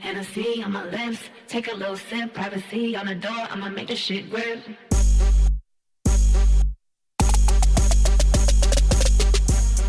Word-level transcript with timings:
Hennessy 0.00 0.62
on 0.62 0.72
my 0.72 0.84
lips, 0.84 1.18
take 1.48 1.72
a 1.72 1.74
little 1.74 1.96
sip, 1.96 2.32
privacy 2.32 2.94
on 2.94 3.06
the 3.06 3.16
door, 3.16 3.46
I'ma 3.50 3.68
make 3.68 3.90
shit 3.96 4.30
grip. 4.30 4.60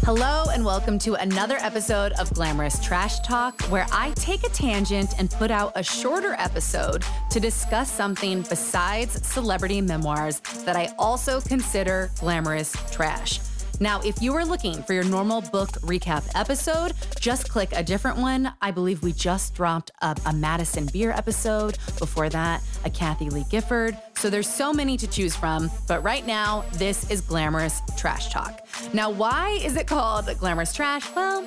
Hello, 0.04 0.46
and 0.52 0.66
welcome 0.66 0.98
to 1.00 1.14
another 1.14 1.58
episode 1.58 2.14
of 2.14 2.34
Glamorous 2.34 2.84
Trash 2.84 3.20
Talk, 3.20 3.62
where 3.64 3.86
I 3.92 4.12
take 4.16 4.44
a 4.44 4.50
tangent 4.50 5.14
and 5.20 5.30
put 5.30 5.52
out 5.52 5.74
a 5.76 5.84
shorter 5.84 6.34
episode 6.40 7.06
to 7.30 7.40
discuss 7.40 7.92
something 7.92 8.42
besides 8.50 9.26
celebrity 9.28 9.80
memoirs 9.80 10.40
that 10.66 10.76
I 10.76 10.92
also 10.98 11.40
consider 11.40 12.10
glamorous 12.20 12.76
trash. 12.92 13.40
Now, 13.82 14.02
if 14.02 14.22
you 14.22 14.34
are 14.36 14.46
looking 14.46 14.84
for 14.84 14.94
your 14.94 15.06
normal 15.06 15.42
book 15.42 15.70
recap 15.82 16.30
episode, 16.36 16.94
just 17.20 17.50
click 17.50 17.70
a 17.74 17.82
different 17.82 18.18
one. 18.18 18.52
I 18.62 18.72
believe 18.72 19.02
we 19.04 19.14
just 19.14 19.56
dropped 19.56 19.92
a, 20.02 20.16
a 20.26 20.34
Madison 20.34 20.88
Beer 20.92 21.12
episode. 21.12 21.78
Before 21.98 22.28
that, 22.30 22.62
a 22.84 22.90
Kathie 22.90 23.30
Lee 23.30 23.46
Gifford. 23.50 23.98
So 24.16 24.30
there's 24.30 24.50
so 24.50 24.74
many 24.74 24.98
to 24.98 25.08
choose 25.08 25.36
from. 25.36 25.72
But 25.88 26.04
right 26.04 26.28
now, 26.28 26.66
this 26.74 27.10
is 27.10 27.22
Glamorous 27.22 27.82
Trash 27.98 28.30
Talk. 28.30 28.68
Now, 28.94 29.10
why 29.10 29.60
is 29.64 29.78
it 29.78 29.88
called 29.88 30.30
Glamorous 30.40 30.74
Trash? 30.74 31.06
Well, 31.16 31.46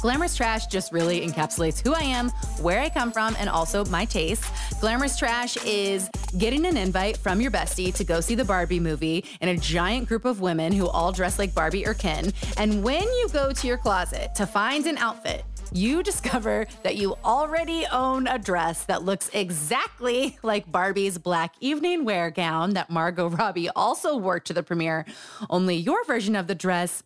Glamorous 0.00 0.36
Trash 0.36 0.66
just 0.66 0.92
really 0.92 1.26
encapsulates 1.26 1.84
who 1.84 1.92
I 1.92 2.02
am, 2.02 2.30
where 2.60 2.80
I 2.80 2.88
come 2.88 3.10
from, 3.10 3.34
and 3.38 3.48
also 3.48 3.84
my 3.86 4.04
tastes. 4.04 4.48
Glamorous 4.80 5.18
Trash 5.18 5.56
is 5.64 6.08
getting 6.38 6.66
an 6.66 6.76
invite 6.76 7.16
from 7.16 7.40
your 7.40 7.50
bestie 7.50 7.92
to 7.94 8.04
go 8.04 8.20
see 8.20 8.36
the 8.36 8.44
Barbie 8.44 8.78
movie 8.78 9.24
in 9.40 9.48
a 9.48 9.56
giant 9.56 10.08
group 10.08 10.24
of 10.24 10.40
women 10.40 10.72
who 10.72 10.88
all 10.88 11.10
dress 11.10 11.38
like 11.38 11.52
Barbie 11.54 11.84
or 11.84 11.94
Ken. 11.94 12.32
And 12.56 12.84
when 12.84 13.02
you 13.02 13.28
go 13.32 13.52
to 13.52 13.66
your 13.66 13.76
closet 13.76 14.34
to 14.36 14.46
find 14.46 14.86
an 14.86 14.98
outfit, 14.98 15.44
you 15.72 16.02
discover 16.04 16.66
that 16.84 16.96
you 16.96 17.16
already 17.24 17.84
own 17.90 18.28
a 18.28 18.38
dress 18.38 18.84
that 18.84 19.02
looks 19.02 19.30
exactly 19.34 20.38
like 20.42 20.70
Barbie's 20.70 21.18
black 21.18 21.54
evening 21.60 22.04
wear 22.04 22.30
gown 22.30 22.74
that 22.74 22.88
Margot 22.88 23.28
Robbie 23.30 23.68
also 23.70 24.16
wore 24.16 24.38
to 24.40 24.52
the 24.52 24.62
premiere, 24.62 25.04
only 25.50 25.74
your 25.74 26.04
version 26.04 26.36
of 26.36 26.46
the 26.46 26.54
dress 26.54 27.02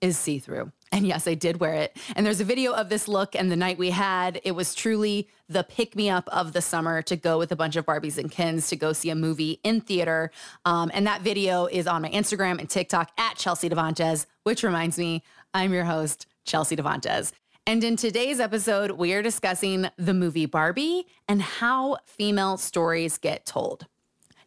is 0.00 0.18
see 0.18 0.40
through. 0.40 0.72
And 0.92 1.06
yes, 1.06 1.26
I 1.26 1.34
did 1.34 1.58
wear 1.58 1.72
it. 1.72 1.96
And 2.14 2.24
there's 2.24 2.40
a 2.40 2.44
video 2.44 2.74
of 2.74 2.90
this 2.90 3.08
look 3.08 3.34
and 3.34 3.50
the 3.50 3.56
night 3.56 3.78
we 3.78 3.90
had. 3.90 4.40
It 4.44 4.52
was 4.52 4.74
truly 4.74 5.28
the 5.48 5.64
pick 5.64 5.96
me 5.96 6.10
up 6.10 6.28
of 6.28 6.52
the 6.52 6.60
summer 6.60 7.00
to 7.02 7.16
go 7.16 7.38
with 7.38 7.50
a 7.50 7.56
bunch 7.56 7.76
of 7.76 7.86
Barbies 7.86 8.18
and 8.18 8.30
Kens 8.30 8.68
to 8.68 8.76
go 8.76 8.92
see 8.92 9.08
a 9.08 9.14
movie 9.14 9.58
in 9.64 9.80
theater. 9.80 10.30
Um, 10.66 10.90
and 10.92 11.06
that 11.06 11.22
video 11.22 11.64
is 11.64 11.86
on 11.86 12.02
my 12.02 12.10
Instagram 12.10 12.58
and 12.58 12.68
TikTok 12.68 13.10
at 13.16 13.36
Chelsea 13.36 13.70
Devantez, 13.70 14.26
which 14.44 14.62
reminds 14.62 14.98
me, 14.98 15.22
I'm 15.54 15.72
your 15.72 15.84
host, 15.84 16.26
Chelsea 16.44 16.76
Devantez. 16.76 17.32
And 17.66 17.82
in 17.84 17.96
today's 17.96 18.40
episode, 18.40 18.92
we 18.92 19.14
are 19.14 19.22
discussing 19.22 19.88
the 19.96 20.12
movie 20.12 20.46
Barbie 20.46 21.06
and 21.28 21.40
how 21.40 21.98
female 22.06 22.56
stories 22.58 23.18
get 23.18 23.46
told. 23.46 23.86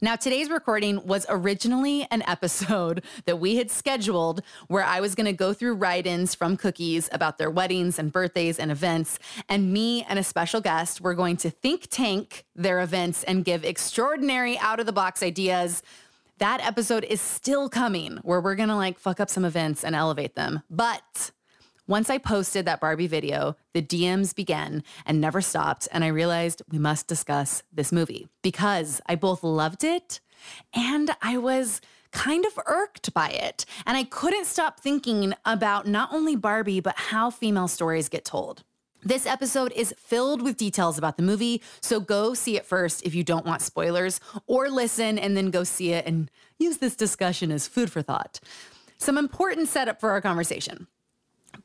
Now, 0.06 0.16
today's 0.16 0.52
recording 0.52 1.04
was 1.08 1.26
originally 1.30 2.06
an 2.12 2.22
episode 2.28 3.04
that 3.26 3.40
we 3.40 3.56
had 3.56 3.72
scheduled 3.72 4.44
where 4.68 4.84
I 4.84 5.00
was 5.00 5.16
going 5.16 5.26
to 5.26 5.34
go 5.34 5.52
through 5.52 5.74
write 5.74 6.06
ins 6.06 6.36
from 6.36 6.58
cookies 6.58 7.10
about 7.12 7.40
their 7.40 7.50
weddings 7.50 7.98
and 7.98 8.12
birthdays 8.12 8.60
and 8.60 8.72
events. 8.72 9.18
And 9.50 9.74
me 9.74 10.04
and 10.04 10.20
a 10.20 10.24
special 10.24 10.62
guest 10.62 11.02
were 11.02 11.16
going 11.16 11.38
to 11.38 11.50
think 11.50 11.88
tank 11.90 12.46
their 12.56 12.82
events 12.82 13.24
and 13.24 13.44
give 13.44 13.66
extraordinary 13.66 14.60
out 14.60 14.80
of 14.80 14.86
the 14.86 14.94
box 14.94 15.24
ideas. 15.24 15.82
That 16.38 16.62
episode 16.64 17.04
is 17.04 17.20
still 17.20 17.68
coming 17.68 18.18
where 18.18 18.40
we're 18.40 18.54
going 18.54 18.70
to 18.70 18.76
like 18.76 19.00
fuck 19.00 19.20
up 19.20 19.32
some 19.32 19.44
events 19.44 19.84
and 19.84 19.96
elevate 19.96 20.36
them. 20.36 20.62
But 20.70 21.32
once 21.88 22.10
I 22.10 22.18
posted 22.18 22.66
that 22.66 22.80
Barbie 22.80 23.08
video, 23.08 23.56
the 23.74 23.82
DMs 23.82 24.36
began 24.36 24.84
and 25.06 25.22
never 25.22 25.42
stopped. 25.42 25.88
And 25.92 26.04
I 26.04 26.08
realized 26.08 26.64
we 26.72 26.80
must 26.80 27.08
discuss 27.08 27.64
this 27.72 27.92
movie 27.92 28.28
because 28.42 29.02
I 29.06 29.16
both 29.16 29.44
loved 29.44 29.84
it 29.84 30.20
and 30.74 31.12
I 31.22 31.38
was 31.38 31.82
kind 32.12 32.46
of 32.46 32.58
irked 32.66 33.14
by 33.14 33.30
it. 33.30 33.66
And 33.86 33.98
I 33.98 34.04
couldn't 34.04 34.46
stop 34.46 34.80
thinking 34.80 35.34
about 35.44 35.86
not 35.86 36.14
only 36.14 36.36
Barbie, 36.36 36.80
but 36.80 36.98
how 36.98 37.30
female 37.30 37.68
stories 37.68 38.10
get 38.10 38.26
told. 38.26 38.64
This 39.04 39.28
episode 39.28 39.72
is 39.76 39.94
filled 40.00 40.42
with 40.42 40.58
details 40.58 40.98
about 40.98 41.18
the 41.18 41.22
movie, 41.22 41.62
so 41.80 42.00
go 42.00 42.34
see 42.34 42.58
it 42.58 42.66
first 42.66 43.04
if 43.04 43.14
you 43.14 43.24
don't 43.24 43.46
want 43.46 43.62
spoilers, 43.62 44.20
or 44.48 44.68
listen 44.68 45.20
and 45.20 45.38
then 45.38 45.52
go 45.52 45.64
see 45.64 45.92
it 45.92 46.08
and 46.08 46.32
use 46.58 46.78
this 46.78 46.96
discussion 46.96 47.52
as 47.52 47.68
food 47.68 47.92
for 47.92 48.02
thought. 48.02 48.40
Some 48.98 49.20
important 49.20 49.68
setup 49.68 50.00
for 50.00 50.10
our 50.10 50.22
conversation. 50.22 50.88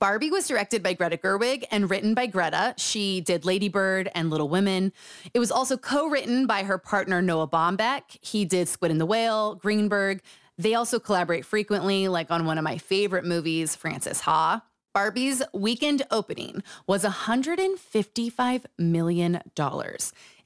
Barbie 0.00 0.30
was 0.30 0.48
directed 0.48 0.82
by 0.82 0.94
Greta 0.94 1.18
Gerwig 1.18 1.64
and 1.70 1.90
written 1.90 2.14
by 2.14 2.24
Greta. 2.24 2.74
She 2.78 3.20
did 3.20 3.44
Lady 3.44 3.68
Bird 3.68 4.10
and 4.14 4.30
Little 4.30 4.48
Women. 4.48 4.94
It 5.34 5.38
was 5.38 5.52
also 5.52 5.76
co 5.76 6.08
written 6.08 6.46
by 6.46 6.62
her 6.62 6.78
partner 6.78 7.20
Noah 7.20 7.46
Baumbach. 7.46 8.16
He 8.22 8.46
did 8.46 8.66
Squid 8.66 8.90
and 8.90 8.98
the 8.98 9.04
Whale, 9.04 9.56
Greenberg. 9.56 10.22
They 10.56 10.74
also 10.74 10.98
collaborate 10.98 11.44
frequently, 11.44 12.08
like 12.08 12.30
on 12.30 12.46
one 12.46 12.56
of 12.56 12.64
my 12.64 12.78
favorite 12.78 13.26
movies, 13.26 13.76
Frances 13.76 14.20
Ha. 14.20 14.62
Barbie's 14.94 15.42
weekend 15.52 16.02
opening 16.10 16.62
was 16.86 17.04
$155 17.04 18.64
million, 18.78 19.40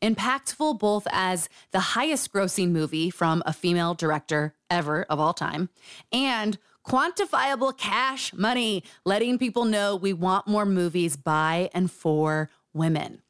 impactful 0.03 0.79
both 0.79 1.07
as 1.11 1.49
the 1.71 1.81
highest 1.81 2.33
grossing 2.33 2.71
movie 2.71 3.09
from 3.09 3.43
a 3.47 3.53
female 3.53 3.95
director 3.95 4.55
ever 4.69 5.05
of 5.05 5.19
all 5.19 5.33
time, 5.33 5.71
and 6.13 6.59
quantifiable 6.87 7.77
cash 7.77 8.33
money, 8.33 8.85
letting 9.05 9.39
people 9.39 9.65
know 9.65 9.97
we 9.97 10.13
want 10.13 10.47
more 10.47 10.67
movies 10.67 11.17
by 11.17 11.71
and 11.75 11.91
for 11.91 12.51
women. 12.73 13.23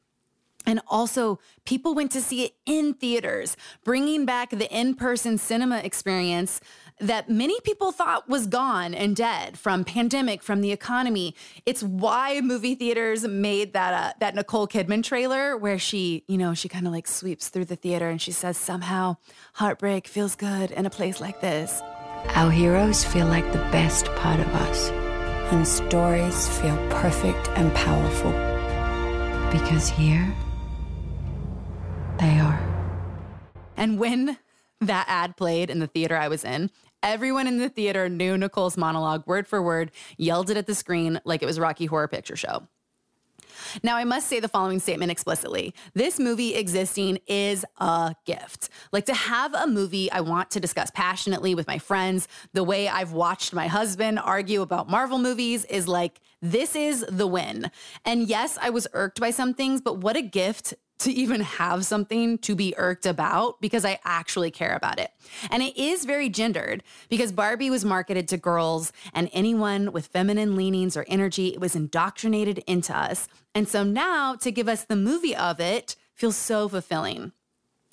And 0.67 0.81
also, 0.87 1.39
people 1.65 1.93
went 1.93 2.11
to 2.11 2.21
see 2.21 2.43
it 2.43 2.55
in 2.65 2.95
theaters, 2.95 3.55
bringing 3.83 4.25
back 4.25 4.49
the 4.49 4.67
in 4.75 4.95
person 4.95 5.37
cinema 5.37 5.77
experience 5.79 6.59
that 6.99 7.29
many 7.29 7.59
people 7.61 7.91
thought 7.91 8.27
was 8.29 8.47
gone 8.47 8.93
and 8.93 9.15
dead 9.15 9.59
from 9.59 9.83
pandemic, 9.83 10.41
from 10.41 10.61
the 10.61 10.71
economy. 10.71 11.35
It's 11.65 11.83
why 11.83 12.41
movie 12.41 12.73
theaters 12.73 13.27
made 13.27 13.73
that 13.73 13.93
uh, 13.93 14.13
that 14.19 14.33
Nicole 14.33 14.67
Kidman 14.67 15.03
trailer 15.03 15.57
where 15.57 15.77
she, 15.77 16.23
you 16.27 16.37
know, 16.37 16.53
she 16.53 16.69
kind 16.69 16.87
of 16.87 16.93
like 16.93 17.07
sweeps 17.07 17.49
through 17.49 17.65
the 17.65 17.75
theater 17.75 18.09
and 18.09 18.21
she 18.21 18.31
says, 18.31 18.57
"Somehow, 18.57 19.17
heartbreak 19.53 20.07
feels 20.07 20.35
good 20.35 20.71
in 20.71 20.85
a 20.85 20.89
place 20.89 21.21
like 21.21 21.41
this." 21.41 21.81
Our 22.33 22.51
heroes 22.51 23.03
feel 23.03 23.27
like 23.27 23.51
the 23.51 23.59
best 23.71 24.05
part 24.15 24.39
of 24.39 24.47
us, 24.47 24.89
and 25.51 25.67
stories 25.67 26.47
feel 26.59 26.75
perfect 26.89 27.47
and 27.49 27.73
powerful 27.73 28.31
because 29.51 29.87
here 29.87 30.33
they 32.19 32.39
are. 32.39 32.61
And 33.77 33.99
when 33.99 34.37
that 34.81 35.05
ad 35.07 35.37
played 35.37 35.69
in 35.69 35.79
the 35.79 35.87
theater 35.87 36.17
I 36.17 36.27
was 36.27 36.43
in, 36.43 36.71
everyone 37.01 37.47
in 37.47 37.57
the 37.57 37.69
theater 37.69 38.09
knew 38.09 38.37
Nicole's 38.37 38.77
monologue 38.77 39.25
word 39.27 39.47
for 39.47 39.61
word, 39.61 39.91
yelled 40.17 40.49
it 40.49 40.57
at 40.57 40.67
the 40.67 40.75
screen 40.75 41.21
like 41.23 41.41
it 41.41 41.45
was 41.45 41.59
Rocky 41.59 41.85
Horror 41.85 42.07
Picture 42.07 42.35
Show. 42.35 42.67
Now, 43.83 43.97
I 43.97 44.03
must 44.03 44.27
say 44.27 44.39
the 44.39 44.47
following 44.47 44.79
statement 44.79 45.11
explicitly. 45.11 45.73
This 45.93 46.19
movie 46.19 46.55
existing 46.55 47.19
is 47.27 47.65
a 47.77 48.15
gift. 48.25 48.69
Like 48.91 49.05
to 49.05 49.13
have 49.13 49.53
a 49.53 49.67
movie 49.67 50.11
I 50.11 50.21
want 50.21 50.51
to 50.51 50.59
discuss 50.59 50.91
passionately 50.91 51.55
with 51.55 51.67
my 51.67 51.77
friends, 51.77 52.27
the 52.53 52.63
way 52.63 52.87
I've 52.87 53.11
watched 53.11 53.53
my 53.53 53.67
husband 53.67 54.19
argue 54.19 54.61
about 54.61 54.89
Marvel 54.89 55.17
movies 55.17 55.65
is 55.65 55.87
like, 55.87 56.21
this 56.41 56.75
is 56.75 57.05
the 57.09 57.27
win. 57.27 57.71
And 58.05 58.27
yes, 58.27 58.57
I 58.61 58.69
was 58.69 58.87
irked 58.93 59.19
by 59.19 59.31
some 59.31 59.53
things, 59.53 59.81
but 59.81 59.97
what 59.97 60.15
a 60.15 60.21
gift 60.21 60.73
to 60.99 61.11
even 61.11 61.41
have 61.41 61.85
something 61.85 62.37
to 62.39 62.55
be 62.55 62.73
irked 62.77 63.05
about 63.05 63.59
because 63.59 63.83
I 63.83 63.99
actually 64.05 64.51
care 64.51 64.75
about 64.75 64.99
it. 64.99 65.11
And 65.51 65.61
it 65.61 65.77
is 65.77 66.05
very 66.05 66.29
gendered 66.29 66.83
because 67.09 67.31
Barbie 67.31 67.69
was 67.69 67.83
marketed 67.83 68.27
to 68.29 68.37
girls 68.37 68.93
and 69.13 69.29
anyone 69.33 69.91
with 69.91 70.07
feminine 70.07 70.55
leanings 70.55 70.95
or 70.95 71.05
energy, 71.07 71.49
it 71.49 71.59
was 71.59 71.75
indoctrinated 71.75 72.59
into 72.59 72.95
us. 72.95 73.27
And 73.53 73.67
so 73.67 73.83
now 73.83 74.35
to 74.35 74.51
give 74.51 74.69
us 74.69 74.85
the 74.85 74.95
movie 74.95 75.35
of 75.35 75.59
it 75.59 75.95
feels 76.13 76.37
so 76.37 76.69
fulfilling. 76.69 77.33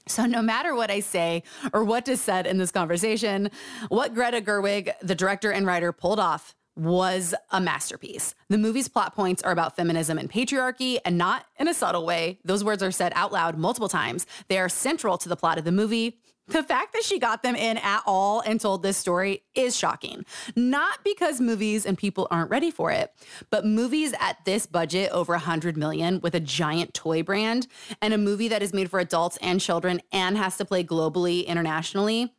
So, 0.09 0.27
no 0.27 0.43
matter 0.43 0.75
what 0.75 0.91
I 0.91 0.99
say 0.99 1.45
or 1.73 1.85
what 1.85 2.09
is 2.09 2.21
said 2.21 2.45
in 2.45 2.59
this 2.59 2.73
conversation, 2.73 3.53
what 3.89 4.15
Greta 4.15 4.41
Gerwig, 4.41 4.91
the 5.01 5.15
director 5.15 5.53
and 5.53 5.65
writer, 5.65 5.93
pulled 5.93 6.19
off 6.19 6.57
was 6.77 7.35
a 7.51 7.61
masterpiece. 7.61 8.35
The 8.49 8.59
movie's 8.59 8.89
plot 8.89 9.15
points 9.15 9.43
are 9.43 9.53
about 9.53 9.77
feminism 9.77 10.19
and 10.19 10.31
patriarchy, 10.31 10.99
and 11.05 11.19
not 11.19 11.47
in 11.59 11.69
a 11.69 11.75
subtle 11.75 12.07
way. 12.07 12.39
Those 12.45 12.65
words 12.65 12.83
are 12.83 12.91
said 12.91 13.13
out 13.15 13.33
loud 13.33 13.59
multiple 13.59 13.89
times. 13.89 14.27
They 14.49 14.59
are 14.59 14.69
central 14.69 15.19
to 15.19 15.29
the 15.29 15.37
plot 15.37 15.59
of 15.59 15.65
the 15.65 15.73
movie. 15.73 16.19
The 16.49 16.63
fact 16.63 16.93
that 16.93 17.05
she 17.05 17.19
got 17.19 17.43
them 17.43 17.55
in 17.55 17.79
at 17.79 18.03
all 18.05 18.41
and 18.41 18.61
told 18.61 18.83
this 18.83 18.97
story 18.97 19.45
is 19.55 19.77
shocking. 19.77 20.25
Not 20.57 20.99
because 21.05 21.41
movies 21.41 21.87
and 21.87 21.97
people 21.97 22.27
aren't 22.31 22.51
ready 22.51 22.71
for 22.71 22.91
it, 22.91 23.13
but 23.49 23.65
movies 23.65 24.13
at 24.19 24.45
this 24.45 24.67
budget 24.67 25.11
over 25.13 25.35
100 25.35 25.77
million 25.77 26.21
with 26.21 26.35
a 26.35 26.41
giant 26.41 26.95
toy 26.95 27.23
brand 27.23 27.69
and 28.03 28.13
a 28.13 28.19
movie 28.19 28.49
that 28.49 28.63
is 28.63 28.75
made 28.75 28.91
for 28.91 28.99
adults 28.99 29.39
and 29.41 29.61
children 29.61 30.03
and 30.11 30.37
has 30.37 30.57
to 30.57 30.65
play 30.65 30.83
globally, 30.83 31.47
internationally 31.47 32.35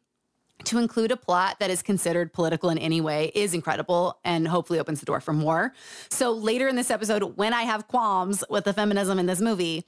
to 0.66 0.78
include 0.78 1.12
a 1.12 1.18
plot 1.18 1.58
that 1.60 1.70
is 1.70 1.82
considered 1.82 2.34
political 2.34 2.70
in 2.70 2.78
any 2.78 3.02
way 3.02 3.32
is 3.36 3.54
incredible 3.54 4.20
and 4.24 4.48
hopefully 4.48 4.80
opens 4.80 5.00
the 5.00 5.06
door 5.06 5.20
for 5.20 5.34
more. 5.34 5.74
So 6.10 6.32
later 6.32 6.68
in 6.68 6.76
this 6.76 6.90
episode, 6.90 7.38
when 7.38 7.54
I 7.54 7.64
have 7.64 7.88
qualms 7.88 8.44
with 8.50 8.64
the 8.64 8.74
feminism 8.74 9.20
in 9.20 9.26
this 9.26 9.42
movie, 9.42 9.86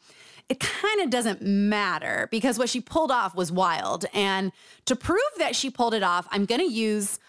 it 0.50 0.60
kind 0.60 1.02
of 1.02 1.10
doesn't 1.10 1.42
matter 1.42 2.28
because 2.30 2.60
what 2.60 2.70
she 2.70 2.80
pulled 2.80 3.12
off 3.12 3.36
was 3.36 3.52
wild. 3.52 4.06
And 4.14 4.52
to 4.86 4.96
prove 4.96 5.22
that 5.38 5.56
she 5.56 5.70
pulled 5.70 5.94
it 5.94 6.04
off, 6.04 6.28
I'm 6.32 6.46
going 6.46 6.62
to 6.62 6.72
use 6.72 7.20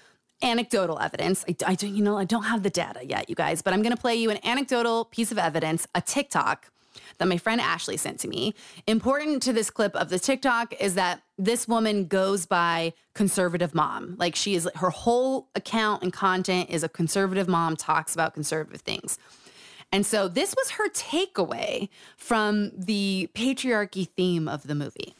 anecdotal 0.42 0.98
evidence. 0.98 1.44
I, 1.48 1.56
I 1.66 1.76
you 1.80 2.02
know, 2.02 2.18
I 2.18 2.24
don't 2.24 2.44
have 2.44 2.62
the 2.62 2.70
data 2.70 3.06
yet, 3.06 3.30
you 3.30 3.34
guys, 3.34 3.62
but 3.62 3.72
I'm 3.72 3.80
going 3.80 3.94
to 3.94 4.00
play 4.00 4.16
you 4.16 4.30
an 4.30 4.38
anecdotal 4.44 5.06
piece 5.06 5.32
of 5.32 5.38
evidence, 5.38 5.86
a 5.94 6.02
TikTok 6.02 6.70
that 7.18 7.26
my 7.26 7.38
friend 7.38 7.60
Ashley 7.60 7.96
sent 7.96 8.20
to 8.20 8.28
me. 8.28 8.54
Important 8.86 9.42
to 9.42 9.52
this 9.52 9.70
clip 9.70 9.94
of 9.96 10.08
the 10.08 10.18
TikTok 10.18 10.74
is 10.80 10.94
that 10.94 11.22
this 11.38 11.66
woman 11.66 12.06
goes 12.06 12.46
by 12.46 12.92
conservative 13.14 13.74
mom. 13.74 14.16
Like 14.18 14.36
she 14.36 14.54
is, 14.54 14.68
her 14.76 14.90
whole 14.90 15.48
account 15.54 16.02
and 16.02 16.12
content 16.12 16.70
is 16.70 16.82
a 16.82 16.88
conservative 16.88 17.48
mom 17.48 17.76
talks 17.76 18.14
about 18.14 18.34
conservative 18.34 18.82
things. 18.82 19.18
And 19.92 20.06
so 20.06 20.28
this 20.28 20.54
was 20.56 20.70
her 20.72 20.88
takeaway 20.90 21.88
from 22.16 22.70
the 22.76 23.28
patriarchy 23.34 24.08
theme 24.08 24.46
of 24.46 24.66
the 24.66 24.74
movie. 24.74 25.15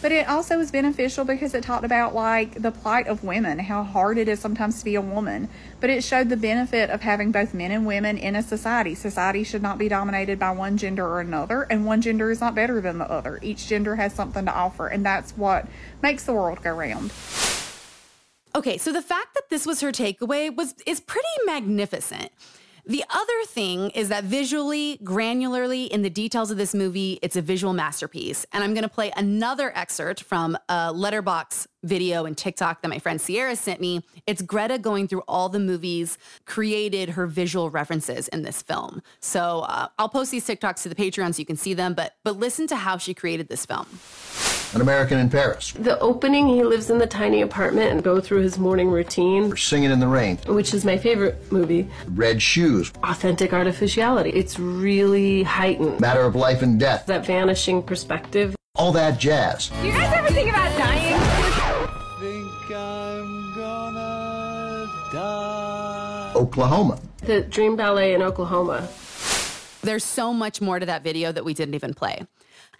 But 0.00 0.12
it 0.12 0.28
also 0.28 0.58
was 0.58 0.70
beneficial 0.70 1.24
because 1.24 1.54
it 1.54 1.64
talked 1.64 1.84
about 1.84 2.14
like 2.14 2.62
the 2.62 2.70
plight 2.70 3.08
of 3.08 3.24
women, 3.24 3.58
how 3.58 3.82
hard 3.82 4.16
it 4.16 4.28
is 4.28 4.38
sometimes 4.38 4.78
to 4.78 4.84
be 4.84 4.94
a 4.94 5.00
woman. 5.00 5.48
But 5.80 5.90
it 5.90 6.04
showed 6.04 6.28
the 6.28 6.36
benefit 6.36 6.88
of 6.90 7.00
having 7.00 7.32
both 7.32 7.52
men 7.52 7.72
and 7.72 7.84
women 7.84 8.16
in 8.16 8.36
a 8.36 8.42
society. 8.42 8.94
Society 8.94 9.42
should 9.42 9.62
not 9.62 9.76
be 9.76 9.88
dominated 9.88 10.38
by 10.38 10.52
one 10.52 10.76
gender 10.76 11.04
or 11.04 11.20
another, 11.20 11.62
and 11.62 11.84
one 11.84 12.00
gender 12.00 12.30
is 12.30 12.40
not 12.40 12.54
better 12.54 12.80
than 12.80 12.98
the 12.98 13.10
other. 13.10 13.40
Each 13.42 13.66
gender 13.66 13.96
has 13.96 14.12
something 14.12 14.44
to 14.44 14.54
offer, 14.54 14.86
and 14.86 15.04
that's 15.04 15.32
what 15.36 15.66
makes 16.00 16.22
the 16.24 16.32
world 16.32 16.62
go 16.62 16.74
round. 16.74 17.12
Okay, 18.54 18.78
so 18.78 18.92
the 18.92 19.02
fact 19.02 19.34
that 19.34 19.50
this 19.50 19.66
was 19.66 19.80
her 19.80 19.90
takeaway 19.90 20.54
was 20.54 20.74
is 20.86 21.00
pretty 21.00 21.26
magnificent. 21.44 22.30
The 22.88 23.04
other 23.10 23.44
thing 23.44 23.90
is 23.90 24.08
that 24.08 24.24
visually, 24.24 24.98
granularly, 25.04 25.88
in 25.88 26.00
the 26.00 26.08
details 26.08 26.50
of 26.50 26.56
this 26.56 26.74
movie, 26.74 27.18
it's 27.20 27.36
a 27.36 27.42
visual 27.42 27.74
masterpiece. 27.74 28.46
And 28.50 28.64
I'm 28.64 28.72
going 28.72 28.82
to 28.82 28.88
play 28.88 29.12
another 29.14 29.70
excerpt 29.76 30.22
from 30.22 30.56
a 30.70 30.90
Letterboxd 30.94 31.66
video 31.82 32.24
and 32.24 32.36
TikTok 32.36 32.80
that 32.80 32.88
my 32.88 32.98
friend 32.98 33.20
Sierra 33.20 33.56
sent 33.56 33.82
me. 33.82 34.02
It's 34.26 34.40
Greta 34.40 34.78
going 34.78 35.06
through 35.06 35.22
all 35.28 35.50
the 35.50 35.60
movies 35.60 36.16
created 36.46 37.10
her 37.10 37.26
visual 37.26 37.68
references 37.68 38.26
in 38.28 38.40
this 38.40 38.62
film. 38.62 39.02
So 39.20 39.60
uh, 39.68 39.88
I'll 39.98 40.08
post 40.08 40.30
these 40.30 40.46
TikToks 40.46 40.82
to 40.84 40.88
the 40.88 40.94
Patreon 40.94 41.34
so 41.34 41.40
you 41.40 41.46
can 41.46 41.56
see 41.56 41.74
them. 41.74 41.92
But 41.92 42.14
but 42.24 42.38
listen 42.38 42.66
to 42.68 42.76
how 42.76 42.96
she 42.96 43.12
created 43.12 43.48
this 43.48 43.66
film 43.66 43.86
an 44.74 44.80
American 44.80 45.18
in 45.18 45.30
Paris. 45.30 45.72
The 45.72 45.98
opening, 46.00 46.46
he 46.46 46.62
lives 46.62 46.90
in 46.90 46.98
the 46.98 47.06
tiny 47.06 47.40
apartment 47.42 47.90
and 47.90 48.02
go 48.02 48.20
through 48.20 48.42
his 48.42 48.58
morning 48.58 48.90
routine. 48.90 49.56
Singing 49.56 49.90
in 49.90 50.00
the 50.00 50.06
Rain. 50.06 50.38
Which 50.46 50.74
is 50.74 50.84
my 50.84 50.96
favorite 50.98 51.50
movie. 51.50 51.88
Red 52.08 52.42
Shoes. 52.42 52.92
Authentic 53.02 53.52
artificiality. 53.52 54.30
It's 54.30 54.58
really 54.58 55.42
heightened. 55.42 56.00
Matter 56.00 56.22
of 56.22 56.34
Life 56.34 56.62
and 56.62 56.78
Death. 56.78 57.06
That 57.06 57.24
vanishing 57.26 57.82
perspective. 57.82 58.54
All 58.74 58.92
that 58.92 59.18
jazz. 59.18 59.68
Do 59.80 59.86
you 59.86 59.92
guys 59.92 60.12
ever 60.16 60.28
think 60.28 60.50
about 60.50 60.76
dying? 60.78 61.18
Think 62.20 62.70
I'm 62.76 63.54
gonna 63.56 64.86
die. 65.12 66.32
Oklahoma. 66.36 67.00
The 67.22 67.42
Dream 67.42 67.74
Ballet 67.74 68.14
in 68.14 68.22
Oklahoma. 68.22 68.88
There's 69.82 70.04
so 70.04 70.32
much 70.32 70.60
more 70.60 70.78
to 70.78 70.86
that 70.86 71.02
video 71.02 71.32
that 71.32 71.44
we 71.44 71.54
didn't 71.54 71.74
even 71.74 71.94
play. 71.94 72.26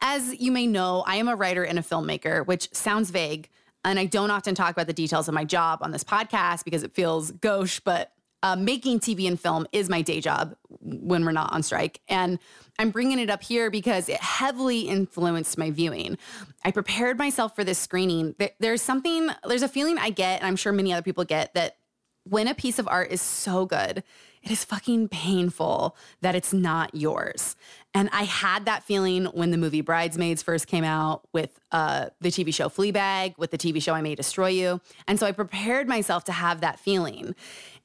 As 0.01 0.35
you 0.39 0.53
may 0.53 0.67
know, 0.67 1.03
I 1.07 1.17
am 1.17 1.29
a 1.29 1.37
writer 1.37 1.65
and 1.65 1.79
a 1.79 1.83
filmmaker, 1.83 2.47
which 2.47 2.73
sounds 2.75 3.11
vague. 3.11 3.49
And 3.85 3.99
I 3.99 4.07
don't 4.07 4.31
often 4.31 4.55
talk 4.55 4.71
about 4.71 4.87
the 4.87 4.93
details 4.93 5.29
of 5.29 5.35
my 5.35 5.45
job 5.45 5.81
on 5.83 5.93
this 5.93 6.05
podcast 6.05 6.65
because 6.65 6.83
it 6.83 6.95
feels 6.95 7.31
gauche, 7.33 7.81
but 7.81 8.13
uh, 8.43 8.55
making 8.55 9.01
TV 9.01 9.27
and 9.27 9.41
film 9.41 9.67
is 9.73 9.89
my 9.89 10.03
day 10.03 10.21
job 10.21 10.55
when 10.81 11.25
we're 11.25 11.33
not 11.33 11.53
on 11.53 11.63
strike. 11.63 12.01
And 12.09 12.39
I'm 12.79 12.91
bringing 12.91 13.19
it 13.19 13.31
up 13.31 13.43
here 13.43 13.71
because 13.71 14.09
it 14.09 14.21
heavily 14.21 14.83
influenced 14.83 15.59
my 15.59 15.71
viewing. 15.71 16.19
I 16.65 16.71
prepared 16.71 17.19
myself 17.19 17.57
for 17.57 17.65
this 17.65 17.79
screening. 17.79 18.37
There's 18.61 18.83
something, 18.83 19.31
there's 19.47 19.63
a 19.63 19.69
feeling 19.69 19.99
I 19.99 20.11
get, 20.11 20.39
and 20.39 20.47
I'm 20.47 20.57
sure 20.57 20.73
many 20.73 20.93
other 20.93 21.03
people 21.03 21.25
get, 21.25 21.55
that 21.55 21.79
when 22.25 22.47
a 22.47 22.55
piece 22.55 22.79
of 22.79 22.87
art 22.87 23.11
is 23.11 23.21
so 23.21 23.67
good, 23.67 24.05
it 24.43 24.51
is 24.51 24.65
fucking 24.65 25.09
painful 25.09 25.97
that 26.21 26.35
it's 26.35 26.53
not 26.53 26.95
yours. 26.95 27.57
And 27.95 28.09
I 28.13 28.25
had 28.25 28.67
that 28.67 28.85
feeling 28.85 29.27
when 29.27 29.51
the 29.51 29.57
movie 29.57 29.81
Bridesmaids 29.81 30.43
first 30.43 30.67
came 30.67 30.85
out 30.85 31.27
with 31.33 31.59
uh, 31.73 32.11
the 32.21 32.29
TV 32.29 32.53
show 32.55 32.69
Fleabag, 32.69 33.37
with 33.39 33.51
the 33.51 33.59
TV 33.59 33.83
show 33.83 33.95
I 33.95 34.03
May 34.03 34.15
Destroy 34.15 34.49
You. 34.49 34.81
And 35.07 35.19
so 35.19 35.27
I 35.27 35.33
prepared 35.33 35.89
myself 35.89 36.25
to 36.25 36.33
have 36.33 36.61
that 36.61 36.79
feeling. 36.79 37.35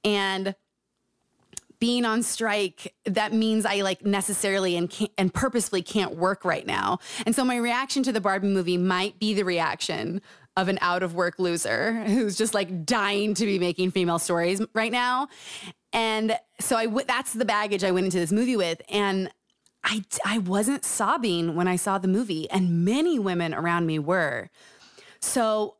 And 0.03 0.55
being 1.79 2.05
on 2.05 2.23
strike, 2.23 2.93
that 3.03 3.33
means 3.33 3.65
I 3.65 3.81
like 3.81 4.05
necessarily 4.05 4.77
and, 4.77 5.09
and 5.17 5.33
purposefully 5.33 5.81
can't 5.81 6.15
work 6.15 6.45
right 6.45 6.65
now. 6.65 6.99
And 7.25 7.35
so 7.35 7.43
my 7.43 7.57
reaction 7.57 8.03
to 8.03 8.13
the 8.13 8.21
Barbie 8.21 8.47
movie 8.47 8.77
might 8.77 9.19
be 9.19 9.33
the 9.33 9.43
reaction 9.43 10.21
of 10.55 10.67
an 10.67 10.77
out 10.81 11.03
of 11.03 11.15
work 11.15 11.39
loser 11.39 12.03
who's 12.07 12.37
just 12.37 12.53
like 12.53 12.85
dying 12.85 13.33
to 13.33 13.45
be 13.45 13.59
making 13.59 13.91
female 13.91 14.19
stories 14.19 14.61
right 14.73 14.91
now. 14.91 15.27
And 15.93 16.37
so 16.59 16.75
I 16.75 16.85
w- 16.85 17.05
that's 17.07 17.33
the 17.33 17.45
baggage 17.45 17.83
I 17.83 17.91
went 17.91 18.05
into 18.05 18.19
this 18.19 18.31
movie 18.31 18.57
with. 18.57 18.81
And 18.89 19.29
I, 19.83 20.03
I 20.25 20.39
wasn't 20.39 20.83
sobbing 20.83 21.55
when 21.55 21.67
I 21.67 21.75
saw 21.75 21.97
the 21.97 22.07
movie, 22.07 22.49
and 22.49 22.83
many 22.83 23.19
women 23.19 23.53
around 23.53 23.85
me 23.85 23.99
were. 23.99 24.49
So 25.19 25.75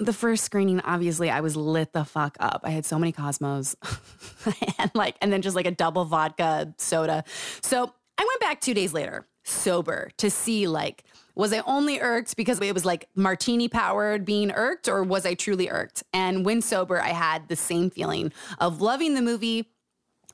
the 0.00 0.12
first 0.12 0.44
screening, 0.44 0.80
obviously, 0.80 1.30
I 1.30 1.40
was 1.40 1.56
lit 1.56 1.92
the 1.92 2.04
fuck 2.04 2.36
up. 2.40 2.62
I 2.64 2.70
had 2.70 2.86
so 2.86 2.98
many 2.98 3.12
Cosmos 3.12 3.76
and 4.78 4.90
like, 4.94 5.16
and 5.20 5.32
then 5.32 5.42
just 5.42 5.56
like 5.56 5.66
a 5.66 5.70
double 5.70 6.04
vodka 6.04 6.74
soda. 6.78 7.24
So 7.62 7.92
I 8.16 8.22
went 8.22 8.40
back 8.40 8.60
two 8.60 8.74
days 8.74 8.92
later, 8.92 9.26
sober, 9.44 10.10
to 10.18 10.30
see 10.30 10.66
like, 10.66 11.04
was 11.38 11.52
I 11.52 11.60
only 11.60 12.00
irked 12.00 12.36
because 12.36 12.60
it 12.60 12.74
was 12.74 12.84
like 12.84 13.08
martini 13.14 13.68
powered 13.68 14.24
being 14.26 14.50
irked, 14.50 14.88
or 14.88 15.04
was 15.04 15.24
I 15.24 15.34
truly 15.34 15.70
irked? 15.70 16.02
And 16.12 16.44
when 16.44 16.60
sober, 16.60 17.00
I 17.00 17.10
had 17.10 17.48
the 17.48 17.56
same 17.56 17.90
feeling 17.90 18.32
of 18.58 18.80
loving 18.80 19.14
the 19.14 19.22
movie, 19.22 19.70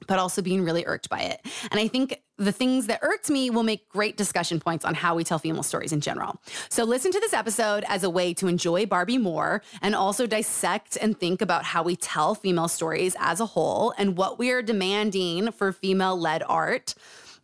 but 0.09 0.19
also 0.19 0.41
being 0.41 0.65
really 0.65 0.85
irked 0.87 1.11
by 1.11 1.21
it. 1.21 1.47
And 1.71 1.79
I 1.79 1.89
think 1.89 2.23
the 2.39 2.53
things 2.53 2.87
that 2.87 3.01
irked 3.03 3.29
me 3.29 3.51
will 3.51 3.63
make 3.63 3.87
great 3.91 4.17
discussion 4.17 4.59
points 4.61 4.85
on 4.85 4.95
how 4.95 5.15
we 5.15 5.25
tell 5.25 5.39
female 5.39 5.63
stories 5.63 5.93
in 5.93 6.01
general. 6.01 6.41
So 6.71 6.85
listen 6.85 7.13
to 7.13 7.21
this 7.21 7.35
episode 7.35 7.85
as 7.87 8.03
a 8.03 8.11
way 8.11 8.33
to 8.35 8.49
enjoy 8.49 8.87
Barbie 8.87 9.19
more 9.19 9.63
and 9.83 9.95
also 9.95 10.27
dissect 10.27 10.97
and 11.01 11.21
think 11.21 11.43
about 11.43 11.65
how 11.65 11.83
we 11.83 11.97
tell 11.97 12.35
female 12.35 12.69
stories 12.69 13.15
as 13.21 13.41
a 13.41 13.47
whole 13.47 13.93
and 13.99 14.17
what 14.17 14.39
we 14.39 14.51
are 14.51 14.63
demanding 14.63 15.53
for 15.53 15.71
female 15.71 16.19
led 16.19 16.43
art. 16.49 16.95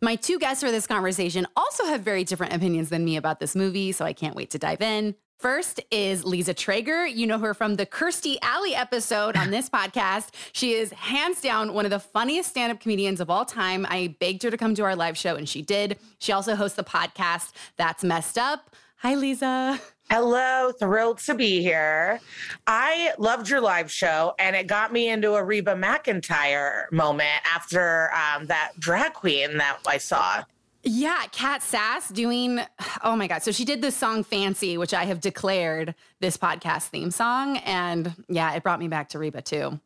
My 0.03 0.15
two 0.15 0.39
guests 0.39 0.63
for 0.63 0.71
this 0.71 0.87
conversation 0.87 1.45
also 1.55 1.85
have 1.85 2.01
very 2.01 2.23
different 2.23 2.53
opinions 2.53 2.89
than 2.89 3.05
me 3.05 3.17
about 3.17 3.39
this 3.39 3.55
movie, 3.55 3.91
so 3.91 4.03
I 4.03 4.13
can't 4.13 4.35
wait 4.35 4.49
to 4.49 4.57
dive 4.57 4.81
in. 4.81 5.13
First 5.37 5.79
is 5.91 6.25
Liza 6.25 6.55
Treyger. 6.55 7.05
You 7.05 7.27
know 7.27 7.37
her 7.37 7.53
from 7.53 7.75
the 7.75 7.85
Kirstie 7.85 8.37
Alley 8.41 8.73
episode 8.73 9.37
on 9.37 9.51
this 9.51 9.69
podcast. 9.73 10.29
She 10.53 10.73
is 10.73 10.91
hands 10.93 11.39
down 11.39 11.75
one 11.75 11.85
of 11.85 11.91
the 11.91 11.99
funniest 11.99 12.49
stand 12.49 12.71
up 12.71 12.79
comedians 12.79 13.21
of 13.21 13.29
all 13.29 13.45
time. 13.45 13.85
I 13.87 14.15
begged 14.19 14.41
her 14.41 14.49
to 14.49 14.57
come 14.57 14.73
to 14.73 14.81
our 14.83 14.95
live 14.95 15.19
show 15.19 15.35
and 15.35 15.47
she 15.47 15.61
did. 15.61 15.99
She 16.17 16.31
also 16.31 16.55
hosts 16.55 16.77
the 16.77 16.83
podcast 16.83 17.51
That's 17.77 18.03
Messed 18.03 18.39
Up. 18.39 18.75
Hi, 18.97 19.13
Lisa. 19.13 19.79
Hello, 20.13 20.73
thrilled 20.73 21.19
to 21.19 21.35
be 21.35 21.61
here. 21.61 22.19
I 22.67 23.13
loved 23.17 23.47
your 23.47 23.61
live 23.61 23.89
show, 23.89 24.33
and 24.39 24.57
it 24.57 24.67
got 24.67 24.91
me 24.91 25.07
into 25.07 25.35
a 25.35 25.41
Reba 25.41 25.73
McEntire 25.73 26.91
moment 26.91 27.39
after 27.49 28.11
um, 28.13 28.47
that 28.47 28.73
drag 28.77 29.13
queen 29.13 29.55
that 29.55 29.77
I 29.87 29.99
saw. 29.99 30.43
Yeah, 30.83 31.25
Kat 31.31 31.61
Sass 31.61 32.09
doing, 32.09 32.59
oh 33.03 33.15
my 33.15 33.27
God. 33.27 33.43
So 33.43 33.51
she 33.51 33.65
did 33.65 33.81
this 33.81 33.95
song 33.95 34.23
Fancy, 34.23 34.77
which 34.77 34.93
I 34.95 35.05
have 35.05 35.21
declared 35.21 35.93
this 36.21 36.37
podcast 36.37 36.87
theme 36.87 37.11
song. 37.11 37.57
And 37.57 38.13
yeah, 38.27 38.53
it 38.53 38.63
brought 38.63 38.79
me 38.79 38.87
back 38.87 39.09
to 39.09 39.19
Reba 39.19 39.43
too. 39.43 39.79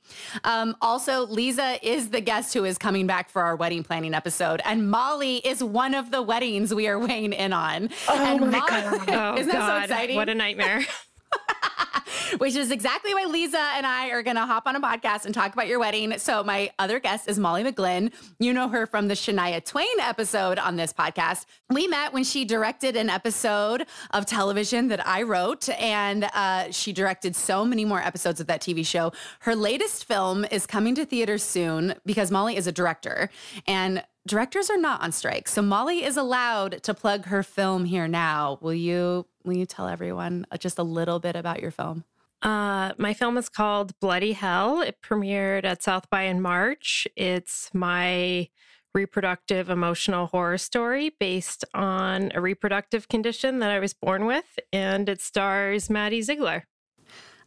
Um, 0.45 0.75
also, 0.81 1.25
Liza 1.25 1.79
is 1.85 2.09
the 2.11 2.21
guest 2.21 2.53
who 2.53 2.63
is 2.63 2.77
coming 2.77 3.07
back 3.07 3.29
for 3.29 3.41
our 3.41 3.57
wedding 3.57 3.83
planning 3.83 4.13
episode. 4.13 4.61
And 4.63 4.89
Molly 4.89 5.37
is 5.37 5.61
one 5.61 5.93
of 5.93 6.11
the 6.11 6.21
weddings 6.21 6.73
we 6.73 6.87
are 6.87 6.97
weighing 6.97 7.33
in 7.33 7.51
on. 7.51 7.89
Oh 8.07 8.15
and 8.15 8.39
my 8.51 8.59
Molly, 8.59 8.69
God. 8.69 9.09
Oh, 9.09 9.37
Isn't 9.37 9.51
that 9.51 9.59
God. 9.59 9.79
so 9.79 9.83
exciting? 9.83 10.15
What 10.15 10.29
a 10.29 10.35
nightmare. 10.35 10.85
which 12.37 12.55
is 12.55 12.71
exactly 12.71 13.13
why 13.13 13.25
Liza 13.25 13.59
and 13.59 13.85
I 13.85 14.09
are 14.09 14.23
going 14.23 14.35
to 14.35 14.45
hop 14.45 14.67
on 14.67 14.75
a 14.75 14.81
podcast 14.81 15.25
and 15.25 15.33
talk 15.33 15.53
about 15.53 15.67
your 15.67 15.79
wedding. 15.79 16.17
So, 16.17 16.43
my 16.43 16.71
other 16.79 16.99
guest 16.99 17.27
is 17.27 17.39
Molly 17.39 17.63
McGlynn. 17.63 18.11
You 18.39 18.53
know 18.53 18.69
her 18.69 18.85
from 18.85 19.07
the 19.07 19.13
Shania 19.13 19.63
Twain 19.63 19.87
episode 19.99 20.59
on 20.59 20.75
this 20.75 20.93
podcast. 20.93 21.45
We 21.69 21.87
met 21.87 22.13
when 22.13 22.23
she 22.23 22.45
directed 22.45 22.95
an 22.95 23.09
episode 23.09 23.85
of 24.11 24.25
television 24.25 24.87
that 24.89 25.05
I 25.07 25.23
wrote, 25.23 25.69
and 25.69 26.29
uh, 26.33 26.71
she 26.71 26.93
directed 26.93 27.35
so 27.35 27.65
many 27.65 27.85
more 27.85 28.01
episodes 28.01 28.39
of 28.39 28.47
that 28.47 28.61
TV 28.61 28.85
show. 28.85 29.11
Her 29.41 29.55
latest 29.55 30.05
film 30.05 30.45
is 30.45 30.65
coming 30.65 30.95
to 30.95 31.05
theaters 31.05 31.43
soon 31.43 31.95
because 32.05 32.31
Molly 32.31 32.57
is 32.57 32.67
a 32.67 32.71
director. 32.71 33.29
And 33.67 34.03
directors 34.27 34.69
are 34.69 34.77
not 34.77 35.01
on 35.01 35.11
strike. 35.11 35.47
So 35.47 35.61
Molly 35.61 36.03
is 36.03 36.17
allowed 36.17 36.83
to 36.83 36.93
plug 36.93 37.25
her 37.25 37.43
film 37.43 37.85
here 37.85 38.07
now. 38.07 38.57
Will 38.61 38.73
you 38.73 39.25
will 39.43 39.53
you 39.53 39.65
tell 39.65 39.87
everyone 39.87 40.45
just 40.59 40.79
a 40.79 40.83
little 40.83 41.19
bit 41.19 41.35
about 41.35 41.61
your 41.61 41.71
film? 41.71 42.03
Uh, 42.45 42.93
my 42.99 43.11
film 43.15 43.37
is 43.37 43.49
called 43.49 43.99
Bloody 43.99 44.33
Hell. 44.33 44.81
It 44.81 44.97
premiered 45.01 45.65
at 45.65 45.81
South 45.81 46.07
by 46.11 46.23
in 46.23 46.41
March. 46.41 47.07
It's 47.15 47.71
my 47.73 48.49
reproductive 48.93 49.71
emotional 49.71 50.27
horror 50.27 50.59
story 50.59 51.09
based 51.19 51.65
on 51.73 52.31
a 52.35 52.39
reproductive 52.39 53.09
condition 53.09 53.59
that 53.59 53.71
I 53.71 53.79
was 53.79 53.95
born 53.95 54.27
with, 54.27 54.59
and 54.71 55.09
it 55.09 55.21
stars 55.21 55.89
Maddie 55.89 56.21
Ziegler. 56.21 56.65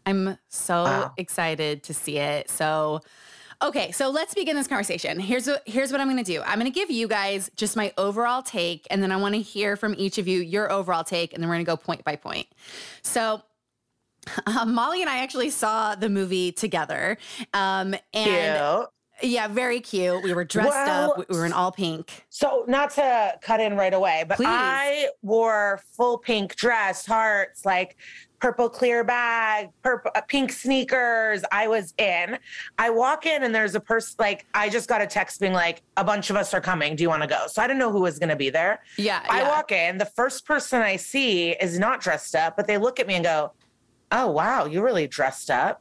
I'm 0.05 0.37
so 0.49 0.85
Wow. 0.85 1.13
excited 1.17 1.85
to 1.85 1.95
see 1.95 2.19
it. 2.19 2.51
So 2.51 3.01
Okay, 3.61 3.91
so 3.91 4.09
let's 4.11 4.35
begin 4.35 4.55
this 4.55 4.69
conversation. 4.69 5.19
Here's 5.19 5.49
what 5.49 5.63
here's 5.67 5.91
what 5.91 6.01
I'm 6.01 6.07
going 6.09 6.23
to 6.25 6.33
do. 6.33 6.41
I'm 6.43 6.61
going 6.61 6.71
to 6.73 6.75
give 6.75 6.93
you 6.93 7.09
guys 7.09 7.51
just 7.57 7.77
my 7.77 7.93
overall 7.99 8.41
take 8.41 8.87
and 8.91 9.03
then 9.03 9.11
I 9.11 9.17
want 9.17 9.35
to 9.35 9.41
hear 9.41 9.77
from 9.77 9.97
each 9.99 10.19
of 10.19 10.29
you 10.29 10.41
your 10.41 10.71
overall 10.71 11.03
take 11.03 11.35
and 11.35 11.43
then 11.43 11.49
we're 11.49 11.57
going 11.57 11.67
to 11.67 11.71
go 11.73 11.77
point 11.77 12.05
by 12.05 12.15
point. 12.15 12.47
So 13.03 13.43
um, 14.47 14.75
Molly 14.79 15.01
and 15.01 15.11
I 15.11 15.19
actually 15.19 15.51
saw 15.51 15.95
the 15.95 16.09
movie 16.09 16.53
together. 16.53 17.19
Um, 17.55 17.95
and 18.13 18.89
Cute. 19.21 19.33
yeah, 19.33 19.49
very 19.49 19.81
cute. 19.81 20.23
We 20.23 20.33
were 20.33 20.45
dressed 20.45 20.71
Well, 20.71 21.13
up. 21.13 21.29
We 21.29 21.37
were 21.37 21.47
in 21.47 21.53
all 21.53 21.73
pink. 21.73 22.25
So, 22.29 22.65
not 22.69 22.91
to 22.93 23.39
cut 23.43 23.61
in 23.61 23.77
right 23.77 23.95
away, 23.95 24.25
but 24.29 24.37
Please. 24.37 24.47
I 24.49 25.09
wore 25.23 25.81
full 25.97 26.19
pink 26.19 26.55
dress, 26.57 27.05
hearts, 27.07 27.65
like 27.65 27.97
purple 28.41 28.69
clear 28.69 29.03
bag, 29.03 29.69
purple 29.83 30.11
uh, 30.15 30.21
pink 30.23 30.53
sneakers. 30.53 31.43
I 31.51 31.67
was 31.67 31.93
in. 31.99 32.39
I 32.79 32.91
walk 32.91 33.27
in 33.27 33.43
and 33.43 33.55
there's 33.55 33.75
a 33.75 33.81
person 33.81 34.15
like 34.19 34.47
I 34.55 34.69
just 34.69 34.89
got 34.89 35.01
a 35.01 35.07
text 35.07 35.41
being 35.41 35.53
like, 35.53 35.83
a 35.97 36.05
bunch 36.05 36.31
of 36.31 36.37
us 36.37 36.55
are 36.55 36.61
coming. 36.61 36.95
Do 36.95 37.03
you 37.03 37.09
want 37.09 37.23
to 37.23 37.29
go? 37.29 37.47
So 37.49 37.61
I 37.63 37.67
didn't 37.67 37.81
know 37.81 37.91
who 37.91 38.01
was 38.01 38.19
going 38.19 38.29
to 38.29 38.37
be 38.37 38.51
there. 38.51 38.81
Yeah, 38.97 39.25
I 39.29 39.41
yeah. 39.41 39.49
walk 39.49 39.73
in. 39.73 39.99
The 39.99 40.07
first 40.07 40.47
person 40.47 40.81
I 40.83 40.97
see 40.97 41.51
is 41.51 41.79
not 41.79 42.01
dressed 42.01 42.35
up, 42.37 42.57
but 42.57 42.67
they 42.67 42.79
look 42.79 43.01
at 43.01 43.07
me 43.09 43.15
and 43.15 43.25
go, 43.25 43.53
"Oh 44.13 44.29
wow, 44.31 44.65
you 44.67 44.83
really 44.83 45.07
dressed 45.07 45.51
up." 45.51 45.81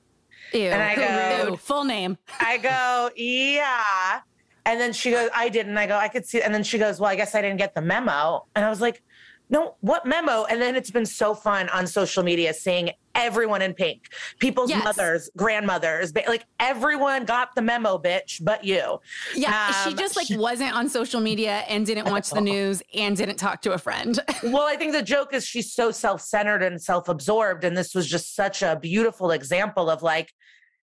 Ew. 0.54 0.62
And 0.62 0.82
I 0.82 0.96
go- 0.96 1.50
Ew. 1.52 1.58
full 1.58 1.84
name. 1.84 2.18
I 2.40 2.58
go, 2.58 3.10
yeah. 3.18 4.20
And 4.66 4.80
then 4.80 4.94
she 4.94 5.12
goes, 5.12 5.30
I 5.36 5.50
didn't. 5.50 5.78
I 5.78 5.88
go, 5.88 5.96
I 5.98 6.08
could 6.10 6.26
see. 6.26 6.42
And 6.42 6.54
then 6.54 6.64
she 6.64 6.78
goes, 6.78 7.00
Well, 7.00 7.10
I 7.10 7.16
guess 7.16 7.36
I 7.36 7.42
didn't 7.42 7.58
get 7.58 7.74
the 7.76 7.82
memo. 7.82 8.46
And 8.56 8.66
I 8.66 8.70
was 8.70 8.82
like, 8.82 9.02
No, 9.50 9.76
what 9.80 10.06
memo? 10.06 10.44
And 10.46 10.62
then 10.62 10.76
it's 10.76 10.92
been 10.92 11.06
so 11.06 11.34
fun 11.34 11.70
on 11.70 11.88
social 11.88 12.22
media 12.22 12.54
seeing 12.54 12.92
everyone 13.16 13.62
in 13.62 13.74
pink, 13.74 14.10
people's 14.40 14.70
Yes. 14.70 14.84
mothers, 14.84 15.30
grandmothers, 15.38 16.14
like 16.28 16.46
everyone 16.60 17.24
got 17.26 17.56
the 17.56 17.62
memo, 17.62 17.98
bitch, 17.98 18.44
but 18.44 18.64
you. 18.64 19.00
Yeah, 19.36 19.72
she 19.84 19.92
Um, 19.92 19.98
just 19.98 20.16
like 20.18 20.28
wasn't 20.32 20.76
on 20.76 20.90
social 20.90 21.22
media 21.22 21.64
and 21.70 21.86
didn't 21.86 22.06
watch 22.12 22.30
the 22.30 22.42
news 22.42 22.84
and 22.94 23.16
didn't 23.16 23.38
talk 23.38 23.62
to 23.62 23.72
a 23.74 23.78
friend. 23.78 24.20
Well, 24.44 24.64
I 24.68 24.76
think 24.76 24.92
the 24.94 25.02
joke 25.02 25.34
is 25.34 25.46
she's 25.46 25.74
so 25.74 25.92
self 25.92 26.22
centered 26.22 26.62
and 26.62 26.82
self 26.82 27.08
absorbed. 27.10 27.64
And 27.64 27.76
this 27.78 27.96
was 27.96 28.08
just 28.08 28.36
such 28.36 28.62
a 28.62 28.76
beautiful 28.76 29.32
example 29.32 29.90
of 29.90 30.04
like, 30.04 30.32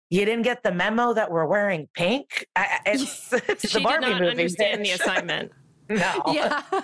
you 0.09 0.23
didn't 0.25 0.43
get 0.43 0.61
the 0.63 0.71
memo 0.71 1.13
that 1.13 1.31
we're 1.31 1.45
wearing 1.45 1.87
pink. 1.93 2.45
I, 2.55 2.61
I- 2.85 2.91
it's, 2.91 3.33
it's 3.49 3.69
She 3.69 3.79
the 3.79 3.83
Barbie 3.83 4.05
did 4.05 4.11
not 4.11 4.19
movie. 4.21 4.31
understand 4.31 4.85
the 4.85 4.91
assignment. 4.91 5.51
No. 5.97 6.23
yeah. 6.33 6.61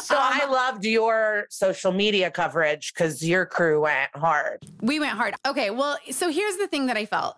So 0.00 0.14
Um, 0.14 0.22
I 0.22 0.44
loved 0.46 0.84
your 0.84 1.46
social 1.50 1.90
media 1.90 2.30
coverage 2.30 2.92
because 2.94 3.22
your 3.26 3.44
crew 3.46 3.80
went 3.82 4.14
hard. 4.14 4.62
We 4.80 5.00
went 5.00 5.12
hard. 5.14 5.34
Okay, 5.46 5.70
well, 5.70 5.96
so 6.10 6.30
here's 6.30 6.56
the 6.58 6.66
thing 6.68 6.86
that 6.86 6.96
I 6.96 7.06
felt. 7.06 7.36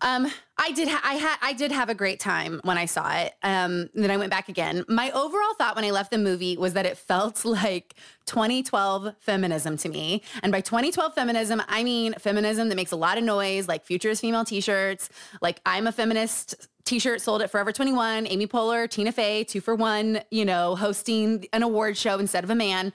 Um, 0.00 0.30
I 0.58 0.72
did. 0.72 0.88
Ha- 0.88 1.00
I 1.04 1.14
had. 1.14 1.36
I 1.42 1.52
did 1.52 1.72
have 1.72 1.88
a 1.88 1.94
great 1.94 2.20
time 2.20 2.60
when 2.64 2.78
I 2.78 2.86
saw 2.86 3.12
it. 3.16 3.32
Um, 3.42 3.88
then 3.94 4.10
I 4.10 4.16
went 4.16 4.30
back 4.30 4.48
again. 4.48 4.84
My 4.88 5.10
overall 5.12 5.54
thought 5.58 5.76
when 5.76 5.84
I 5.84 5.90
left 5.90 6.10
the 6.10 6.18
movie 6.18 6.56
was 6.56 6.72
that 6.74 6.84
it 6.86 6.96
felt 6.96 7.44
like 7.62 7.94
2012 8.26 9.14
feminism 9.20 9.76
to 9.78 9.88
me. 9.88 10.22
And 10.42 10.52
by 10.52 10.60
2012 10.60 11.14
feminism, 11.14 11.62
I 11.68 11.84
mean 11.84 12.14
feminism 12.14 12.68
that 12.70 12.76
makes 12.76 12.92
a 12.92 12.96
lot 12.96 13.18
of 13.18 13.24
noise, 13.24 13.68
like 13.68 13.84
Futures 13.84 14.20
female 14.20 14.44
T-shirts. 14.44 15.08
Like 15.40 15.60
I'm 15.66 15.86
a 15.86 15.92
feminist 15.92 16.68
T-shirt 16.84 17.20
sold 17.20 17.42
at 17.42 17.50
Forever 17.50 17.72
21. 17.72 18.26
Amy 18.26 18.46
Poehler, 18.46 18.88
Tina 18.88 19.12
Fey, 19.12 19.44
two 19.44 19.60
for 19.60 19.74
one. 19.74 20.20
You 20.30 20.44
know, 20.44 20.76
hosting 20.76 21.46
an 21.52 21.62
award 21.62 21.96
show 21.96 22.18
instead 22.18 22.44
of 22.44 22.50
a 22.50 22.54
man 22.54 22.92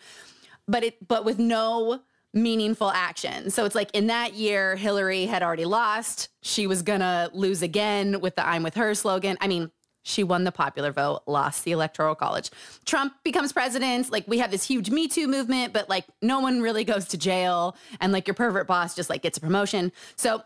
but 0.70 0.84
it 0.84 1.08
but 1.08 1.26
with 1.26 1.40
no 1.40 2.02
meaningful 2.34 2.92
action. 2.92 3.50
So 3.50 3.66
it's 3.66 3.74
like 3.74 3.90
in 3.94 4.08
that 4.08 4.36
year 4.36 4.76
Hillary 4.76 5.26
had 5.26 5.42
already 5.42 5.66
lost. 5.66 6.30
She 6.42 6.68
was 6.68 6.84
going 6.84 7.00
to 7.00 7.32
lose 7.34 7.64
again 7.64 8.22
with 8.22 8.36
the 8.36 8.48
I'm 8.48 8.62
with 8.62 8.76
her 8.76 8.94
slogan. 8.94 9.36
I 9.42 9.48
mean, 9.48 9.72
she 10.04 10.24
won 10.24 10.44
the 10.44 10.52
popular 10.52 10.92
vote, 10.92 11.24
lost 11.26 11.66
the 11.66 11.72
electoral 11.72 12.14
college. 12.14 12.52
Trump 12.86 13.14
becomes 13.24 13.52
president. 13.52 14.12
Like 14.12 14.28
we 14.28 14.38
have 14.38 14.52
this 14.52 14.64
huge 14.64 14.92
Me 14.92 15.08
Too 15.08 15.28
movement, 15.28 15.74
but 15.74 15.90
like 15.90 16.06
no 16.22 16.40
one 16.40 16.62
really 16.62 16.84
goes 16.84 17.08
to 17.10 17.18
jail 17.18 17.76
and 18.00 18.14
like 18.14 18.28
your 18.28 18.36
pervert 18.36 18.68
boss 18.68 18.96
just 18.96 19.10
like 19.10 19.24
gets 19.24 19.40
a 19.40 19.42
promotion. 19.42 19.92
So 20.16 20.44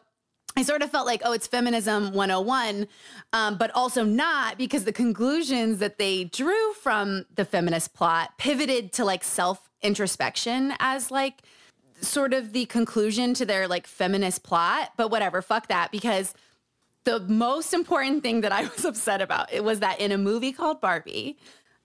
I 0.56 0.62
sort 0.64 0.84
of 0.84 0.92
felt 0.92 1.08
like, 1.08 1.22
oh, 1.26 1.32
it's 1.32 1.48
feminism 1.48 2.14
101, 2.14 2.88
um, 3.34 3.58
but 3.58 3.72
also 3.72 4.04
not 4.04 4.58
because 4.58 4.86
the 4.86 4.94
conclusions 4.94 5.80
that 5.80 5.98
they 5.98 6.26
drew 6.26 6.74
from 6.74 7.26
the 7.34 7.44
feminist 7.44 7.94
plot 7.94 8.38
pivoted 8.38 8.94
to 8.94 9.06
like 9.06 9.24
self 9.24 9.70
introspection 9.82 10.74
as 10.80 11.10
like 11.10 11.42
sort 12.02 12.34
of 12.34 12.54
the 12.54 12.66
conclusion 12.66 13.34
to 13.34 13.46
their 13.46 13.68
like 13.68 13.88
feminist 13.88 14.44
plot. 14.44 14.92
But 14.96 15.10
whatever, 15.10 15.42
fuck 15.42 15.68
that, 15.68 15.92
because 15.92 16.36
the 17.04 17.20
most 17.22 17.74
important 17.74 18.22
thing 18.22 18.42
that 18.42 18.52
I 18.52 18.64
was 18.76 18.86
upset 18.86 19.22
about 19.22 19.52
it 19.52 19.64
was 19.64 19.80
that 19.80 20.00
in 20.00 20.12
a 20.12 20.18
movie 20.18 20.52
called 20.52 20.82
Barbie 20.82 21.38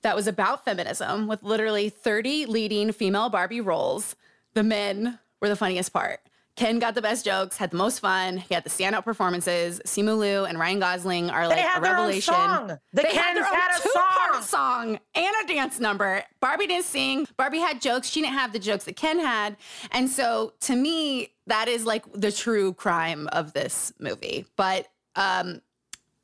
that 0.03 0.15
was 0.15 0.27
about 0.27 0.65
feminism 0.65 1.27
with 1.27 1.43
literally 1.43 1.89
30 1.89 2.47
leading 2.47 2.93
female 2.93 3.31
Barbie 3.31 3.61
roles, 3.61 4.15
the 4.55 4.63
men 4.63 5.19
were 5.41 5.49
the 5.49 5.57
funniest 5.57 5.93
part. 5.93 6.21
Ken 6.59 6.81
got 6.81 6.97
the 6.97 7.01
best 7.01 7.25
jokes, 7.25 7.57
had 7.57 7.71
the 7.71 7.77
most 7.77 8.01
fun. 8.01 8.37
He 8.37 8.53
had 8.53 8.65
the 8.65 8.69
standout 8.69 9.05
performances. 9.05 9.81
Simu 9.87 10.19
Liu 10.19 10.45
and 10.45 10.59
Ryan 10.59 10.81
Gosling 10.81 11.31
are 11.31 11.47
like 11.47 11.57
they 11.57 11.63
had 11.63 11.79
a 11.79 11.83
their 11.83 11.93
revelation. 11.93 12.35
Own 12.35 12.41
song. 12.41 12.67
The 12.93 13.03
they 13.03 13.03
Kens 13.03 13.17
had 13.17 13.37
their 13.37 13.47
own 13.47 13.55
had 13.55 13.79
a 13.79 13.83
two-part 13.83 14.35
song. 14.43 14.43
song 14.43 14.99
and 15.15 15.35
a 15.45 15.47
dance 15.47 15.79
number. 15.79 16.25
Barbie 16.41 16.67
didn't 16.67 16.87
sing. 16.87 17.29
Barbie 17.37 17.61
had 17.61 17.81
jokes. 17.81 18.09
She 18.09 18.23
didn't 18.23 18.35
have 18.35 18.53
the 18.53 18.59
jokes 18.59 18.85
that 18.87 18.97
Ken 18.97 19.21
had. 19.21 19.57
And 19.93 20.11
so 20.11 20.53
to 20.63 20.75
me, 20.75 21.33
that 21.47 21.69
is 21.69 21.87
like 21.87 22.05
the 22.13 22.33
true 22.33 22.75
crime 22.75 23.29
of 23.31 23.53
this 23.53 23.93
movie. 24.01 24.45
But 24.57 24.89
um 25.15 25.63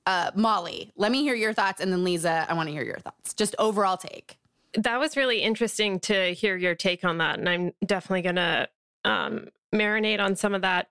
uh 0.05 0.33
Molly, 0.35 0.91
let 0.97 1.13
me 1.13 1.23
hear 1.23 1.37
your 1.37 1.53
thoughts 1.53 1.81
and 1.81 1.93
then 1.93 2.03
Liza, 2.03 2.47
I 2.49 2.55
want 2.55 2.69
to 2.69 2.73
hear 2.73 2.85
your 2.85 2.99
thoughts. 2.99 3.35
Just 3.35 3.55
overall 3.61 3.97
take. 3.97 4.37
That 4.77 4.99
was 4.99 5.17
really 5.17 5.43
interesting 5.43 6.01
to 6.01 6.35
hear 6.35 6.57
your 6.57 6.75
take 6.75 7.05
on 7.05 7.19
that. 7.19 7.39
And 7.39 7.49
I'm 7.49 7.73
definitely 7.87 8.23
going 8.23 8.35
to 8.35 8.69
um, 9.05 9.47
marinate 9.75 10.21
on 10.21 10.37
some 10.37 10.55
of 10.55 10.63
that. 10.63 10.89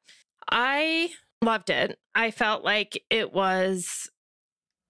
I 0.50 1.10
loved 1.42 1.70
it. 1.70 1.98
I 2.16 2.32
felt 2.32 2.64
like 2.64 3.02
it 3.10 3.34
was 3.34 4.10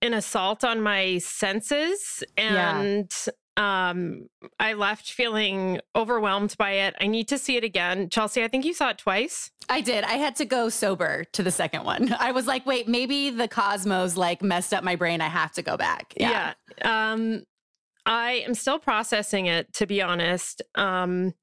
an 0.01 0.13
assault 0.13 0.63
on 0.63 0.81
my 0.81 1.17
senses 1.19 2.23
Yeah. 2.37 2.79
and 2.79 3.11
um 3.55 4.27
I 4.59 4.73
left 4.73 5.11
feeling 5.11 5.79
overwhelmed 5.95 6.55
by 6.57 6.71
it. 6.71 6.95
I 6.99 7.05
need 7.07 7.27
to 7.29 7.37
see 7.37 7.55
it 7.55 7.63
again. 7.63 8.09
Chelsea, 8.09 8.43
I 8.43 8.47
think 8.47 8.65
you 8.65 8.73
saw 8.73 8.89
it 8.89 8.97
twice. 8.97 9.51
I 9.69 9.79
did. 9.81 10.03
I 10.03 10.13
had 10.13 10.35
to 10.37 10.45
go 10.45 10.69
sober 10.69 11.23
to 11.33 11.43
the 11.43 11.51
second 11.51 11.83
one. 11.85 12.13
I 12.19 12.31
was 12.31 12.47
like, 12.47 12.65
wait, 12.65 12.87
maybe 12.87 13.29
the 13.29 13.47
cosmos 13.47 14.17
like 14.17 14.41
messed 14.41 14.73
up 14.73 14.83
my 14.83 14.95
brain. 14.95 15.21
I 15.21 15.27
have 15.29 15.51
to 15.53 15.61
go 15.61 15.77
back. 15.77 16.13
Yeah. 16.17 16.53
Um, 16.81 17.43
I 18.05 18.43
am 18.45 18.55
still 18.55 18.79
processing 18.79 19.45
it, 19.45 19.71
to 19.75 19.85
be 19.85 20.01
honest. 20.01 20.61
Um, 20.75 21.33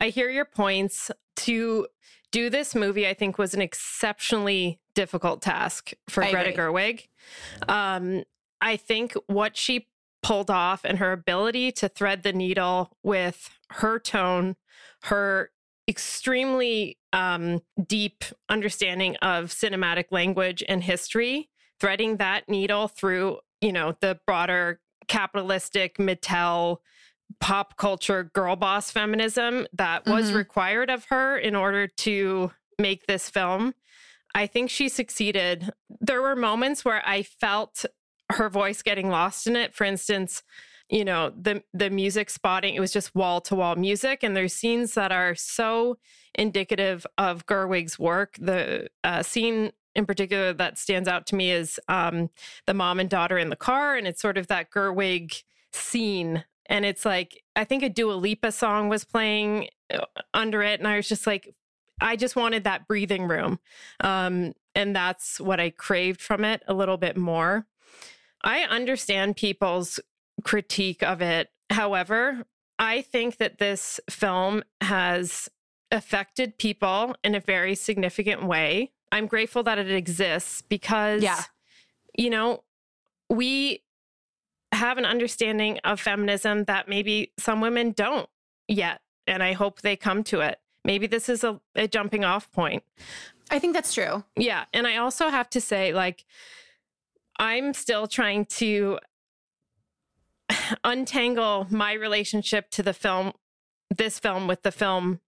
I 0.00 0.08
hear 0.08 0.30
your 0.30 0.44
points. 0.44 1.10
To 1.36 1.86
do 2.32 2.50
this 2.50 2.74
movie, 2.74 3.06
I 3.06 3.14
think, 3.14 3.38
was 3.38 3.54
an 3.54 3.62
exceptionally 3.62 4.80
difficult 4.94 5.40
task 5.40 5.92
for 6.08 6.24
I 6.24 6.32
Greta 6.32 6.50
agree. 6.50 6.64
Gerwig. 6.64 7.06
Um, 7.68 8.24
I 8.60 8.76
think 8.76 9.14
what 9.26 9.56
she 9.56 9.86
pulled 10.22 10.50
off 10.50 10.84
and 10.84 10.98
her 10.98 11.12
ability 11.12 11.70
to 11.72 11.88
thread 11.88 12.24
the 12.24 12.32
needle 12.32 12.90
with 13.02 13.50
her 13.70 13.98
tone, 13.98 14.56
her 15.04 15.50
extremely 15.86 16.98
um, 17.12 17.62
deep 17.86 18.24
understanding 18.48 19.16
of 19.16 19.50
cinematic 19.50 20.06
language 20.10 20.62
and 20.68 20.82
history, 20.82 21.48
threading 21.80 22.16
that 22.16 22.48
needle 22.48 22.88
through, 22.88 23.38
you 23.60 23.72
know, 23.72 23.96
the 24.00 24.18
broader 24.26 24.80
capitalistic 25.06 25.96
Mattel 25.98 26.78
pop 27.40 27.76
culture 27.76 28.24
girl 28.24 28.56
boss 28.56 28.90
feminism 28.90 29.66
that 29.72 30.06
was 30.06 30.30
Mhm. 30.30 30.34
required 30.36 30.90
of 30.90 31.04
her 31.06 31.36
in 31.38 31.54
order 31.54 31.86
to 31.86 32.52
make 32.78 33.06
this 33.06 33.28
film. 33.28 33.74
I 34.34 34.46
think 34.46 34.70
she 34.70 34.88
succeeded. 34.88 35.70
There 36.00 36.22
were 36.22 36.36
moments 36.36 36.84
where 36.84 37.02
I 37.06 37.22
felt 37.22 37.84
her 38.30 38.48
voice 38.48 38.82
getting 38.82 39.08
lost 39.08 39.46
in 39.46 39.56
it. 39.56 39.74
For 39.74 39.84
instance, 39.84 40.42
you 40.90 41.04
know, 41.04 41.30
the 41.30 41.62
the 41.74 41.90
music 41.90 42.30
spotting, 42.30 42.74
it 42.74 42.80
was 42.80 42.92
just 42.92 43.14
wall 43.14 43.40
to 43.42 43.54
wall 43.54 43.76
music. 43.76 44.22
And 44.22 44.36
there's 44.36 44.54
scenes 44.54 44.94
that 44.94 45.12
are 45.12 45.34
so 45.34 45.98
indicative 46.34 47.06
of 47.18 47.46
Gerwig's 47.46 47.98
work. 47.98 48.36
The 48.38 48.88
uh, 49.04 49.22
scene 49.22 49.72
in 49.94 50.06
particular 50.06 50.52
that 50.54 50.78
stands 50.78 51.08
out 51.08 51.26
to 51.26 51.34
me 51.36 51.50
is 51.50 51.80
um, 51.88 52.30
the 52.66 52.74
mom 52.74 53.00
and 53.00 53.10
daughter 53.10 53.36
in 53.38 53.48
the 53.50 53.56
car. 53.56 53.96
And 53.96 54.06
it's 54.06 54.20
sort 54.22 54.38
of 54.38 54.46
that 54.46 54.70
Gerwig 54.70 55.42
scene. 55.72 56.44
And 56.68 56.84
it's 56.84 57.04
like, 57.04 57.42
I 57.56 57.64
think 57.64 57.82
a 57.82 57.88
Dua 57.88 58.12
Lipa 58.12 58.52
song 58.52 58.88
was 58.88 59.04
playing 59.04 59.68
uh, 59.92 60.04
under 60.34 60.62
it. 60.62 60.80
And 60.80 60.86
I 60.88 60.96
was 60.96 61.08
just 61.08 61.26
like, 61.26 61.54
I 62.00 62.14
just 62.16 62.36
wanted 62.36 62.64
that 62.64 62.86
breathing 62.86 63.26
room. 63.26 63.58
Um, 64.00 64.52
and 64.74 64.94
that's 64.94 65.40
what 65.40 65.58
I 65.60 65.70
craved 65.70 66.20
from 66.20 66.44
it 66.44 66.62
a 66.68 66.74
little 66.74 66.96
bit 66.96 67.16
more. 67.16 67.66
I 68.44 68.60
understand 68.62 69.36
people's 69.36 69.98
critique 70.44 71.02
of 71.02 71.20
it. 71.20 71.48
However, 71.70 72.44
I 72.78 73.02
think 73.02 73.38
that 73.38 73.58
this 73.58 73.98
film 74.08 74.62
has 74.80 75.48
affected 75.90 76.58
people 76.58 77.16
in 77.24 77.34
a 77.34 77.40
very 77.40 77.74
significant 77.74 78.44
way. 78.44 78.92
I'm 79.10 79.26
grateful 79.26 79.62
that 79.64 79.78
it 79.78 79.90
exists 79.90 80.62
because, 80.62 81.22
Yeah. 81.22 81.42
you 82.16 82.30
know, 82.30 82.62
we 83.30 83.82
have 84.72 84.98
an 84.98 85.04
understanding 85.04 85.78
of 85.84 86.00
feminism 86.00 86.64
that 86.64 86.88
maybe 86.88 87.32
some 87.38 87.60
women 87.60 87.92
don't 87.92 88.28
yet. 88.66 89.00
And 89.26 89.42
I 89.42 89.52
hope 89.52 89.80
they 89.80 89.96
come 89.96 90.22
to 90.24 90.40
it. 90.40 90.58
Maybe 90.84 91.06
this 91.06 91.28
is 91.28 91.44
a, 91.44 91.60
a 91.74 91.88
jumping 91.88 92.24
off 92.24 92.50
point. 92.52 92.82
I 93.50 93.58
think 93.58 93.74
that's 93.74 93.94
true. 93.94 94.24
Yeah. 94.36 94.64
And 94.72 94.86
I 94.86 94.96
also 94.96 95.28
have 95.28 95.48
to 95.50 95.60
say, 95.60 95.92
like, 95.92 96.24
I'm 97.38 97.72
still 97.74 98.06
trying 98.06 98.46
to 98.46 98.98
untangle 100.84 101.66
my 101.70 101.92
relationship 101.92 102.70
to 102.70 102.82
the 102.82 102.92
film, 102.92 103.32
this 103.94 104.18
film 104.18 104.46
with 104.46 104.62
the 104.62 104.72
film 104.72 105.20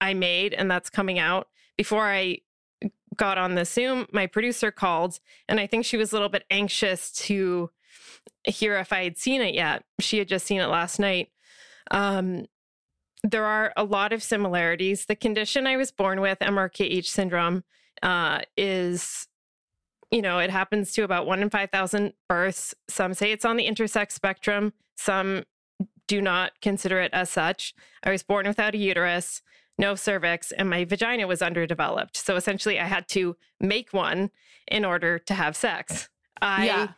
I 0.00 0.14
made 0.14 0.54
and 0.54 0.70
that's 0.70 0.90
coming 0.90 1.18
out. 1.18 1.48
Before 1.76 2.04
I 2.04 2.38
got 3.16 3.38
on 3.38 3.54
the 3.54 3.64
Zoom, 3.64 4.06
my 4.12 4.26
producer 4.26 4.70
called 4.70 5.20
and 5.48 5.58
I 5.58 5.66
think 5.66 5.84
she 5.84 5.96
was 5.96 6.12
a 6.12 6.16
little 6.16 6.28
bit 6.28 6.44
anxious 6.50 7.10
to 7.12 7.70
hear 8.44 8.76
if 8.78 8.92
I 8.92 9.04
had 9.04 9.18
seen 9.18 9.40
it 9.40 9.54
yet. 9.54 9.84
She 10.00 10.18
had 10.18 10.28
just 10.28 10.46
seen 10.46 10.60
it 10.60 10.66
last 10.66 10.98
night. 10.98 11.28
Um, 11.90 12.46
there 13.22 13.44
are 13.44 13.72
a 13.76 13.84
lot 13.84 14.12
of 14.12 14.22
similarities. 14.22 15.06
The 15.06 15.16
condition 15.16 15.66
I 15.66 15.76
was 15.76 15.90
born 15.90 16.20
with, 16.20 16.38
MRKH 16.40 17.06
syndrome, 17.06 17.64
uh, 18.02 18.40
is, 18.56 19.28
you 20.10 20.20
know, 20.20 20.38
it 20.38 20.50
happens 20.50 20.92
to 20.92 21.04
about 21.04 21.26
one 21.26 21.40
in 21.40 21.48
5,000 21.48 22.12
births. 22.28 22.74
Some 22.88 23.14
say 23.14 23.32
it's 23.32 23.44
on 23.44 23.56
the 23.56 23.66
intersex 23.66 24.12
spectrum, 24.12 24.74
some 24.96 25.44
do 26.06 26.20
not 26.20 26.52
consider 26.60 27.00
it 27.00 27.12
as 27.14 27.30
such. 27.30 27.74
I 28.02 28.10
was 28.10 28.22
born 28.22 28.46
without 28.46 28.74
a 28.74 28.78
uterus, 28.78 29.40
no 29.78 29.94
cervix, 29.94 30.52
and 30.52 30.68
my 30.68 30.84
vagina 30.84 31.26
was 31.26 31.40
underdeveloped. 31.40 32.16
So 32.16 32.36
essentially, 32.36 32.78
I 32.78 32.84
had 32.84 33.08
to 33.08 33.36
make 33.58 33.92
one 33.92 34.30
in 34.68 34.84
order 34.84 35.18
to 35.18 35.34
have 35.34 35.56
sex. 35.56 36.10
I 36.42 36.66
Yeah. 36.66 36.88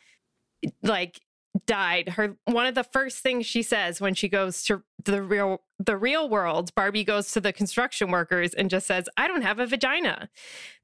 Like 0.83 1.21
died. 1.65 2.11
Her 2.11 2.37
one 2.45 2.67
of 2.67 2.75
the 2.75 2.85
first 2.85 3.19
things 3.19 3.47
she 3.47 3.63
says 3.63 4.01
when 4.01 4.15
she 4.15 4.29
goes 4.29 4.63
to 4.65 4.83
the 5.05 5.23
real 5.23 5.63
the 5.79 5.97
real 5.97 6.29
world 6.29 6.75
barbie 6.75 7.05
goes 7.05 7.31
to 7.33 7.41
the 7.41 7.53
construction 7.53 8.11
workers 8.11 8.53
and 8.55 8.69
just 8.69 8.87
says 8.87 9.09
i 9.17 9.29
don't 9.29 9.43
have 9.43 9.59
a 9.59 9.67
vagina. 9.67 10.29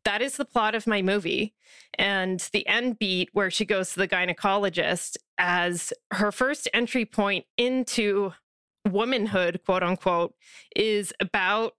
That 0.05 0.23
is 0.23 0.37
the 0.37 0.45
plot 0.45 0.75
of 0.75 0.87
my 0.87 1.03
movie. 1.03 1.55
And 1.99 2.41
the 2.53 2.67
end 2.67 2.99
beat 2.99 3.31
where 3.33 3.51
she 3.51 3.65
goes 3.65 3.93
to 3.93 4.01
the 4.01 4.09
gynecologist 4.09 5.17
as 5.39 5.93
her 6.13 6.33
first 6.33 6.69
entry 6.73 7.05
point 7.05 7.45
into 7.57 8.33
womanhood 8.89 9.61
quote 9.65 9.83
unquote 9.83 10.35
is 10.75 11.13
about 11.21 11.75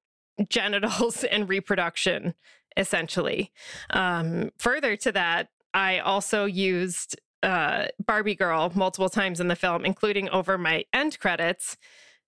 genitals 0.49 1.23
and 1.31 1.49
reproduction 1.49 2.33
essentially. 2.75 3.51
Um, 3.89 4.51
further 4.57 4.95
to 4.97 5.11
that 5.13 5.49
i 5.73 5.99
also 5.99 6.45
used 6.45 7.15
uh, 7.43 7.87
Barbie 8.03 8.35
Girl 8.35 8.71
multiple 8.73 9.09
times 9.09 9.39
in 9.39 9.47
the 9.49 9.55
film, 9.55 9.85
including 9.85 10.29
over 10.29 10.57
my 10.57 10.85
end 10.93 11.19
credits, 11.19 11.77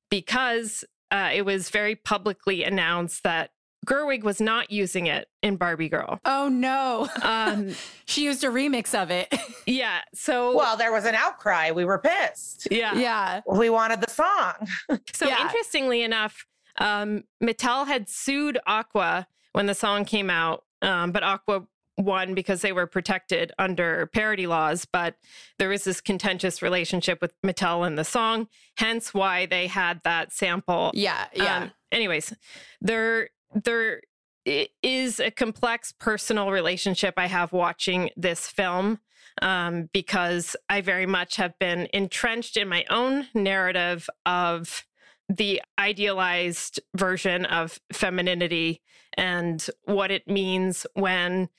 because 0.09 0.83
uh, 1.11 1.31
it 1.33 1.43
was 1.43 1.69
very 1.69 1.95
publicly 1.95 2.63
announced 2.63 3.23
that 3.23 3.51
Gerwig 3.87 4.23
was 4.23 4.41
not 4.41 4.71
using 4.71 5.05
it 5.05 5.27
in 5.43 5.57
Barbie 5.57 5.89
Girl. 5.89 6.19
Oh 6.25 6.47
no. 6.49 7.07
Um, 7.21 7.75
she 8.05 8.23
used 8.23 8.43
a 8.43 8.47
remix 8.47 8.99
of 8.99 9.11
it. 9.11 9.33
yeah. 9.67 9.99
So, 10.13 10.55
Well, 10.57 10.75
there 10.75 10.91
was 10.91 11.05
an 11.05 11.13
outcry. 11.15 11.71
We 11.71 11.85
were 11.85 11.99
pissed. 11.99 12.67
yeah. 12.71 12.95
yeah. 12.95 13.41
We 13.51 13.69
wanted 13.69 14.01
the 14.01 14.09
song. 14.09 14.53
So 15.13 15.27
Yeah. 15.27 15.41
interestingly 15.41 16.01
enough, 16.01 16.45
um, 16.77 17.23
Mattel 17.43 17.85
had 17.87 18.09
sued 18.09 18.57
Aqua 18.65 19.27
when 19.53 19.67
the 19.67 19.75
song 19.75 20.03
came 20.03 20.29
out, 20.29 20.63
um, 20.81 21.11
but 21.11 21.23
Aqua 21.23 21.67
won 21.97 22.33
because 22.33 22.61
they 22.61 22.71
were 22.71 22.87
protected 22.87 23.51
under 23.57 24.07
parody 24.07 24.47
laws. 24.47 24.85
But 24.85 25.15
there 25.59 25.69
was 25.69 25.83
this 25.83 26.01
contentious 26.01 26.61
relationship 26.61 27.19
with 27.21 27.33
Mattel 27.41 27.85
and 27.85 27.97
the 27.97 28.03
song, 28.03 28.47
hence 28.77 29.13
why 29.13 29.45
they 29.45 29.67
had 29.67 30.01
that 30.03 30.33
sample. 30.33 30.91
Yeah. 30.93 31.25
Yeah. 31.33 31.57
Um, 31.57 31.71
anyways, 31.91 32.33
there 32.81 33.29
there 33.53 34.01
is 34.45 35.19
a 35.19 35.31
complex 35.31 35.91
personal 35.91 36.51
relationship 36.51 37.15
I 37.17 37.27
have 37.27 37.51
watching 37.51 38.11
this 38.15 38.47
film 38.47 38.99
um, 39.41 39.89
because 39.91 40.55
I 40.69 40.81
very 40.81 41.05
much 41.05 41.37
have 41.37 41.57
been 41.59 41.87
entrenched 41.93 42.57
in 42.57 42.67
my 42.67 42.85
own 42.89 43.27
narrative 43.33 44.09
of 44.25 44.85
the 45.27 45.61
idealized 45.79 46.79
version 46.95 47.45
of 47.45 47.79
femininity 47.91 48.81
and 49.17 49.65
what 49.85 50.11
it 50.11 50.27
means 50.27 50.85
when 50.93 51.49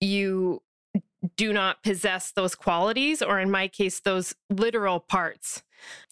you 0.00 0.62
do 1.36 1.52
not 1.52 1.82
possess 1.82 2.32
those 2.32 2.54
qualities, 2.54 3.22
or 3.22 3.40
in 3.40 3.50
my 3.50 3.68
case, 3.68 4.00
those 4.00 4.34
literal 4.50 5.00
parts. 5.00 5.62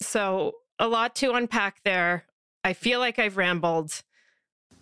So, 0.01 0.55
a 0.77 0.87
lot 0.87 1.15
to 1.15 1.33
unpack 1.33 1.81
there. 1.83 2.25
I 2.63 2.73
feel 2.73 2.99
like 2.99 3.19
I've 3.19 3.37
rambled. 3.37 4.03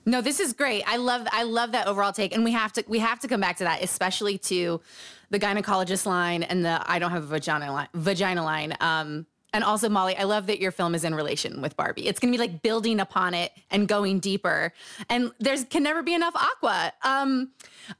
No, 0.05 0.21
this 0.21 0.39
is 0.39 0.53
great. 0.53 0.83
I 0.87 0.97
love 0.97 1.27
I 1.31 1.43
love 1.43 1.71
that 1.73 1.87
overall 1.87 2.11
take, 2.11 2.33
and 2.33 2.43
we 2.43 2.51
have 2.51 2.73
to 2.73 2.83
we 2.87 2.99
have 2.99 3.19
to 3.19 3.27
come 3.27 3.41
back 3.41 3.57
to 3.57 3.63
that, 3.63 3.83
especially 3.83 4.37
to 4.39 4.81
the 5.29 5.39
gynecologist 5.39 6.05
line 6.05 6.43
and 6.43 6.65
the 6.65 6.81
I 6.85 6.99
don't 6.99 7.11
have 7.11 7.23
a 7.23 7.27
vagina 7.27 7.71
line, 7.71 7.87
vagina 7.93 8.43
line. 8.43 8.75
Um, 8.79 9.27
and 9.53 9.63
also, 9.63 9.87
Molly, 9.87 10.17
I 10.17 10.23
love 10.23 10.47
that 10.47 10.59
your 10.59 10.71
film 10.71 10.95
is 10.95 11.03
in 11.03 11.13
relation 11.13 11.61
with 11.61 11.77
Barbie. 11.77 12.07
It's 12.07 12.19
going 12.19 12.33
to 12.33 12.37
be 12.37 12.41
like 12.41 12.63
building 12.63 12.99
upon 12.99 13.35
it 13.35 13.51
and 13.69 13.87
going 13.87 14.19
deeper. 14.19 14.73
And 15.09 15.31
there's 15.39 15.63
can 15.65 15.83
never 15.83 16.01
be 16.01 16.15
enough 16.15 16.35
Aqua. 16.35 16.91
Um, 17.03 17.51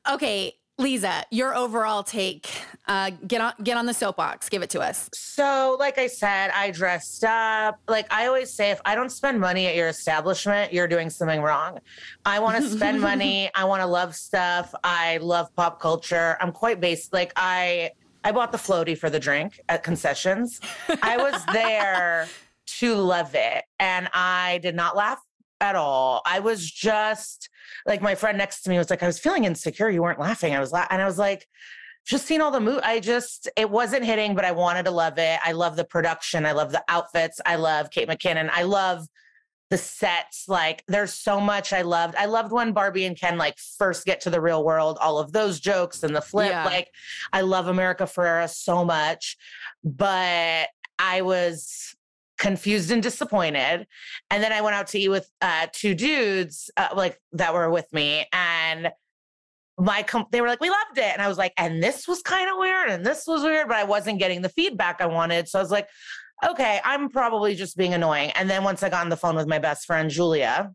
okay, 0.10 0.56
Liza, 0.80 1.24
your 1.30 1.56
overall 1.56 2.02
take. 2.04 2.50
Uh, 2.88 3.12
get 3.28 3.42
on 3.42 3.54
get 3.64 3.78
on 3.78 3.86
the 3.86 3.94
soapbox. 3.94 4.50
Give 4.50 4.64
it 4.64 4.70
to 4.72 4.82
us. 4.82 5.10
So, 5.14 5.78
like 5.80 5.98
I 6.00 6.08
said, 6.08 6.50
I 6.50 6.72
dressed 6.72 7.24
up. 7.24 7.80
Like 7.88 8.12
I 8.12 8.26
always 8.26 8.52
say, 8.52 8.72
if 8.72 8.82
I 8.84 8.96
don't 8.96 9.12
spend 9.12 9.40
money 9.40 9.68
at 9.68 9.76
your 9.76 9.88
establishment, 9.88 10.74
you're 10.74 10.88
doing 10.88 11.10
something 11.10 11.42
wrong. 11.42 11.80
I 12.26 12.40
want 12.40 12.64
to 12.64 12.70
spend 12.78 13.02
money. 13.02 13.52
I 13.56 13.66
want 13.66 13.82
to 13.82 13.86
love 13.88 14.16
stuff. 14.16 14.74
I 14.84 15.18
love 15.18 15.56
pop 15.56 15.80
culture. 15.80 16.38
I'm 16.42 16.52
quite 16.52 16.80
based. 16.80 17.14
Like 17.14 17.34
I 17.36 17.92
I 18.24 18.32
bought 18.32 18.52
the 18.52 18.58
floaty 18.58 18.98
for 18.98 19.10
the 19.10 19.20
drink 19.20 19.60
at 19.70 19.84
concessions. 19.84 20.60
I 21.02 21.18
was 21.18 21.46
there 21.54 22.28
to 22.80 22.96
love 22.96 23.36
it. 23.36 23.64
And 23.80 24.10
I 24.14 24.60
did 24.64 24.76
not 24.76 24.96
laugh 24.96 25.20
at 25.64 25.76
all. 25.78 26.22
I 26.26 26.40
was 26.40 26.70
just 26.70 27.50
like 27.86 28.02
my 28.02 28.16
friend 28.16 28.38
next 28.38 28.64
to 28.64 28.70
me 28.70 28.78
was 28.78 28.90
like, 28.90 29.02
I 29.02 29.08
was 29.08 29.18
feeling 29.18 29.46
insecure. 29.46 29.90
You 29.90 30.04
weren't 30.04 30.20
laughing. 30.20 30.54
I 30.54 30.60
was 30.60 30.74
laughing. 30.74 30.90
And 30.92 31.02
I 31.02 31.06
was 31.06 31.18
like, 31.18 31.48
just 32.06 32.26
seeing 32.26 32.42
all 32.42 32.52
the 32.52 32.60
movies. 32.60 32.82
I 32.84 33.00
just, 33.00 33.50
it 33.56 33.70
wasn't 33.70 34.04
hitting, 34.04 34.36
but 34.36 34.44
I 34.44 34.52
wanted 34.52 34.84
to 34.86 34.92
love 34.92 35.18
it. 35.18 35.40
I 35.44 35.54
love 35.54 35.78
the 35.78 35.86
production. 35.86 36.46
I 36.46 36.52
love 36.52 36.74
the 36.74 36.84
outfits. 36.90 37.40
I 37.46 37.56
love 37.56 37.90
Kate 37.92 38.10
McKinnon. 38.10 38.50
I 38.52 38.64
love 38.64 39.08
the 39.70 39.78
sets 39.78 40.46
like 40.48 40.84
there's 40.88 41.14
so 41.14 41.40
much 41.40 41.74
i 41.74 41.82
loved 41.82 42.14
i 42.16 42.26
loved 42.26 42.52
when 42.52 42.74
barbie 42.74 43.06
and 43.06 43.20
ken 43.20 43.40
like 43.40 43.58
first 43.58 44.06
get 44.06 44.22
to 44.22 44.30
the 44.30 44.40
real 44.40 44.64
world 44.64 45.00
all 45.02 45.18
of 45.18 45.32
those 45.32 45.60
jokes 45.60 46.04
and 46.04 46.16
the 46.16 46.22
flip 46.22 46.52
yeah. 46.52 46.64
like 46.64 46.90
i 47.32 47.42
love 47.42 47.68
america 47.68 48.04
ferrera 48.04 48.48
so 48.48 48.86
much 48.86 49.36
but 49.84 50.68
i 51.00 51.22
was 51.24 51.96
confused 52.44 52.92
and 52.92 53.02
disappointed. 53.02 53.88
And 54.30 54.44
then 54.44 54.52
i 54.52 54.60
went 54.60 54.76
out 54.76 54.88
to 54.88 55.00
eat 55.00 55.08
with 55.08 55.30
uh, 55.42 55.68
two 55.72 55.96
dudes 55.96 56.70
uh, 56.76 56.90
like 56.94 57.18
that 57.32 57.54
were 57.54 57.72
with 57.72 57.88
me 57.94 58.28
and 58.34 58.92
my 59.80 60.04
com- 60.04 60.28
they 60.32 60.42
were 60.42 60.50
like 60.50 60.60
we 60.60 60.70
loved 60.70 60.98
it. 60.98 61.12
And 61.14 61.22
i 61.22 61.30
was 61.30 61.38
like 61.38 61.54
and 61.58 61.82
this 61.82 62.06
was 62.06 62.22
kind 62.22 62.50
of 62.52 62.58
weird 62.58 62.90
and 62.90 63.06
this 63.06 63.26
was 63.26 63.44
weird 63.44 63.70
but 63.70 63.78
i 63.78 63.86
wasn't 63.86 64.20
getting 64.20 64.42
the 64.42 64.50
feedback 64.50 65.00
i 65.00 65.06
wanted. 65.06 65.48
So 65.48 65.58
i 65.58 65.62
was 65.62 65.72
like 65.72 65.88
okay, 66.46 66.82
I'm 66.84 67.08
probably 67.08 67.56
just 67.56 67.78
being 67.78 67.94
annoying. 67.94 68.32
And 68.32 68.50
then 68.50 68.66
once 68.66 68.84
I 68.84 68.90
got 68.90 69.04
on 69.04 69.10
the 69.10 69.16
phone 69.16 69.38
with 69.38 69.48
my 69.48 69.60
best 69.60 69.86
friend, 69.86 70.10
Julia, 70.10 70.74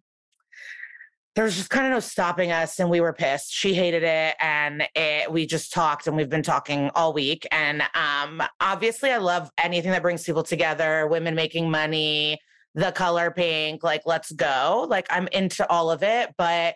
there 1.38 1.44
was 1.44 1.55
just 1.55 1.70
kind 1.70 1.87
of 1.87 1.92
no 1.92 2.01
stopping 2.01 2.51
us 2.51 2.81
and 2.81 2.90
we 2.90 3.01
were 3.01 3.12
pissed 3.12 3.53
she 3.53 3.72
hated 3.72 4.03
it 4.03 4.35
and 4.40 4.83
it, 4.96 5.31
we 5.31 5.46
just 5.46 5.72
talked 5.72 6.09
and 6.09 6.16
we've 6.16 6.29
been 6.29 6.42
talking 6.42 6.90
all 6.96 7.12
week 7.12 7.46
and 7.53 7.81
um, 7.94 8.42
obviously 8.61 9.12
i 9.12 9.18
love 9.18 9.48
anything 9.57 9.92
that 9.92 10.03
brings 10.03 10.24
people 10.24 10.42
together 10.42 11.07
women 11.07 11.37
making 11.37 11.70
money 11.70 12.37
the 12.74 12.90
color 12.90 13.31
pink 13.31 13.85
like 13.85 14.03
let's 14.05 14.33
go 14.33 14.85
like 14.90 15.07
i'm 15.11 15.29
into 15.29 15.64
all 15.70 15.92
of 15.92 16.03
it 16.03 16.35
but 16.37 16.74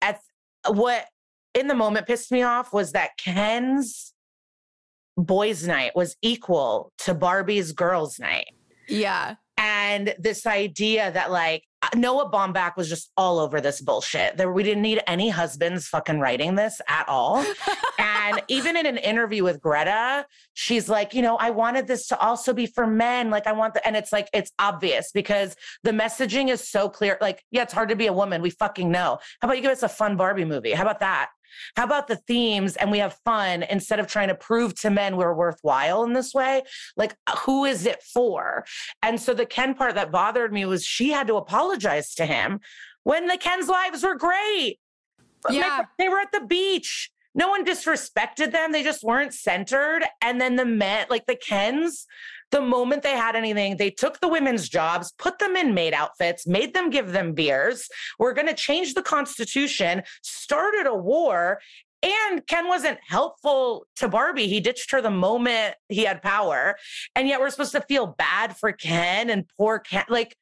at 0.00 0.20
what 0.68 1.04
in 1.52 1.66
the 1.66 1.74
moment 1.74 2.06
pissed 2.06 2.30
me 2.30 2.42
off 2.42 2.72
was 2.72 2.92
that 2.92 3.16
ken's 3.18 4.14
boys' 5.16 5.66
night 5.66 5.92
was 5.96 6.16
equal 6.22 6.92
to 6.98 7.14
Barbie's 7.14 7.72
girls' 7.72 8.18
night. 8.18 8.52
Yeah. 8.88 9.36
And 9.56 10.14
this 10.18 10.46
idea 10.46 11.10
that 11.12 11.30
like 11.30 11.64
Noah 11.94 12.30
Baumbach 12.30 12.76
was 12.76 12.88
just 12.88 13.10
all 13.16 13.38
over 13.38 13.60
this 13.60 13.80
bullshit. 13.80 14.36
There 14.36 14.52
we 14.52 14.62
didn't 14.62 14.82
need 14.82 15.00
any 15.06 15.28
husbands 15.28 15.88
fucking 15.88 16.20
writing 16.20 16.54
this 16.54 16.80
at 16.88 17.08
all. 17.08 17.44
and 17.98 18.42
even 18.48 18.76
in 18.76 18.86
an 18.86 18.98
interview 18.98 19.44
with 19.44 19.60
Greta, 19.60 20.26
she's 20.54 20.88
like, 20.88 21.14
you 21.14 21.22
know, 21.22 21.36
I 21.36 21.50
wanted 21.50 21.86
this 21.86 22.08
to 22.08 22.18
also 22.18 22.52
be 22.52 22.66
for 22.66 22.86
men. 22.86 23.30
Like 23.30 23.46
I 23.46 23.52
want 23.52 23.74
the 23.74 23.86
and 23.86 23.96
it's 23.96 24.12
like 24.12 24.28
it's 24.32 24.52
obvious 24.58 25.12
because 25.12 25.56
the 25.82 25.92
messaging 25.92 26.48
is 26.48 26.66
so 26.68 26.88
clear. 26.88 27.18
Like, 27.20 27.44
yeah, 27.50 27.62
it's 27.62 27.72
hard 27.72 27.88
to 27.90 27.96
be 27.96 28.06
a 28.06 28.12
woman. 28.12 28.42
We 28.42 28.50
fucking 28.50 28.90
know. 28.90 29.18
How 29.40 29.48
about 29.48 29.56
you 29.56 29.62
give 29.62 29.72
us 29.72 29.82
a 29.82 29.88
fun 29.88 30.16
Barbie 30.16 30.44
movie? 30.44 30.72
How 30.72 30.82
about 30.82 31.00
that? 31.00 31.30
How 31.76 31.84
about 31.84 32.08
the 32.08 32.16
themes 32.16 32.76
and 32.76 32.90
we 32.90 32.98
have 32.98 33.18
fun 33.24 33.62
instead 33.64 33.98
of 33.98 34.06
trying 34.06 34.28
to 34.28 34.34
prove 34.34 34.74
to 34.80 34.90
men 34.90 35.16
we're 35.16 35.34
worthwhile 35.34 36.04
in 36.04 36.12
this 36.12 36.34
way? 36.34 36.62
Like, 36.96 37.16
uh, 37.26 37.36
who 37.38 37.64
is 37.64 37.86
it 37.86 38.02
for? 38.02 38.64
And 39.02 39.20
so 39.20 39.34
the 39.34 39.46
Ken 39.46 39.74
part 39.74 39.94
that 39.94 40.12
bothered 40.12 40.52
me 40.52 40.64
was 40.64 40.84
she 40.84 41.10
had 41.10 41.26
to 41.28 41.36
apologize 41.36 42.14
to 42.14 42.26
him 42.26 42.60
when 43.04 43.26
the 43.26 43.38
Ken's 43.38 43.68
lives 43.68 44.02
were 44.02 44.16
great. 44.16 44.78
Yeah. 45.50 45.84
They, 45.98 46.04
they 46.04 46.08
were 46.08 46.18
at 46.18 46.32
the 46.32 46.44
beach. 46.44 47.10
No 47.34 47.48
one 47.48 47.64
disrespected 47.66 48.50
them. 48.50 48.72
They 48.72 48.82
just 48.82 49.04
weren't 49.04 49.34
centered. 49.34 50.04
And 50.22 50.40
then 50.40 50.56
the 50.56 50.64
men, 50.64 51.06
like 51.10 51.26
the 51.26 51.36
Kens, 51.36 52.06
the 52.50 52.60
moment 52.60 53.02
they 53.02 53.16
had 53.16 53.36
anything, 53.36 53.76
they 53.76 53.90
took 53.90 54.20
the 54.20 54.28
women's 54.28 54.68
jobs, 54.68 55.12
put 55.18 55.38
them 55.38 55.56
in 55.56 55.74
maid 55.74 55.94
outfits, 55.94 56.46
made 56.46 56.74
them 56.74 56.90
give 56.90 57.12
them 57.12 57.32
beers. 57.32 57.88
We're 58.18 58.34
going 58.34 58.46
to 58.46 58.54
change 58.54 58.94
the 58.94 59.02
Constitution, 59.02 60.02
started 60.22 60.86
a 60.86 60.94
war. 60.94 61.60
And 62.02 62.46
Ken 62.46 62.68
wasn't 62.68 62.98
helpful 63.06 63.86
to 63.96 64.08
Barbie. 64.08 64.46
He 64.46 64.60
ditched 64.60 64.90
her 64.92 65.00
the 65.00 65.10
moment 65.10 65.74
he 65.88 66.04
had 66.04 66.22
power. 66.22 66.76
And 67.16 67.26
yet 67.26 67.40
we're 67.40 67.50
supposed 67.50 67.72
to 67.72 67.80
feel 67.80 68.06
bad 68.06 68.56
for 68.56 68.70
Ken 68.70 69.30
and 69.30 69.44
poor 69.56 69.78
Ken. 69.78 70.04
Like 70.08 70.36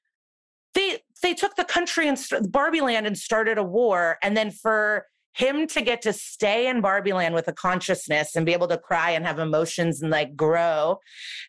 they 0.75 0.99
they 1.23 1.33
took 1.33 1.55
the 1.57 1.64
country 1.64 2.09
and 2.09 2.19
Barbie 2.51 2.81
land 2.81 3.07
and 3.07 3.17
started 3.17 3.57
a 3.57 3.62
war. 3.62 4.19
And 4.23 4.37
then 4.37 4.51
for 4.51 5.07
him 5.35 5.66
to 5.66 5.83
get 5.83 6.03
to 6.03 6.12
stay 6.12 6.68
in 6.68 6.81
Barbie 6.81 7.12
land 7.12 7.35
with 7.35 7.49
a 7.49 7.53
consciousness 7.53 8.37
and 8.37 8.47
be 8.47 8.53
able 8.53 8.68
to 8.68 8.79
cry 8.79 9.11
and 9.11 9.27
have 9.27 9.38
emotions 9.38 10.01
and 10.01 10.11
like 10.11 10.37
grow 10.37 11.01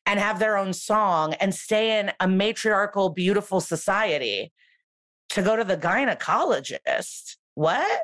and 0.06 0.20
have 0.20 0.40
their 0.40 0.58
own 0.58 0.74
song 0.74 1.34
and 1.36 1.54
stay 1.54 2.00
in 2.00 2.12
a 2.20 2.28
matriarchal, 2.28 3.10
beautiful 3.10 3.62
society 3.62 4.52
to 5.30 5.42
go 5.42 5.56
to 5.56 5.64
the 5.64 5.78
gynecologist. 5.78 7.38
What? 7.54 8.04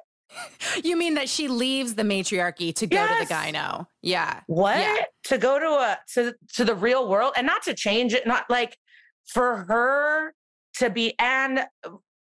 You 0.84 0.96
mean 0.96 1.16
that 1.16 1.28
she 1.28 1.48
leaves 1.48 1.96
the 1.96 2.04
matriarchy 2.04 2.74
to 2.74 2.88
go 2.88 2.96
yes. 2.96 3.22
to 3.22 3.28
the 3.28 3.34
gyno? 3.34 3.86
Yeah. 4.02 4.40
What? 4.48 4.78
Yeah. 4.78 4.96
To 5.26 5.38
go 5.38 5.60
to 5.60 5.66
a 5.66 6.00
to 6.14 6.34
to 6.54 6.64
the 6.64 6.76
real 6.76 7.10
world 7.10 7.34
and 7.36 7.46
not 7.46 7.64
to 7.64 7.74
change 7.74 8.14
it, 8.14 8.26
not 8.26 8.50
like 8.50 8.78
for 9.26 9.66
her 9.68 10.34
to 10.76 10.90
be 10.90 11.16
and 11.20 11.66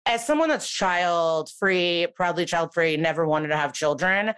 as 0.05 0.25
someone 0.25 0.49
that's 0.49 0.69
child 0.69 1.49
free, 1.57 2.07
proudly 2.15 2.45
child 2.45 2.73
free, 2.73 2.95
never 2.97 3.27
wanted 3.27 3.47
to 3.47 3.57
have 3.57 3.73
children, 3.73 4.33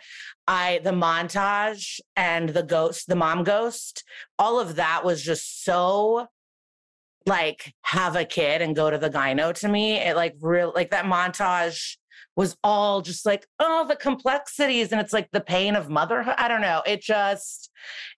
I 0.47 0.79
the 0.83 0.91
montage 0.91 1.99
and 2.15 2.49
the 2.49 2.63
ghost, 2.63 3.07
the 3.07 3.15
mom 3.15 3.43
ghost, 3.43 4.03
all 4.39 4.59
of 4.59 4.75
that 4.77 5.03
was 5.03 5.21
just 5.21 5.63
so 5.63 6.27
like 7.25 7.73
have 7.81 8.15
a 8.15 8.23
kid 8.23 8.61
and 8.61 8.75
go 8.75 8.89
to 8.89 8.97
the 8.97 9.09
gyno 9.09 9.53
to 9.55 9.67
me. 9.67 9.97
It 9.97 10.15
like 10.15 10.35
real 10.39 10.71
like 10.73 10.91
that 10.91 11.05
montage 11.05 11.97
was 12.37 12.55
all 12.63 13.01
just 13.01 13.25
like, 13.25 13.47
oh, 13.59 13.85
the 13.87 13.95
complexities. 13.95 14.91
And 14.91 15.01
it's 15.01 15.11
like 15.11 15.29
the 15.31 15.41
pain 15.41 15.75
of 15.75 15.89
motherhood. 15.89 16.35
I 16.37 16.47
don't 16.47 16.61
know. 16.61 16.83
It 16.85 17.01
just, 17.01 17.71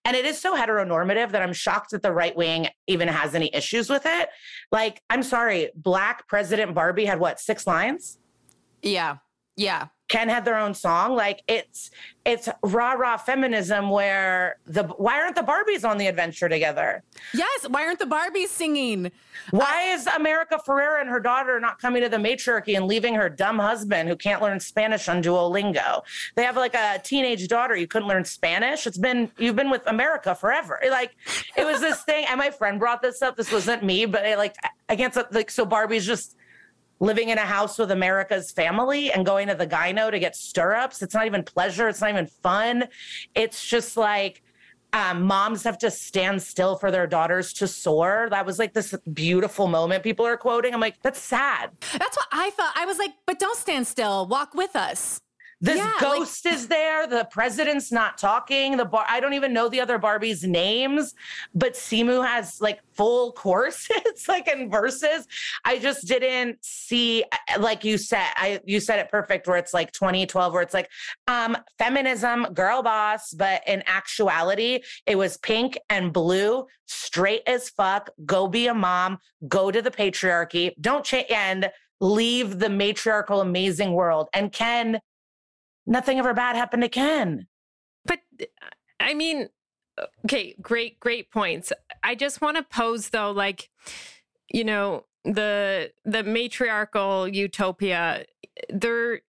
and 0.03 0.15
it 0.15 0.25
is 0.25 0.39
so 0.39 0.55
heteronormative 0.55 1.31
that 1.31 1.41
I'm 1.41 1.53
shocked 1.53 1.91
that 1.91 2.03
the 2.03 2.11
right 2.11 2.35
wing 2.35 2.67
even 2.85 3.07
has 3.07 3.33
any 3.33 3.49
issues 3.55 3.89
with 3.89 4.03
it. 4.05 4.29
Like, 4.73 5.01
I'm 5.09 5.23
sorry, 5.23 5.71
Black 5.73 6.27
President 6.27 6.75
Barbie 6.75 7.05
had 7.05 7.19
what, 7.19 7.39
six 7.39 7.65
lines? 7.65 8.19
Yeah. 8.81 9.17
Yeah. 9.55 9.87
Ken 10.09 10.27
had 10.27 10.43
their 10.43 10.57
own 10.57 10.73
song. 10.73 11.15
Like 11.15 11.43
it's 11.47 11.91
it's 12.25 12.49
rah 12.63 12.93
rah 12.93 13.17
feminism 13.17 13.89
where 13.89 14.57
the 14.65 14.83
why 14.83 15.21
aren't 15.21 15.35
the 15.35 15.41
Barbies 15.41 15.87
on 15.87 15.97
the 15.97 16.07
adventure 16.07 16.49
together? 16.49 17.03
Yes, 17.33 17.67
why 17.69 17.85
aren't 17.85 17.99
the 17.99 18.05
Barbies 18.05 18.47
singing? 18.47 19.11
Why 19.51 19.91
uh, 19.91 19.95
is 19.95 20.07
America 20.07 20.59
Ferrera 20.65 20.99
and 20.99 21.09
her 21.09 21.19
daughter 21.19 21.59
not 21.59 21.79
coming 21.79 22.01
to 22.01 22.09
the 22.09 22.17
matriarchy 22.17 22.75
and 22.75 22.87
leaving 22.87 23.13
her 23.15 23.29
dumb 23.29 23.59
husband 23.59 24.09
who 24.09 24.15
can't 24.15 24.41
learn 24.41 24.59
Spanish 24.59 25.07
on 25.07 25.21
Duolingo? 25.23 26.01
They 26.35 26.43
have 26.43 26.57
like 26.57 26.73
a 26.73 26.99
teenage 27.03 27.47
daughter. 27.47 27.75
You 27.75 27.87
couldn't 27.87 28.07
learn 28.07 28.25
Spanish. 28.25 28.87
It's 28.87 28.97
been 28.97 29.31
you've 29.37 29.55
been 29.55 29.69
with 29.69 29.85
America 29.85 30.33
forever. 30.35 30.79
Like 30.89 31.15
it 31.55 31.65
was 31.65 31.81
this 31.81 32.03
thing, 32.09 32.25
and 32.27 32.37
my 32.37 32.49
friend 32.49 32.79
brought 32.79 33.01
this 33.01 33.21
up. 33.21 33.37
This 33.37 33.51
wasn't 33.51 33.83
me, 33.83 34.05
but 34.05 34.25
it, 34.25 34.37
like 34.39 34.55
I 34.89 34.95
can't 34.95 35.15
like 35.31 35.51
so 35.51 35.65
Barbie's 35.65 36.05
just 36.05 36.35
living 36.99 37.29
in 37.29 37.37
a 37.37 37.45
house 37.45 37.77
with 37.77 37.91
America's 37.91 38.51
family 38.51 39.11
and 39.11 39.25
going 39.25 39.47
to 39.47 39.55
the 39.55 39.67
gyno 39.67 40.11
to 40.11 40.19
get 40.19 40.35
stirrups. 40.35 41.01
It's 41.01 41.13
not 41.13 41.25
even 41.25 41.43
pleasure. 41.43 41.87
It's 41.87 42.01
not 42.01 42.09
even 42.09 42.27
fun. 42.27 42.85
It's 43.35 43.65
just 43.65 43.95
like 43.95 44.41
um, 44.91 45.23
moms 45.23 45.63
have 45.63 45.77
to 45.79 45.91
stand 45.91 46.41
still 46.41 46.75
for 46.75 46.91
their 46.91 47.07
daughters 47.07 47.53
to 47.53 47.67
soar. 47.67 48.27
That 48.31 48.45
was 48.45 48.59
like 48.59 48.73
this 48.73 48.95
beautiful 49.13 49.67
moment 49.67 50.03
people 50.03 50.25
are 50.25 50.37
quoting. 50.37 50.73
I'm 50.73 50.79
like, 50.79 51.01
that's 51.01 51.19
sad. 51.19 51.71
That's 51.93 52.17
what 52.17 52.27
I 52.31 52.49
felt. 52.51 52.71
I 52.75 52.85
was 52.85 52.97
like, 52.97 53.11
but 53.25 53.39
don't 53.39 53.57
stand 53.57 53.87
still. 53.87 54.27
Walk 54.27 54.53
with 54.53 54.75
us. 54.75 55.21
This 55.61 55.77
Yeah, 55.77 55.85
like- 55.91 55.99
ghost 55.99 56.45
is 56.45 56.67
there. 56.67 57.05
The 57.05 57.25
president's 57.31 57.91
not 57.91 58.17
talking. 58.17 58.77
The 58.77 58.85
bar, 58.85 59.05
I 59.09 59.19
don't 59.19 59.33
even 59.33 59.51
know 59.51 59.67
the 59.67 59.81
other 59.81 59.99
Barbies' 59.99 60.43
names, 60.45 61.13
but 61.53 61.73
Simu 61.73 62.25
has 62.25 62.61
like 62.61 62.79
full 62.93 63.31
courses, 63.45 64.25
like 64.27 64.47
in 64.47 64.69
verses. 64.69 65.27
I 65.65 65.79
just 65.79 66.07
didn't 66.07 66.63
see, 66.63 67.25
like 67.59 67.83
you 67.83 67.97
said, 67.97 68.27
I 68.35 68.61
you 68.65 68.79
said 68.79 68.99
it 68.99 69.09
perfect, 69.09 69.47
where 69.47 69.57
it's 69.57 69.73
like 69.73 69.91
2012, 69.91 70.53
where 70.53 70.61
it's 70.61 70.73
like 70.73 70.89
um 71.27 71.57
feminism, 71.77 72.43
girl 72.53 72.81
boss, 72.81 73.33
but 73.33 73.61
in 73.67 73.83
actuality, 73.85 74.79
it 75.05 75.17
was 75.17 75.35
pink 75.37 75.77
and 75.89 76.13
blue, 76.13 76.67
straight 76.85 77.41
as 77.47 77.69
fuck. 77.69 78.09
Go 78.25 78.47
be 78.47 78.67
a 78.67 78.73
mom. 78.73 79.17
Go 79.47 79.71
to 79.71 79.81
the 79.81 79.91
patriarchy. 79.91 80.71
Don't 80.79 81.03
change 81.03 81.29
and 81.29 81.69
leave 82.01 82.59
the 82.59 82.69
matriarchal 82.69 83.41
amazing 83.41 83.91
world. 83.91 84.29
And 84.33 84.53
Ken 84.53 85.01
nothing 85.89 86.19
ever 86.19 86.33
bad 86.33 86.55
happened 86.55 86.83
to 86.83 86.89
Ken. 86.89 87.47
But 88.05 88.19
uh, 88.41 88.45
I 89.01 89.13
mean, 89.13 89.49
okay, 90.23 90.55
great, 90.61 90.99
great 90.99 91.31
points. 91.31 91.73
I 92.03 92.15
just 92.15 92.41
want 92.41 92.55
to 92.55 92.63
pose 92.63 93.09
though, 93.09 93.31
like, 93.31 93.69
you 94.49 94.63
know, 94.63 95.05
the 95.25 95.91
the 96.05 96.23
matriarchal 96.23 97.27
utopia, 97.27 98.25
there 98.69 99.21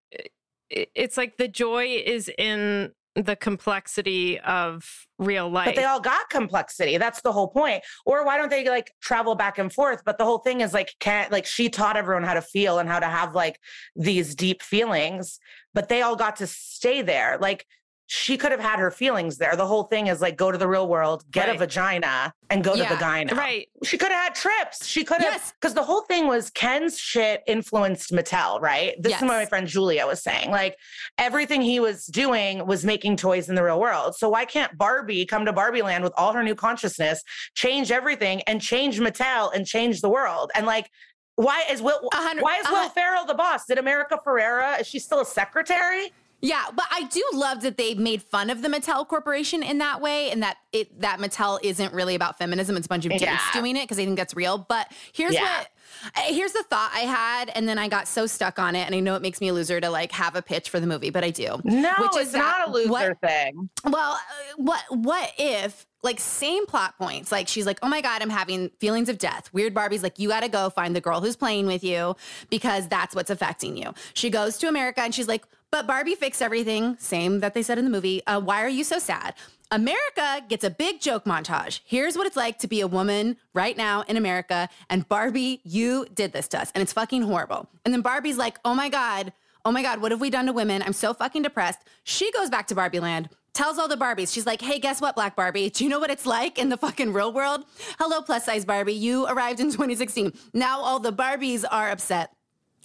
it's 0.70 1.16
like 1.16 1.36
the 1.36 1.48
joy 1.48 1.86
is 2.04 2.30
in 2.38 2.92
the 3.22 3.36
complexity 3.36 4.38
of 4.40 5.06
real 5.18 5.48
life. 5.48 5.66
But 5.66 5.76
they 5.76 5.84
all 5.84 6.00
got 6.00 6.30
complexity. 6.30 6.96
That's 6.96 7.20
the 7.22 7.32
whole 7.32 7.48
point. 7.48 7.82
Or 8.06 8.24
why 8.24 8.36
don't 8.36 8.50
they 8.50 8.68
like 8.68 8.92
travel 9.00 9.34
back 9.34 9.58
and 9.58 9.72
forth? 9.72 10.02
But 10.04 10.18
the 10.18 10.24
whole 10.24 10.38
thing 10.38 10.60
is 10.60 10.72
like 10.72 10.94
can't 11.00 11.30
like 11.30 11.46
she 11.46 11.68
taught 11.68 11.96
everyone 11.96 12.24
how 12.24 12.34
to 12.34 12.42
feel 12.42 12.78
and 12.78 12.88
how 12.88 13.00
to 13.00 13.06
have 13.06 13.34
like 13.34 13.58
these 13.94 14.34
deep 14.34 14.62
feelings, 14.62 15.38
but 15.74 15.88
they 15.88 16.02
all 16.02 16.16
got 16.16 16.36
to 16.36 16.46
stay 16.46 17.02
there. 17.02 17.38
Like 17.40 17.66
she 18.12 18.36
could 18.36 18.50
have 18.50 18.58
had 18.60 18.80
her 18.80 18.90
feelings 18.90 19.36
there. 19.38 19.54
The 19.54 19.66
whole 19.68 19.84
thing 19.84 20.08
is 20.08 20.20
like 20.20 20.36
go 20.36 20.50
to 20.50 20.58
the 20.58 20.66
real 20.66 20.88
world, 20.88 21.22
get 21.30 21.46
Right. 21.46 21.54
a 21.54 21.58
vagina, 21.60 22.34
and 22.50 22.64
go 22.64 22.74
Yeah, 22.74 22.88
to 22.88 22.94
vagina. 22.96 23.36
right. 23.36 23.68
She 23.84 23.96
could 23.96 24.10
have 24.10 24.20
had 24.24 24.34
trips. 24.34 24.84
She 24.84 25.04
could 25.04 25.18
have 25.22 25.32
Yes. 25.34 25.52
because 25.52 25.74
the 25.74 25.84
whole 25.84 26.00
thing 26.02 26.26
was 26.26 26.50
Ken's 26.50 26.98
shit 26.98 27.44
influenced 27.46 28.10
Mattel, 28.10 28.60
right? 28.60 29.00
This 29.00 29.10
Yes. 29.10 29.22
is 29.22 29.28
what 29.28 29.36
my 29.36 29.46
friend 29.46 29.68
Julia 29.68 30.08
was 30.08 30.20
saying. 30.24 30.50
Like 30.50 30.76
everything 31.18 31.62
he 31.62 31.78
was 31.78 32.04
doing 32.06 32.66
was 32.66 32.84
making 32.84 33.16
toys 33.16 33.48
in 33.48 33.54
the 33.54 33.62
real 33.62 33.78
world. 33.78 34.16
So 34.16 34.28
why 34.28 34.44
can't 34.44 34.76
Barbie 34.76 35.24
come 35.24 35.44
to 35.44 35.52
Barbie 35.52 35.82
Land 35.82 36.02
with 36.02 36.12
all 36.16 36.32
her 36.32 36.42
new 36.42 36.56
consciousness, 36.56 37.22
change 37.54 37.92
everything, 37.92 38.42
and 38.48 38.60
change 38.60 38.98
Mattel 38.98 39.54
and 39.54 39.64
change 39.64 40.00
the 40.00 40.08
world? 40.08 40.50
And 40.56 40.66
like, 40.66 40.90
why 41.36 41.62
is 41.70 41.80
Will? 41.80 42.00
Why 42.12 42.58
is 42.58 42.68
Will 42.68 42.88
Ferrell 42.88 43.24
the 43.24 43.34
boss? 43.34 43.66
Did 43.66 43.78
America 43.78 44.18
Ferrera? 44.26 44.80
Is 44.80 44.88
she 44.88 44.98
still 44.98 45.20
a 45.20 45.24
secretary? 45.24 46.12
Yeah, 46.42 46.64
but 46.74 46.86
I 46.90 47.02
do 47.04 47.22
love 47.34 47.60
that 47.62 47.76
they 47.76 47.94
made 47.94 48.22
fun 48.22 48.48
of 48.50 48.62
the 48.62 48.68
Mattel 48.68 49.06
Corporation 49.06 49.62
in 49.62 49.78
that 49.78 50.00
way, 50.00 50.30
and 50.30 50.42
that 50.42 50.56
it 50.72 51.00
that 51.00 51.18
Mattel 51.18 51.58
isn't 51.62 51.92
really 51.92 52.14
about 52.14 52.38
feminism. 52.38 52.76
It's 52.76 52.86
a 52.86 52.88
bunch 52.88 53.04
of 53.04 53.10
dudes 53.12 53.22
Yeah. 53.22 53.38
doing 53.52 53.76
it 53.76 53.82
because 53.84 53.96
they 53.98 54.04
think 54.06 54.16
that's 54.16 54.34
real. 54.34 54.58
But 54.58 54.90
here's 55.12 55.34
Yeah. 55.34 55.42
what. 55.58 55.68
uh, 56.16 56.20
Here's 56.32 56.52
the 56.52 56.62
thought 56.62 56.92
I 56.94 57.00
had, 57.00 57.50
and 57.54 57.68
then 57.68 57.76
I 57.76 57.88
got 57.88 58.06
so 58.08 58.26
stuck 58.26 58.58
on 58.58 58.74
it, 58.76 58.86
and 58.86 58.94
I 58.94 59.00
know 59.00 59.16
it 59.16 59.22
makes 59.22 59.40
me 59.40 59.48
a 59.48 59.52
loser 59.52 59.80
to 59.80 59.90
like 59.90 60.12
have 60.12 60.34
a 60.36 60.40
pitch 60.42 60.70
for 60.70 60.80
the 60.80 60.86
movie, 60.86 61.10
but 61.10 61.24
I 61.24 61.30
do. 61.30 61.60
No, 61.64 61.92
Which 61.98 62.10
it's 62.16 62.28
is 62.28 62.32
not 62.34 62.68
a 62.68 62.70
loser 62.70 62.88
what- 62.90 63.20
thing. 63.20 63.68
Well, 63.84 64.12
uh, 64.12 64.18
what 64.56 64.82
what 64.90 65.32
if 65.38 65.86
like 66.02 66.18
same 66.20 66.64
plot 66.64 66.96
points? 66.96 67.30
Like 67.30 67.48
she's 67.48 67.66
like, 67.66 67.78
"Oh 67.82 67.88
my 67.88 68.00
god, 68.00 68.22
I'm 68.22 68.30
having 68.30 68.70
feelings 68.78 69.08
of 69.10 69.18
death." 69.18 69.50
Weird 69.52 69.74
Barbie's 69.74 70.02
like, 70.02 70.18
"You 70.18 70.28
got 70.30 70.40
to 70.40 70.48
go 70.48 70.70
find 70.70 70.96
the 70.96 71.00
girl 71.02 71.20
who's 71.20 71.36
playing 71.36 71.66
with 71.66 71.84
you 71.84 72.16
because 72.48 72.88
that's 72.88 73.14
what's 73.14 73.28
affecting 73.30 73.76
you." 73.76 73.92
She 74.14 74.30
goes 74.30 74.56
to 74.58 74.68
America 74.68 75.02
and 75.02 75.14
she's 75.14 75.28
like, 75.28 75.44
"But 75.70 75.86
Barbie 75.86 76.14
fixed 76.14 76.42
everything." 76.42 76.96
Same 76.98 77.40
that 77.40 77.54
they 77.54 77.62
said 77.62 77.78
in 77.78 77.84
the 77.84 77.90
movie. 77.90 78.24
Uh, 78.26 78.40
why 78.40 78.62
are 78.62 78.68
you 78.68 78.84
so 78.84 78.98
sad? 78.98 79.34
America 79.72 80.42
gets 80.48 80.64
a 80.64 80.70
big 80.70 81.00
joke 81.00 81.24
montage. 81.24 81.80
Here's 81.84 82.16
what 82.16 82.26
it's 82.26 82.36
like 82.36 82.58
to 82.58 82.66
be 82.66 82.80
a 82.80 82.88
woman 82.88 83.36
right 83.54 83.76
now 83.76 84.02
in 84.08 84.16
America. 84.16 84.68
And 84.88 85.08
Barbie, 85.08 85.60
you 85.62 86.06
did 86.12 86.32
this 86.32 86.48
to 86.48 86.60
us. 86.60 86.72
And 86.74 86.82
it's 86.82 86.92
fucking 86.92 87.22
horrible. 87.22 87.68
And 87.84 87.94
then 87.94 88.00
Barbie's 88.00 88.36
like, 88.36 88.58
oh 88.64 88.74
my 88.74 88.88
God, 88.88 89.32
oh 89.64 89.70
my 89.70 89.82
God, 89.82 90.00
what 90.00 90.10
have 90.10 90.20
we 90.20 90.28
done 90.28 90.46
to 90.46 90.52
women? 90.52 90.82
I'm 90.82 90.92
so 90.92 91.14
fucking 91.14 91.42
depressed. 91.42 91.78
She 92.02 92.32
goes 92.32 92.50
back 92.50 92.66
to 92.68 92.74
Barbie 92.74 92.98
land, 92.98 93.28
tells 93.52 93.78
all 93.78 93.86
the 93.86 93.96
Barbies, 93.96 94.32
she's 94.32 94.46
like, 94.46 94.60
hey, 94.60 94.80
guess 94.80 95.00
what, 95.00 95.14
Black 95.14 95.36
Barbie? 95.36 95.70
Do 95.70 95.84
you 95.84 95.90
know 95.90 96.00
what 96.00 96.10
it's 96.10 96.26
like 96.26 96.58
in 96.58 96.68
the 96.68 96.76
fucking 96.76 97.12
real 97.12 97.32
world? 97.32 97.64
Hello, 98.00 98.22
plus 98.22 98.46
size 98.46 98.64
Barbie. 98.64 98.94
You 98.94 99.26
arrived 99.26 99.60
in 99.60 99.66
2016. 99.66 100.32
Now 100.52 100.80
all 100.80 100.98
the 100.98 101.12
Barbies 101.12 101.64
are 101.70 101.90
upset. 101.90 102.32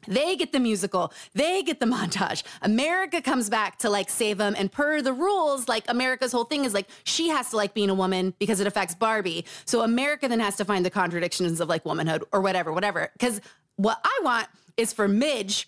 They 0.07 0.35
get 0.35 0.51
the 0.51 0.59
musical. 0.59 1.13
They 1.33 1.63
get 1.63 1.79
the 1.79 1.85
montage. 1.97 2.43
America 2.61 3.21
comes 3.21 3.49
back 3.49 3.77
to 3.79 3.89
like 3.89 4.09
save 4.09 4.37
them. 4.37 4.55
And 4.57 4.71
per 4.71 5.01
the 5.01 5.13
rules, 5.13 5.67
like 5.67 5.85
America's 5.87 6.31
whole 6.31 6.45
thing 6.45 6.65
is 6.65 6.73
like 6.73 6.87
she 7.03 7.29
has 7.29 7.49
to 7.51 7.57
like 7.57 7.73
being 7.73 7.89
a 7.89 7.95
woman 7.95 8.33
because 8.39 8.59
it 8.59 8.67
affects 8.67 8.95
Barbie. 8.95 9.45
So 9.65 9.81
America 9.81 10.27
then 10.27 10.39
has 10.39 10.55
to 10.57 10.65
find 10.65 10.85
the 10.85 10.89
contradictions 10.89 11.59
of 11.59 11.69
like 11.69 11.85
womanhood 11.85 12.23
or 12.31 12.41
whatever, 12.41 12.71
whatever. 12.71 13.09
Because 13.13 13.41
what 13.75 13.99
I 14.03 14.19
want 14.23 14.47
is 14.77 14.93
for 14.93 15.07
Midge, 15.07 15.67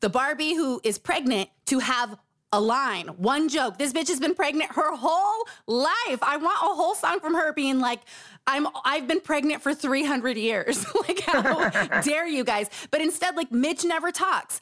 the 0.00 0.08
Barbie 0.08 0.54
who 0.54 0.80
is 0.84 0.98
pregnant, 0.98 1.48
to 1.66 1.78
have 1.78 2.18
a 2.54 2.60
line, 2.60 3.08
one 3.08 3.48
joke. 3.48 3.78
This 3.78 3.92
bitch 3.92 4.06
has 4.08 4.20
been 4.20 4.34
pregnant 4.34 4.70
her 4.72 4.94
whole 4.94 5.44
life. 5.66 6.22
I 6.22 6.36
want 6.36 6.56
a 6.62 6.74
whole 6.74 6.94
song 6.94 7.18
from 7.18 7.34
her 7.34 7.52
being 7.52 7.80
like, 7.80 8.00
I'm 8.46 8.66
I've 8.84 9.06
been 9.08 9.20
pregnant 9.20 9.62
for 9.62 9.74
300 9.74 10.36
years. 10.36 10.84
like 11.08 11.20
how 11.20 11.68
dare 12.02 12.26
you 12.26 12.44
guys? 12.44 12.68
But 12.90 13.00
instead 13.00 13.36
like 13.36 13.50
Midge 13.50 13.84
never 13.84 14.10
talks. 14.12 14.60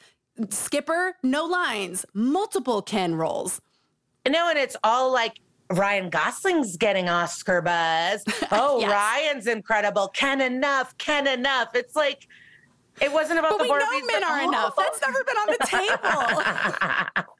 Skipper, 0.51 1.17
no 1.23 1.45
lines, 1.45 2.07
multiple 2.15 2.81
Ken 2.83 3.15
roles. 3.17 3.61
No, 4.29 4.49
and 4.49 4.59
it's 4.59 4.77
all 4.85 5.13
like 5.13 5.41
Ryan 5.71 6.11
Gosling's 6.11 6.77
getting 6.77 7.09
Oscar 7.09 7.61
buzz. 7.61 8.25
Oh, 8.53 8.81
Yes. 8.81 8.91
Ryan's 8.91 9.47
incredible. 9.47 10.09
Ken 10.09 10.41
enough, 10.41 10.97
Ken 10.99 11.27
enough. 11.27 11.75
It's 11.75 11.97
like 11.97 12.27
it 13.01 13.11
wasn't 13.13 13.39
about 13.41 13.53
But 13.59 13.59
the 13.59 13.65
we 13.65 13.79
know 13.79 13.91
men 14.07 14.21
but- 14.21 14.23
are 14.25 14.43
enough. 14.43 14.77
That's 14.77 15.01
never 15.01 15.25
been 15.25 15.37
on 15.37 15.47
the 15.49 17.17
table. 17.17 17.33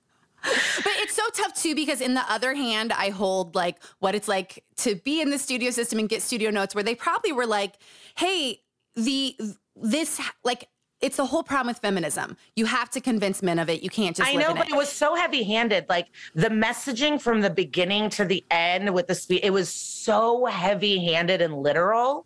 But 0.43 0.93
it's 0.97 1.15
so 1.15 1.23
tough 1.35 1.55
too 1.55 1.75
because 1.75 2.01
in 2.01 2.15
the 2.15 2.31
other 2.31 2.55
hand, 2.55 2.93
I 2.93 3.11
hold 3.11 3.55
like 3.55 3.83
what 4.01 4.15
it's 4.15 4.29
like 4.29 4.65
to 4.79 4.97
be 4.97 5.21
in 5.21 5.31
the 5.31 5.39
studio 5.39 5.71
system 5.71 5.99
and 5.99 6.09
get 6.09 6.23
studio 6.23 6.51
notes 6.51 6.75
where 6.75 6.85
they 6.85 6.95
probably 6.95 7.33
were 7.33 7.47
like, 7.47 7.75
"Hey, 8.17 8.63
the 8.95 9.37
this 9.77 10.21
like 10.45 10.69
it's 11.03 11.17
the 11.17 11.27
whole 11.27 11.43
problem 11.43 11.67
with 11.67 11.79
feminism. 11.79 12.37
You 12.55 12.65
have 12.67 12.89
to 12.91 13.01
convince 13.01 13.43
men 13.43 13.59
of 13.59 13.69
it. 13.69 13.83
You 13.83 13.91
can't 13.91 14.17
just 14.17 14.29
I 14.31 14.35
know, 14.35 14.55
but 14.55 14.69
it. 14.69 14.73
it 14.73 14.77
was 14.77 14.89
so 14.89 15.17
heavy 15.17 15.43
handed. 15.43 15.87
Like 15.89 16.07
the 16.35 16.49
messaging 16.49 17.21
from 17.21 17.41
the 17.41 17.51
beginning 17.51 18.09
to 18.11 18.25
the 18.25 18.45
end 18.53 18.95
with 18.95 19.09
the 19.09 19.15
speed, 19.17 19.41
it 19.43 19.51
was 19.51 19.69
so 19.69 20.47
heavy 20.47 21.05
handed 21.05 21.43
and 21.43 21.61
literal. 21.61 22.25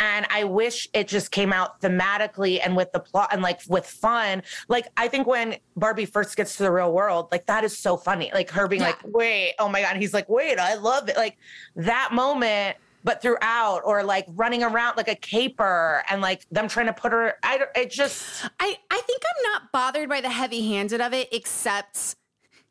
And 0.00 0.26
I 0.30 0.44
wish 0.44 0.88
it 0.94 1.08
just 1.08 1.30
came 1.30 1.52
out 1.52 1.80
thematically 1.82 2.58
and 2.64 2.74
with 2.74 2.90
the 2.92 3.00
plot 3.00 3.28
and 3.32 3.42
like 3.42 3.60
with 3.68 3.86
fun. 3.86 4.42
Like, 4.68 4.88
I 4.96 5.08
think 5.08 5.26
when 5.26 5.56
Barbie 5.76 6.06
first 6.06 6.36
gets 6.36 6.56
to 6.56 6.62
the 6.62 6.72
real 6.72 6.92
world, 6.92 7.28
like 7.30 7.44
that 7.46 7.64
is 7.64 7.76
so 7.76 7.98
funny. 7.98 8.30
Like 8.32 8.50
her 8.50 8.66
being 8.66 8.80
Yeah. 8.80 8.88
like, 8.88 9.00
wait, 9.04 9.54
oh 9.58 9.68
my 9.68 9.82
God. 9.82 9.92
And 9.92 10.00
he's 10.00 10.14
like, 10.14 10.28
wait, 10.30 10.58
I 10.58 10.74
love 10.74 11.10
it. 11.10 11.16
Like 11.18 11.36
that 11.76 12.10
moment. 12.12 12.78
But 13.06 13.22
throughout, 13.22 13.82
or 13.84 14.02
like 14.02 14.26
running 14.34 14.64
around 14.64 14.96
like 14.96 15.06
a 15.06 15.14
caper, 15.14 16.02
and 16.10 16.20
like 16.20 16.44
them 16.50 16.66
trying 16.66 16.86
to 16.86 16.92
put 16.92 17.12
her, 17.12 17.34
I 17.44 17.64
it 17.76 17.90
just, 17.90 18.44
I 18.58 18.76
I 18.90 19.00
think 19.06 19.22
I'm 19.30 19.52
not 19.52 19.70
bothered 19.70 20.08
by 20.08 20.20
the 20.20 20.28
heavy 20.28 20.66
handed 20.74 21.00
of 21.00 21.14
it, 21.14 21.28
except 21.30 22.16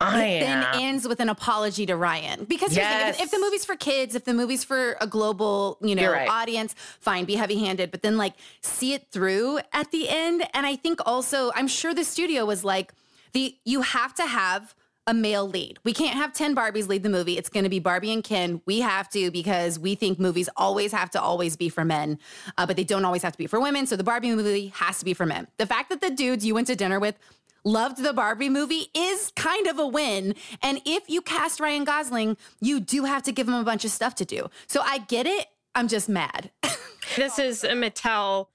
I 0.02 0.26
it 0.26 0.40
then 0.42 0.64
am. 0.64 0.80
ends 0.82 1.08
with 1.08 1.22
an 1.22 1.30
apology 1.30 1.86
to 1.86 1.96
Ryan. 1.96 2.44
Because 2.44 2.76
the 2.76 2.82
if, 2.82 3.32
the 3.32 3.40
movie's 3.40 3.64
for 3.64 3.78
kids, 3.78 4.14
if 4.14 4.26
the 4.26 4.34
movie's 4.34 4.66
for 4.66 4.98
a 5.00 5.08
global, 5.08 5.78
you 5.82 5.96
know, 5.96 6.12
right. 6.12 6.28
audience, 6.30 6.76
fine, 7.00 7.24
be 7.24 7.36
heavy 7.36 7.58
handed, 7.58 7.90
but 7.92 8.02
then 8.02 8.18
like 8.18 8.34
see 8.62 8.94
it 8.94 9.08
through 9.12 9.60
at 9.72 9.92
the 9.92 10.10
end. 10.10 10.46
And 10.54 10.66
I 10.66 10.76
think 10.76 11.00
also, 11.06 11.54
I'm 11.56 11.70
sure 11.70 11.94
the 11.94 12.04
studio 12.04 12.46
was 12.46 12.66
like, 12.66 12.94
the 13.32 13.56
you 13.64 13.84
have 13.84 14.14
to 14.16 14.26
have 14.26 14.76
a 15.08 15.14
male 15.14 15.48
lead. 15.48 15.78
We 15.84 15.94
can't 15.94 16.16
have 16.16 16.34
10 16.34 16.56
Barbies 16.56 16.88
lead 16.88 17.04
the 17.04 17.10
movie. 17.10 17.38
It's 17.38 17.50
going 17.50 17.64
to 17.64 17.70
be 17.70 17.80
Barbie 17.80 18.12
and 18.12 18.24
Ken. 18.24 18.62
We 18.66 18.80
have 18.82 19.08
to 19.10 19.30
because 19.30 19.78
we 19.78 19.96
think 19.96 20.20
movies 20.20 20.50
always 20.58 20.92
have 20.92 21.12
to 21.12 21.22
always 21.22 21.56
be 21.56 21.70
for 21.70 21.86
men, 21.86 22.18
uh, 22.58 22.66
but 22.66 22.76
they 22.76 22.84
don't 22.84 23.06
always 23.06 23.22
have 23.22 23.34
to 23.34 23.38
be 23.38 23.48
for 23.48 23.60
women. 23.60 23.86
So 23.86 23.96
the 23.96 24.04
Barbie 24.04 24.34
movie 24.34 24.68
has 24.76 25.00
to 25.00 25.06
be 25.06 25.14
for 25.14 25.26
men. 25.26 25.48
The 25.58 25.68
fact 25.68 25.90
that 25.90 26.02
the 26.02 26.10
dudes 26.10 26.46
you 26.46 26.56
went 26.56 26.68
to 26.68 26.76
dinner 26.76 27.00
with 27.00 27.20
loved 27.64 28.02
the 28.02 28.14
Barbie 28.14 28.50
movie 28.50 28.88
is 28.96 29.32
kind 29.36 29.68
of 29.68 29.78
a 29.78 29.88
win. 29.88 30.36
And 30.62 30.82
if 30.86 31.10
you 31.10 31.22
cast 31.22 31.60
Ryan 31.60 31.84
Gosling, 31.84 32.38
you 32.60 32.80
do 32.80 33.06
have 33.06 33.24
to 33.24 33.32
give 33.32 33.48
him 33.48 33.56
a 33.56 33.64
bunch 33.64 33.86
of 33.86 33.92
stuff 33.92 34.16
to 34.16 34.26
do. 34.26 34.50
So 34.68 34.82
I 34.84 35.00
get 35.00 35.28
it. 35.28 35.48
I'm 35.76 35.88
just 35.88 36.10
mad. 36.10 36.52
this 37.16 37.38
is 37.38 37.64
a 37.64 37.72
Mattel, 37.72 38.48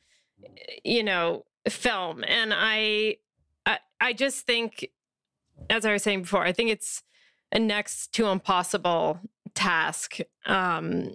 you 0.84 1.04
know, 1.04 1.44
film, 1.68 2.24
and 2.26 2.54
I, 2.54 3.16
I, 3.66 3.78
I 4.00 4.12
just 4.14 4.46
think, 4.46 4.90
as 5.70 5.87
I 5.87 5.92
was 5.92 6.02
saying 6.02 6.22
before, 6.22 6.42
I 6.42 6.52
think 6.52 6.70
it's 6.70 7.02
a 7.52 7.59
next 7.59 8.12
to 8.14 8.26
impossible 8.26 9.18
task. 9.54 10.18
Um, 10.46 11.14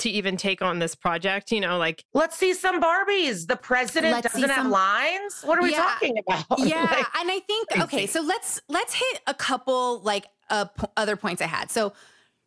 to 0.00 0.10
even 0.10 0.36
take 0.36 0.62
on 0.62 0.80
this 0.80 0.96
project. 0.96 1.52
You 1.52 1.60
know, 1.60 1.78
like 1.78 2.04
let's 2.12 2.36
see 2.36 2.54
some 2.54 2.82
Barbies. 2.82 3.46
The 3.46 3.54
president 3.54 4.14
Let's 4.14 4.32
doesn't 4.32 4.48
have 4.50 4.62
some- 4.64 4.70
lines. 4.72 5.42
What 5.44 5.60
are 5.60 5.62
we 5.62 5.70
Yeah. 5.70 5.76
talking 5.84 6.18
about? 6.26 6.44
yeah 6.58 6.82
Like, 6.90 7.06
and 7.20 7.30
i 7.30 7.38
think 7.46 7.68
okay 7.82 8.06
so 8.08 8.20
let's 8.20 8.60
let's 8.68 8.94
hit 8.94 9.20
a 9.28 9.34
couple 9.34 10.00
like 10.00 10.26
uh, 10.50 10.64
p- 10.64 10.86
other 10.96 11.14
points 11.16 11.40
i 11.40 11.46
had 11.46 11.70
so 11.70 11.92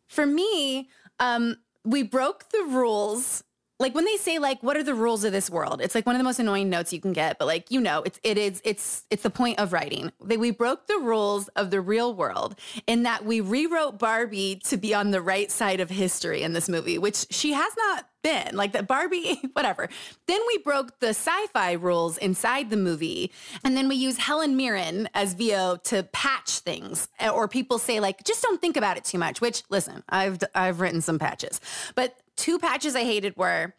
for 0.06 0.26
me 0.26 0.90
um 1.18 1.56
we 1.84 2.02
broke 2.02 2.50
the 2.50 2.62
rules 2.64 3.42
like 3.80 3.94
when 3.94 4.04
they 4.04 4.16
say 4.16 4.38
like 4.38 4.62
what 4.62 4.76
are 4.76 4.82
the 4.82 4.94
rules 4.94 5.24
of 5.24 5.32
this 5.32 5.50
world? 5.50 5.80
It's 5.80 5.94
like 5.94 6.06
one 6.06 6.14
of 6.14 6.20
the 6.20 6.24
most 6.24 6.38
annoying 6.38 6.68
notes 6.68 6.92
you 6.92 7.00
can 7.00 7.12
get 7.12 7.38
but 7.38 7.46
like 7.46 7.70
you 7.70 7.80
know 7.80 8.02
it's 8.02 8.20
it 8.22 8.38
is 8.38 8.60
it's 8.64 9.04
it's 9.10 9.22
the 9.22 9.30
point 9.30 9.58
of 9.58 9.72
writing. 9.72 10.12
That 10.20 10.38
we 10.38 10.50
broke 10.52 10.86
the 10.86 10.98
rules 10.98 11.48
of 11.48 11.70
the 11.70 11.80
real 11.80 12.14
world 12.14 12.54
in 12.86 13.02
that 13.04 13.24
we 13.24 13.40
rewrote 13.40 13.98
barbie 13.98 14.60
to 14.64 14.76
be 14.76 14.94
on 14.94 15.10
the 15.10 15.22
right 15.22 15.50
side 15.50 15.80
of 15.80 15.90
history 15.90 16.42
in 16.42 16.52
this 16.52 16.68
movie 16.68 16.98
which 16.98 17.26
she 17.30 17.52
has 17.54 17.72
not 17.76 18.06
been. 18.22 18.54
Like 18.54 18.72
that 18.72 18.86
barbie 18.86 19.40
whatever. 19.54 19.88
Then 20.26 20.40
we 20.46 20.58
broke 20.58 21.00
the 21.00 21.08
sci-fi 21.08 21.72
rules 21.72 22.18
inside 22.18 22.68
the 22.68 22.76
movie 22.76 23.32
and 23.64 23.76
then 23.76 23.88
we 23.88 23.96
use 23.96 24.18
helen 24.18 24.56
mirren 24.56 25.08
as 25.14 25.32
vo 25.32 25.76
to 25.84 26.02
patch 26.12 26.58
things 26.58 27.08
eh, 27.18 27.30
or 27.30 27.48
people 27.48 27.78
say 27.78 27.98
like 27.98 28.22
just 28.24 28.42
don't 28.42 28.60
think 28.60 28.76
about 28.76 28.98
it 28.98 29.04
too 29.04 29.18
much 29.18 29.40
which 29.40 29.62
listen 29.70 30.02
i've 30.10 30.38
i've 30.54 30.80
written 30.80 31.00
some 31.00 31.18
patches. 31.18 31.62
But 31.94 32.18
two 32.40 32.58
patches 32.58 32.96
i 32.96 33.04
hated 33.04 33.36
were 33.36 33.74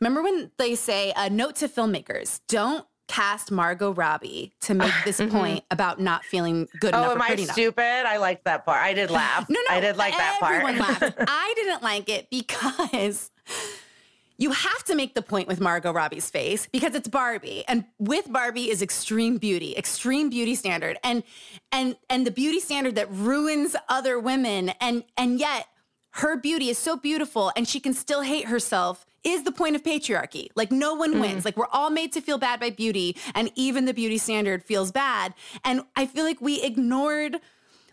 remember 0.00 0.22
when 0.22 0.50
they 0.58 0.74
say 0.74 1.12
a 1.16 1.30
note 1.30 1.54
to 1.54 1.68
filmmakers 1.68 2.40
don't 2.48 2.84
cast 3.06 3.52
margot 3.52 3.92
robbie 3.92 4.52
to 4.60 4.74
make 4.74 4.92
this 5.04 5.20
mm-hmm. 5.20 5.36
point 5.36 5.64
about 5.70 6.00
not 6.00 6.24
feeling 6.24 6.66
good 6.80 6.88
enough 6.88 7.06
oh, 7.06 7.10
or 7.10 7.14
am 7.14 7.22
I 7.22 7.26
pretty 7.28 7.42
enough 7.44 7.54
stupid? 7.54 7.82
I 7.82 8.16
liked 8.16 8.44
that 8.44 8.64
part. 8.64 8.78
I 8.82 8.94
did 8.94 9.10
laugh. 9.20 9.48
no, 9.50 9.60
no. 9.68 9.74
I 9.74 9.80
did 9.80 9.96
like 9.96 10.16
that 10.16 10.40
part. 10.40 10.54
Everyone 10.54 10.78
laughed. 10.78 11.14
I 11.28 11.52
didn't 11.56 11.82
like 11.82 12.08
it 12.08 12.30
because 12.30 13.30
you 14.38 14.50
have 14.50 14.82
to 14.84 14.96
make 14.96 15.14
the 15.14 15.22
point 15.22 15.46
with 15.46 15.60
Margot 15.60 15.92
Robbie's 15.92 16.28
face 16.30 16.66
because 16.72 16.94
it's 16.94 17.06
Barbie, 17.06 17.64
and 17.68 17.84
with 17.98 18.32
Barbie 18.32 18.70
is 18.70 18.82
extreme 18.82 19.38
beauty, 19.38 19.76
extreme 19.76 20.30
beauty 20.30 20.54
standard, 20.54 20.98
and 21.04 21.22
and 21.70 21.96
and 22.10 22.26
the 22.26 22.30
beauty 22.30 22.58
standard 22.58 22.96
that 22.96 23.10
ruins 23.10 23.76
other 23.88 24.18
women, 24.18 24.70
and 24.80 25.04
and 25.16 25.38
yet 25.38 25.66
her 26.12 26.36
beauty 26.36 26.68
is 26.68 26.78
so 26.78 26.96
beautiful, 26.96 27.52
and 27.56 27.66
she 27.66 27.80
can 27.80 27.94
still 27.94 28.22
hate 28.22 28.46
herself. 28.46 29.06
Is 29.24 29.44
the 29.44 29.52
point 29.52 29.76
of 29.76 29.84
patriarchy. 29.84 30.48
Like, 30.56 30.72
no 30.72 30.94
one 30.94 31.14
mm. 31.14 31.20
wins. 31.20 31.44
Like, 31.44 31.56
we're 31.56 31.66
all 31.72 31.90
made 31.90 32.10
to 32.12 32.20
feel 32.20 32.38
bad 32.38 32.58
by 32.58 32.70
beauty, 32.70 33.16
and 33.36 33.52
even 33.54 33.84
the 33.84 33.94
beauty 33.94 34.18
standard 34.18 34.64
feels 34.64 34.90
bad. 34.90 35.34
And 35.64 35.82
I 35.94 36.06
feel 36.06 36.24
like 36.24 36.40
we 36.40 36.60
ignored 36.60 37.36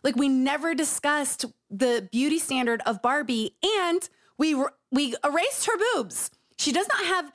like 0.03 0.15
we 0.15 0.29
never 0.29 0.73
discussed 0.73 1.45
the 1.69 2.07
beauty 2.11 2.39
standard 2.39 2.81
of 2.85 3.01
Barbie 3.01 3.55
and 3.81 4.07
we 4.37 4.55
we 4.91 5.15
erased 5.23 5.65
her 5.65 5.77
boobs. 5.93 6.31
She 6.57 6.71
does 6.71 6.87
not 6.87 7.05
have 7.05 7.31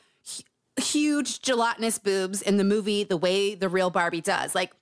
huge 0.83 1.41
gelatinous 1.41 1.99
boobs 1.99 2.43
in 2.43 2.57
the 2.57 2.65
movie 2.65 3.05
the 3.05 3.17
way 3.17 3.55
the 3.55 3.69
real 3.69 3.91
Barbie 3.91 4.21
does. 4.21 4.55
Like 4.55 4.73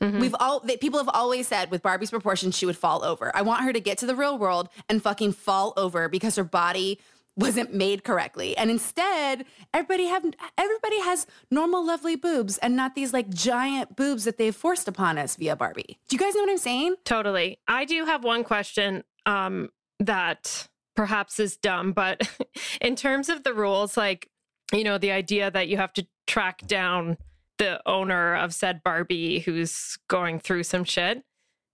we've 0.00 0.34
all 0.40 0.60
they, 0.60 0.76
people 0.76 0.98
have 0.98 1.10
always 1.12 1.48
said 1.48 1.70
with 1.70 1.82
Barbie's 1.82 2.10
proportions 2.10 2.56
she 2.56 2.66
would 2.66 2.76
fall 2.76 3.04
over. 3.04 3.30
I 3.34 3.42
want 3.42 3.64
her 3.64 3.72
to 3.72 3.80
get 3.80 3.98
to 3.98 4.06
the 4.06 4.16
real 4.16 4.38
world 4.38 4.68
and 4.88 5.02
fucking 5.02 5.32
fall 5.32 5.72
over 5.76 6.08
because 6.08 6.36
her 6.36 6.44
body 6.44 7.00
wasn't 7.36 7.74
made 7.74 8.04
correctly. 8.04 8.56
And 8.56 8.70
instead, 8.70 9.44
everybody 9.72 10.06
have 10.06 10.24
everybody 10.56 11.00
has 11.00 11.26
normal 11.50 11.84
lovely 11.84 12.16
boobs 12.16 12.58
and 12.58 12.76
not 12.76 12.94
these 12.94 13.12
like 13.12 13.28
giant 13.30 13.96
boobs 13.96 14.24
that 14.24 14.38
they've 14.38 14.54
forced 14.54 14.88
upon 14.88 15.18
us 15.18 15.36
via 15.36 15.56
Barbie. 15.56 15.98
Do 16.08 16.16
you 16.16 16.18
guys 16.18 16.34
know 16.34 16.42
what 16.42 16.50
I'm 16.50 16.58
saying? 16.58 16.96
Totally. 17.04 17.58
I 17.66 17.84
do 17.84 18.04
have 18.04 18.24
one 18.24 18.44
question 18.44 19.04
um, 19.26 19.70
that 20.00 20.68
perhaps 20.94 21.40
is 21.40 21.56
dumb, 21.56 21.92
but 21.92 22.28
in 22.80 22.94
terms 22.96 23.28
of 23.28 23.42
the 23.42 23.54
rules, 23.54 23.96
like, 23.96 24.28
you 24.72 24.84
know, 24.84 24.98
the 24.98 25.10
idea 25.10 25.50
that 25.50 25.68
you 25.68 25.76
have 25.76 25.92
to 25.94 26.06
track 26.26 26.66
down 26.66 27.18
the 27.58 27.80
owner 27.86 28.34
of 28.34 28.54
said 28.54 28.82
Barbie 28.82 29.40
who's 29.40 29.98
going 30.08 30.40
through 30.40 30.64
some 30.64 30.84
shit, 30.84 31.24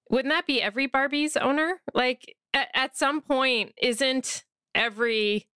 wouldn't 0.09 0.33
that 0.33 0.47
be 0.47 0.61
every 0.61 0.87
Barbie's 0.87 1.37
owner? 1.37 1.81
Like, 1.95 2.37
at, 2.53 2.69
at 2.75 2.97
some 2.97 3.21
point, 3.21 3.73
isn't 3.81 4.45
every 4.75 5.47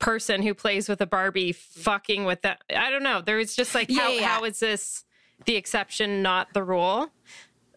person 0.00 0.42
who 0.42 0.54
plays 0.54 0.88
with 0.88 1.00
a 1.00 1.06
Barbie 1.06 1.52
fucking 1.52 2.24
with 2.24 2.42
that? 2.42 2.62
I 2.74 2.90
don't 2.90 3.02
know. 3.02 3.20
There 3.20 3.38
is 3.38 3.54
just 3.54 3.74
like, 3.74 3.90
how, 3.90 4.08
yeah, 4.08 4.20
yeah. 4.20 4.28
how 4.28 4.44
is 4.44 4.60
this 4.60 5.04
the 5.46 5.56
exception, 5.56 6.22
not 6.22 6.52
the 6.52 6.64
rule? 6.64 7.10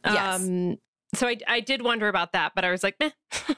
Yes. 0.05 0.41
Um, 0.41 0.79
so 1.13 1.27
I, 1.27 1.37
I 1.47 1.59
did 1.59 1.81
wonder 1.81 2.07
about 2.07 2.33
that, 2.33 2.53
but 2.55 2.65
I 2.65 2.71
was 2.71 2.83
like, 2.83 2.95
eh. 2.99 3.11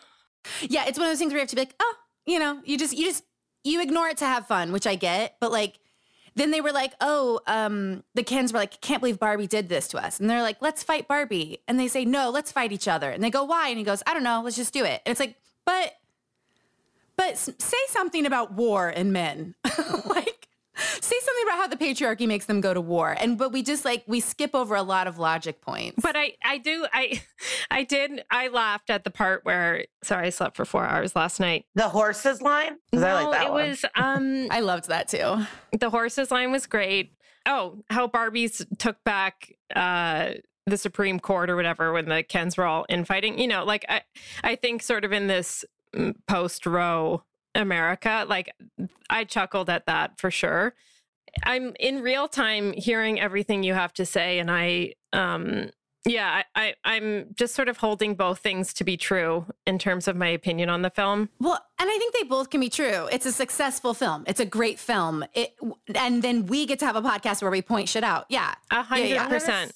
Yeah, 0.61 0.85
it's 0.87 0.99
one 0.99 1.07
of 1.07 1.11
those 1.11 1.19
things 1.19 1.31
where 1.31 1.39
you 1.39 1.41
have 1.41 1.49
to 1.49 1.55
be 1.55 1.61
like, 1.63 1.75
oh, 1.79 1.95
you 2.25 2.39
know, 2.39 2.61
you 2.65 2.77
just 2.77 2.95
you 2.95 3.05
just 3.05 3.23
you 3.63 3.81
ignore 3.81 4.07
it 4.07 4.17
to 4.17 4.25
have 4.25 4.47
fun, 4.47 4.71
which 4.71 4.85
I 4.85 4.95
get, 4.95 5.37
but 5.39 5.51
like 5.51 5.79
then 6.35 6.51
they 6.51 6.61
were 6.61 6.71
like, 6.71 6.93
oh, 6.99 7.39
um, 7.47 8.03
the 8.13 8.23
Kens 8.23 8.51
were 8.51 8.59
like, 8.59 8.81
can't 8.81 9.01
believe 9.01 9.19
Barbie 9.19 9.47
did 9.47 9.69
this 9.69 9.87
to 9.89 9.97
us. 9.97 10.19
And 10.19 10.29
they're 10.29 10.41
like, 10.41 10.57
let's 10.61 10.83
fight 10.83 11.07
Barbie. 11.07 11.59
And 11.67 11.79
they 11.79 11.87
say, 11.87 12.03
no, 12.03 12.29
let's 12.29 12.51
fight 12.51 12.71
each 12.71 12.87
other. 12.87 13.09
And 13.09 13.23
they 13.23 13.29
go, 13.29 13.43
why? 13.43 13.69
And 13.69 13.77
he 13.77 13.83
goes, 13.83 14.03
I 14.05 14.13
don't 14.13 14.23
know, 14.23 14.41
let's 14.43 14.57
just 14.57 14.73
do 14.73 14.83
it. 14.83 15.01
And 15.05 15.11
it's 15.11 15.19
like, 15.19 15.35
but 15.65 15.93
but 17.17 17.37
say 17.37 17.77
something 17.87 18.25
about 18.25 18.53
war 18.53 18.89
and 18.89 19.13
men. 19.13 19.55
like 20.05 20.44
say 20.75 21.15
something 21.21 21.43
about 21.43 21.57
how 21.57 21.67
the 21.67 21.77
patriarchy 21.77 22.27
makes 22.27 22.45
them 22.45 22.61
go 22.61 22.73
to 22.73 22.81
war. 22.81 23.15
And 23.19 23.37
but 23.37 23.51
we 23.51 23.63
just 23.63 23.85
like 23.85 24.03
we 24.07 24.19
skip 24.19 24.51
over 24.53 24.75
a 24.75 24.83
lot 24.83 25.07
of 25.07 25.17
logic 25.19 25.61
points. 25.61 26.01
but 26.01 26.15
I, 26.15 26.33
I 26.43 26.57
do, 26.57 26.85
I, 26.93 27.21
I 27.71 27.83
did, 27.83 28.23
I 28.31 28.47
laughed 28.49 28.89
at 28.89 29.03
the 29.03 29.09
part 29.11 29.45
where, 29.45 29.85
sorry, 30.03 30.27
I 30.27 30.29
slept 30.29 30.55
for 30.55 30.65
four 30.65 30.85
hours 30.85 31.15
last 31.15 31.39
night. 31.39 31.65
The 31.75 31.89
horses 31.89 32.41
line? 32.41 32.77
'Cause 32.93 33.03
I 33.03 33.13
like 33.23 33.31
that 33.31 33.45
it 33.47 33.51
one. 33.51 33.69
was, 33.69 33.85
um, 33.95 34.47
I 34.51 34.59
loved 34.61 34.87
that 34.89 35.07
too. 35.07 35.45
the 35.77 35.89
horses 35.89 36.31
line 36.31 36.51
was 36.51 36.65
great. 36.65 37.11
Oh, 37.45 37.83
how 37.89 38.07
Barbies 38.07 38.65
took 38.79 39.03
back, 39.03 39.53
uh, 39.75 40.31
the 40.67 40.77
Supreme 40.77 41.19
Court 41.19 41.49
or 41.51 41.55
whatever 41.55 41.93
when 41.93 42.09
the 42.09 42.23
Kens 42.23 42.57
were 42.57 42.65
all 42.65 42.87
infighting. 42.89 43.37
You 43.37 43.47
know, 43.47 43.63
like 43.65 43.85
I, 43.87 44.01
I 44.43 44.55
think 44.55 44.81
sort 44.81 45.05
of 45.05 45.11
in 45.13 45.27
this 45.27 45.63
post 46.27 46.65
Roe 46.65 47.21
America, 47.55 48.25
like 48.27 48.53
I 49.09 49.23
chuckled 49.23 49.69
at 49.69 49.85
that 49.85 50.19
for 50.19 50.29
sure. 50.29 50.73
I'm 51.43 51.73
in 51.79 52.01
real 52.01 52.27
time 52.27 52.73
hearing 52.73 53.19
everything 53.19 53.63
you 53.63 53.73
have 53.73 53.93
to 53.95 54.05
say, 54.05 54.39
and 54.39 54.49
I, 54.49 54.93
um, 55.11 55.69
yeah, 56.05 56.43
I, 56.55 56.67
I, 56.67 56.75
I'm 56.85 57.33
just 57.33 57.55
sort 57.55 57.67
of 57.67 57.77
holding 57.77 58.13
both 58.15 58.39
things 58.39 58.73
to 58.75 58.83
be 58.83 58.95
true 58.95 59.45
in 59.65 59.79
terms 59.79 60.07
of 60.07 60.15
my 60.15 60.27
opinion 60.27 60.69
on 60.69 60.83
the 60.83 60.91
film. 60.91 61.29
Well, 61.39 61.59
and 61.79 61.89
I 61.89 61.97
think 61.97 62.13
they 62.13 62.23
both 62.23 62.51
can 62.51 62.61
be 62.61 62.69
true. 62.69 63.09
It's 63.11 63.25
a 63.25 63.31
successful 63.31 63.93
film. 63.93 64.23
It's 64.27 64.39
a 64.39 64.45
great 64.45 64.79
film. 64.79 65.25
It, 65.33 65.55
and 65.95 66.21
then 66.21 66.45
we 66.45 66.67
get 66.67 66.79
to 66.79 66.85
have 66.85 66.95
a 66.95 67.01
podcast 67.01 67.41
where 67.41 67.51
we 67.51 67.61
point 67.61 67.89
shit 67.89 68.03
out. 68.03 68.25
Yeah. 68.29 68.53
A 68.71 68.83
hundred 68.83 69.27
percent. 69.27 69.73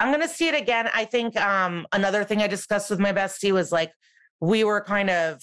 I'm 0.00 0.12
gonna 0.12 0.28
see 0.28 0.48
it 0.48 0.54
again. 0.54 0.90
I 0.94 1.04
think 1.04 1.36
um, 1.36 1.86
another 1.92 2.24
thing 2.24 2.42
I 2.42 2.48
discussed 2.48 2.90
with 2.90 3.00
my 3.00 3.12
bestie 3.12 3.52
was 3.52 3.72
like 3.72 3.92
we 4.40 4.64
were 4.64 4.80
kind 4.80 5.10
of 5.10 5.42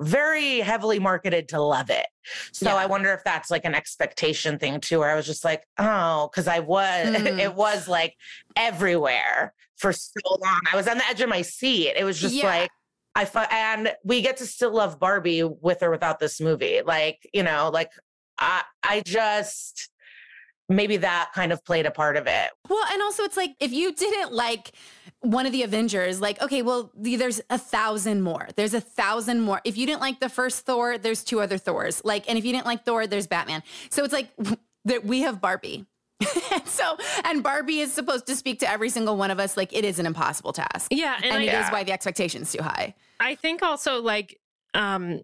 very 0.00 0.60
heavily 0.60 0.98
marketed 0.98 1.48
to 1.50 1.60
love 1.60 1.90
it. 1.90 2.06
So 2.52 2.66
Yeah. 2.70 2.76
I 2.76 2.86
wonder 2.86 3.12
if 3.12 3.22
that's 3.24 3.50
like 3.50 3.64
an 3.64 3.74
expectation 3.74 4.58
thing 4.58 4.80
too, 4.80 4.98
where 5.00 5.10
I 5.10 5.14
was 5.14 5.26
just 5.26 5.44
like, 5.44 5.62
oh, 5.78 6.28
because 6.30 6.48
I 6.48 6.60
was, 6.60 7.06
Mm. 7.16 7.38
it 7.38 7.54
was 7.54 7.86
like 7.88 8.16
everywhere 8.56 9.52
for 9.76 9.92
so 9.92 10.10
long. 10.28 10.60
I 10.72 10.76
was 10.76 10.86
on 10.88 10.98
the 10.98 11.04
edge 11.06 11.20
of 11.20 11.28
my 11.28 11.42
seat. 11.42 11.94
It 11.96 12.04
was 12.04 12.20
just 12.20 12.34
Yeah. 12.34 12.46
like. 12.46 12.70
I 13.16 13.24
fu- 13.24 13.40
and 13.40 13.92
we 14.04 14.22
get 14.22 14.36
to 14.36 14.46
still 14.46 14.72
love 14.72 15.00
Barbie 15.00 15.42
with 15.42 15.82
or 15.82 15.90
without 15.90 16.20
this 16.20 16.40
movie. 16.40 16.80
Like, 16.86 17.28
you 17.34 17.42
know, 17.42 17.68
like 17.72 17.90
I 18.38 18.62
I 18.84 19.00
just 19.04 19.88
maybe 20.70 20.96
that 20.96 21.30
kind 21.34 21.52
of 21.52 21.62
played 21.64 21.84
a 21.84 21.90
part 21.90 22.16
of 22.16 22.26
it. 22.26 22.50
Well, 22.68 22.84
and 22.92 23.02
also 23.02 23.24
it's 23.24 23.36
like 23.36 23.54
if 23.60 23.72
you 23.72 23.92
didn't 23.92 24.32
like 24.32 24.72
one 25.20 25.44
of 25.44 25.52
the 25.52 25.62
Avengers, 25.64 26.20
like, 26.20 26.40
okay, 26.40 26.62
well, 26.62 26.90
there's 26.94 27.42
a 27.50 27.58
thousand 27.58 28.22
more. 28.22 28.48
There's 28.56 28.72
a 28.72 28.80
thousand 28.80 29.40
more. 29.42 29.60
If 29.64 29.76
you 29.76 29.84
didn't 29.86 30.00
like 30.00 30.20
the 30.20 30.30
first 30.30 30.64
Thor, 30.64 30.96
there's 30.96 31.22
two 31.22 31.40
other 31.40 31.58
Thors. 31.58 32.00
Like, 32.04 32.26
and 32.28 32.38
if 32.38 32.44
you 32.46 32.52
didn't 32.52 32.64
like 32.66 32.84
Thor, 32.86 33.06
there's 33.06 33.26
Batman. 33.26 33.62
So 33.90 34.02
it's 34.04 34.14
like 34.14 34.30
that 34.86 35.04
we 35.04 35.20
have 35.20 35.40
Barbie. 35.40 35.84
and 36.52 36.66
so, 36.66 36.96
and 37.24 37.42
Barbie 37.42 37.80
is 37.80 37.92
supposed 37.92 38.26
to 38.26 38.36
speak 38.36 38.60
to 38.60 38.70
every 38.70 38.90
single 38.90 39.16
one 39.16 39.30
of 39.30 39.40
us. 39.40 39.56
Like, 39.56 39.72
it 39.72 39.84
is 39.84 39.98
an 39.98 40.06
impossible 40.06 40.52
task. 40.52 40.88
Yeah, 40.90 41.16
and, 41.16 41.24
And, 41.24 41.34
I, 41.34 41.42
it 41.42 41.46
is 41.46 41.52
Yeah. 41.52 41.72
why 41.72 41.84
the 41.84 41.92
expectation's 41.92 42.52
too 42.52 42.62
high. 42.62 42.94
I 43.18 43.34
think 43.34 43.62
also 43.62 44.00
like 44.00 44.38
um 44.74 45.20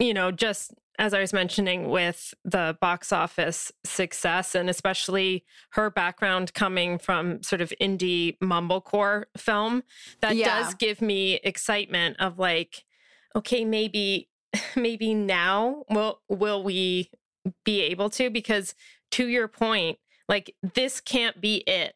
you 0.00 0.12
know 0.12 0.30
just 0.32 0.74
as 1.00 1.14
I 1.14 1.20
was 1.20 1.32
mentioning 1.32 1.88
with 1.88 2.34
the 2.44 2.76
box 2.80 3.10
office 3.10 3.72
success 3.84 4.54
and 4.54 4.68
especially 4.68 5.44
her 5.70 5.90
background 5.90 6.52
coming 6.52 6.98
from 6.98 7.42
sort 7.42 7.62
of 7.62 7.72
indie 7.80 8.36
mumblecore 8.38 9.24
film 9.36 9.82
that 10.20 10.36
Yeah. 10.36 10.62
does 10.62 10.74
give 10.74 11.00
me 11.00 11.40
excitement 11.42 12.16
of 12.20 12.38
like 12.38 12.84
okay 13.34 13.64
maybe 13.64 14.28
maybe 14.76 15.14
now 15.14 15.84
will 15.88 16.20
will 16.28 16.62
we 16.62 17.10
be 17.64 17.80
able 17.80 18.10
to 18.10 18.28
because 18.28 18.74
to 19.10 19.26
your 19.26 19.48
point 19.48 19.98
like 20.28 20.54
this 20.74 21.00
can't 21.00 21.40
be 21.40 21.56
it 21.66 21.94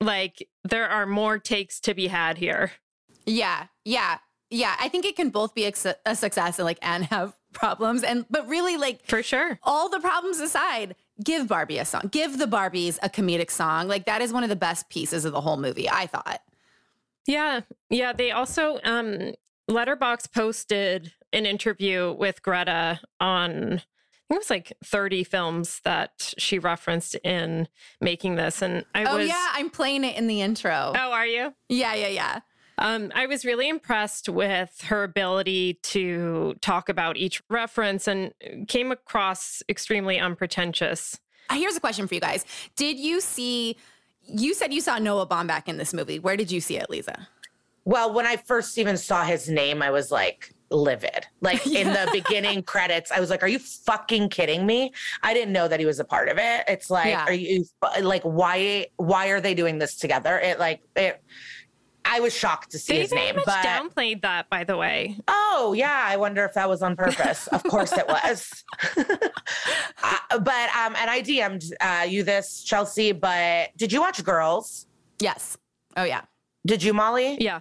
like 0.00 0.46
there 0.62 0.88
are 0.88 1.04
more 1.06 1.38
takes 1.38 1.80
to 1.80 1.94
be 1.94 2.06
had 2.06 2.38
here 2.38 2.70
Yeah, 3.26 3.66
yeah, 3.84 4.18
yeah. 4.50 4.76
I 4.78 4.88
think 4.88 5.04
it 5.04 5.16
can 5.16 5.30
both 5.30 5.52
be 5.54 5.64
a 5.64 6.14
success 6.14 6.58
and 6.60 6.64
like 6.64 6.78
and 6.82 7.06
have 7.06 7.34
problems 7.56 8.02
and 8.04 8.24
but 8.30 8.46
really 8.48 8.76
like 8.76 9.04
For 9.06 9.22
sure. 9.22 9.58
all 9.64 9.88
the 9.88 9.98
problems 10.00 10.38
aside, 10.38 10.94
give 11.24 11.48
Barbie 11.48 11.78
a 11.78 11.84
song. 11.84 12.02
Give 12.12 12.38
the 12.38 12.46
Barbies 12.46 12.98
a 13.02 13.08
comedic 13.08 13.50
song. 13.50 13.88
Like 13.88 14.04
that 14.06 14.22
is 14.22 14.32
one 14.32 14.44
of 14.44 14.48
the 14.48 14.56
best 14.56 14.88
pieces 14.88 15.24
of 15.24 15.32
the 15.32 15.40
whole 15.40 15.56
movie, 15.56 15.88
I 15.90 16.06
thought. 16.06 16.40
Yeah. 17.26 17.60
Yeah. 17.90 18.12
They 18.12 18.30
also, 18.30 18.78
um, 18.84 19.32
Letterboxd 19.68 20.32
posted 20.32 21.12
an 21.32 21.44
interview 21.46 22.14
with 22.16 22.40
Greta 22.42 23.00
on, 23.18 23.52
I 23.52 24.28
think 24.28 24.30
it 24.30 24.38
was 24.38 24.50
like 24.50 24.72
30 24.84 25.24
films 25.24 25.80
that 25.84 26.34
she 26.38 26.58
referenced 26.60 27.16
in 27.24 27.66
making 28.00 28.36
this. 28.36 28.62
And 28.62 28.84
I 28.94 29.04
Oh 29.04 29.16
was, 29.16 29.24
Oh, 29.24 29.28
yeah, 29.28 29.48
I'm 29.54 29.70
playing 29.70 30.04
it 30.04 30.16
in 30.16 30.28
the 30.28 30.40
intro. 30.40 30.92
oh, 30.94 31.12
are 31.12 31.26
you? 31.26 31.52
Yeah, 31.68 31.94
yeah, 31.94 32.08
yeah. 32.08 32.40
Um, 32.78 33.10
I 33.14 33.26
was 33.26 33.44
really 33.44 33.68
impressed 33.68 34.28
with 34.28 34.82
her 34.82 35.02
ability 35.02 35.78
to 35.84 36.54
talk 36.60 36.88
about 36.88 37.16
each 37.16 37.42
reference 37.48 38.06
and 38.06 38.32
came 38.68 38.92
across 38.92 39.62
extremely 39.68 40.18
unpretentious. 40.18 41.18
Uh, 41.48 41.54
Here's 41.54 41.76
a 41.76 41.80
question 41.80 42.06
for 42.06 42.14
you 42.14 42.20
guys. 42.20 42.44
Did 42.76 42.98
you 42.98 43.20
see 43.20 43.76
you 44.28 44.54
said 44.54 44.72
you 44.74 44.80
saw 44.80 44.98
Noah 44.98 45.26
Baumbach 45.26 45.68
in 45.68 45.76
this 45.76 45.94
movie. 45.94 46.18
Where 46.18 46.36
did 46.36 46.50
you 46.50 46.60
see 46.60 46.76
it, 46.76 46.90
Liza? 46.90 47.28
Well, 47.84 48.12
when 48.12 48.26
I 48.26 48.36
first 48.36 48.76
even 48.78 48.96
saw 48.96 49.22
his 49.24 49.48
name, 49.48 49.82
I 49.82 49.90
was 49.90 50.10
like 50.10 50.52
livid. 50.70 51.26
Like 51.40 51.64
in 51.68 51.86
the 51.88 52.08
beginning 52.12 52.64
credits, 52.64 53.12
I 53.12 53.20
was 53.20 53.30
like, 53.30 53.42
"Are 53.44 53.48
you 53.48 53.60
fucking 53.60 54.30
kidding 54.30 54.66
me?" 54.66 54.92
I 55.22 55.32
didn't 55.32 55.52
know 55.52 55.68
that 55.68 55.78
he 55.78 55.86
was 55.86 56.00
a 56.00 56.04
part 56.04 56.28
of 56.28 56.38
it. 56.38 56.64
It's 56.66 56.90
like, 56.90 57.06
Yeah. 57.10 57.24
are 57.24 57.32
you 57.32 57.64
like 58.02 58.22
why 58.24 58.86
why 58.96 59.28
are 59.28 59.40
they 59.40 59.54
doing 59.54 59.78
this 59.78 59.94
together? 59.96 60.38
It 60.40 60.58
like 60.58 60.80
it. 60.96 61.22
I 62.08 62.20
was 62.20 62.32
shocked 62.36 62.70
to 62.70 62.78
see 62.78 62.94
They 62.94 63.00
his 63.00 63.10
very 63.10 63.26
name, 63.26 63.36
much 63.36 63.44
but 63.46 63.64
downplayed 63.64 64.22
that, 64.22 64.48
by 64.48 64.64
the 64.64 64.76
way. 64.76 65.18
oh 65.28 65.74
yeah, 65.76 66.04
I 66.06 66.16
wonder 66.16 66.44
if 66.44 66.54
that 66.54 66.68
was 66.68 66.82
on 66.82 66.94
purpose. 66.96 67.46
of 67.48 67.62
course 67.64 67.92
it 67.92 68.06
was. 68.08 68.64
uh, 68.96 70.38
but 70.38 70.70
um, 70.76 70.94
and 70.96 71.10
I 71.10 71.22
DM'd 71.22 71.64
uh, 71.80 72.06
you 72.08 72.22
this 72.22 72.62
Chelsea, 72.62 73.12
but 73.12 73.70
did 73.76 73.92
you 73.92 74.00
watch 74.00 74.22
Girls? 74.24 74.86
Yes. 75.18 75.56
Oh 75.96 76.04
yeah. 76.04 76.22
Did 76.66 76.82
you, 76.82 76.92
Molly? 76.94 77.36
Yeah. 77.40 77.60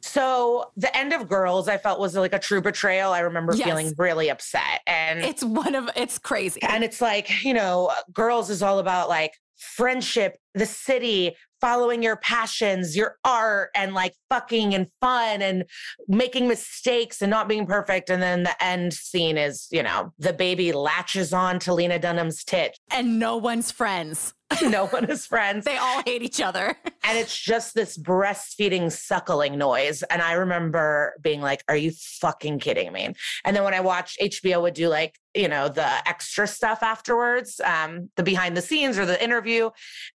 So 0.00 0.70
the 0.76 0.94
end 0.96 1.12
of 1.12 1.28
Girls, 1.28 1.68
I 1.68 1.78
felt 1.78 2.00
was 2.00 2.14
like 2.14 2.34
a 2.34 2.38
true 2.38 2.60
betrayal. 2.60 3.12
I 3.12 3.20
remember 3.20 3.54
Yes. 3.54 3.66
feeling 3.66 3.94
really 3.96 4.28
upset, 4.30 4.80
and 4.86 5.20
It's 5.20 5.42
one 5.42 5.74
of 5.74 5.88
it's 5.96 6.18
crazy. 6.18 6.62
and 6.62 6.84
it's 6.84 7.00
like 7.00 7.42
you 7.44 7.54
know, 7.54 7.90
Girls 8.12 8.50
is 8.50 8.62
all 8.62 8.78
about 8.78 9.08
like 9.08 9.32
friendship, 9.56 10.36
the 10.54 10.66
city, 10.66 11.34
following 11.60 12.02
your 12.02 12.16
passions, 12.16 12.96
your 12.96 13.16
art, 13.24 13.70
and 13.74 13.94
like 13.94 14.14
fucking 14.28 14.74
and 14.74 14.88
fun 15.00 15.42
and 15.42 15.64
making 16.08 16.48
mistakes 16.48 17.22
and 17.22 17.30
not 17.30 17.48
being 17.48 17.66
perfect. 17.66 18.10
And 18.10 18.22
then 18.22 18.42
the 18.42 18.62
end 18.62 18.92
scene 18.92 19.36
is 19.36 19.68
you 19.70 19.82
know 19.82 20.12
the 20.18 20.32
baby 20.32 20.72
latches 20.72 21.32
on 21.32 21.58
to 21.60 21.74
Lena 21.74 21.98
Dunham's 21.98 22.44
tit. 22.44 22.78
and 22.90 23.18
no 23.18 23.36
one's 23.36 23.70
friends. 23.70 24.34
No 24.62 24.86
one 24.86 25.06
is 25.10 25.26
friends. 25.26 25.64
They 25.64 25.76
all 25.76 26.02
hate 26.04 26.22
each 26.22 26.40
other. 26.40 26.76
and 27.04 27.18
it's 27.18 27.36
just 27.36 27.74
this 27.74 27.96
breastfeeding 27.98 28.90
suckling 28.92 29.58
noise 29.58 30.02
and 30.04 30.22
i 30.22 30.32
remember 30.32 31.14
being 31.20 31.40
like 31.40 31.64
are 31.68 31.76
you 31.76 31.90
fucking 31.90 32.58
kidding 32.58 32.92
me 32.92 33.12
and 33.44 33.56
then 33.56 33.64
when 33.64 33.74
i 33.74 33.80
watched 33.80 34.20
hbo 34.20 34.62
would 34.62 34.74
do 34.74 34.88
like 34.88 35.18
you 35.34 35.48
know 35.48 35.68
the 35.68 36.08
extra 36.08 36.46
stuff 36.46 36.82
afterwards 36.82 37.60
um 37.64 38.10
the 38.16 38.22
behind 38.22 38.56
the 38.56 38.62
scenes 38.62 38.98
or 38.98 39.06
the 39.06 39.22
interview 39.22 39.70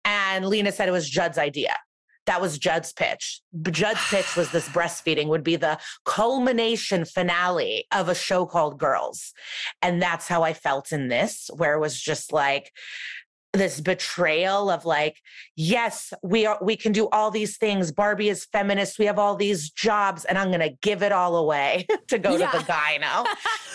and 0.05 0.45
lena 0.45 0.71
said 0.71 0.88
it 0.88 0.91
was 0.91 1.09
judd's 1.09 1.38
idea 1.38 1.75
that 2.27 2.39
was 2.39 2.59
Judd's 2.59 2.93
pitch. 2.93 3.41
Judd's 3.63 3.99
pitch 4.09 4.36
was 4.36 4.51
this 4.51 4.69
breastfeeding 4.69 5.27
would 5.27 5.43
be 5.43 5.55
the 5.55 5.79
culmination 6.05 7.03
finale 7.03 7.88
of 7.91 8.09
a 8.09 8.15
show 8.15 8.45
called 8.45 8.79
Girls. 8.79 9.34
And 9.82 9.99
that's 9.99 10.27
how 10.27 10.43
I 10.43 10.53
felt 10.53 10.91
in 10.91 11.07
this, 11.07 11.49
where 11.55 11.73
it 11.73 11.79
was 11.79 11.99
just 11.99 12.32
like, 12.32 12.71
this 13.54 13.82
betrayal 13.82 14.70
of 14.70 14.86
like 14.86 15.18
yes 15.58 16.14
we 16.24 16.45
are 16.45 16.58
we 16.62 16.76
can 16.78 16.91
do 16.91 17.10
all 17.12 17.32
these 17.32 17.58
things. 17.58 17.91
Barbie 17.91 18.30
is 18.30 18.45
feminist. 18.45 18.97
We 18.97 19.06
have 19.06 19.20
all 19.20 19.36
these 19.36 19.70
jobs 19.70 20.24
and 20.26 20.38
i'm 20.38 20.47
going 20.47 20.62
to 20.62 20.76
give 20.82 21.04
it 21.04 21.12
all 21.12 21.36
away 21.36 21.86
to 22.08 22.18
go 22.18 22.38
Yeah. 22.38 22.49
to 22.52 22.58
the 22.60 22.64
guy 22.64 22.97
now 22.99 23.26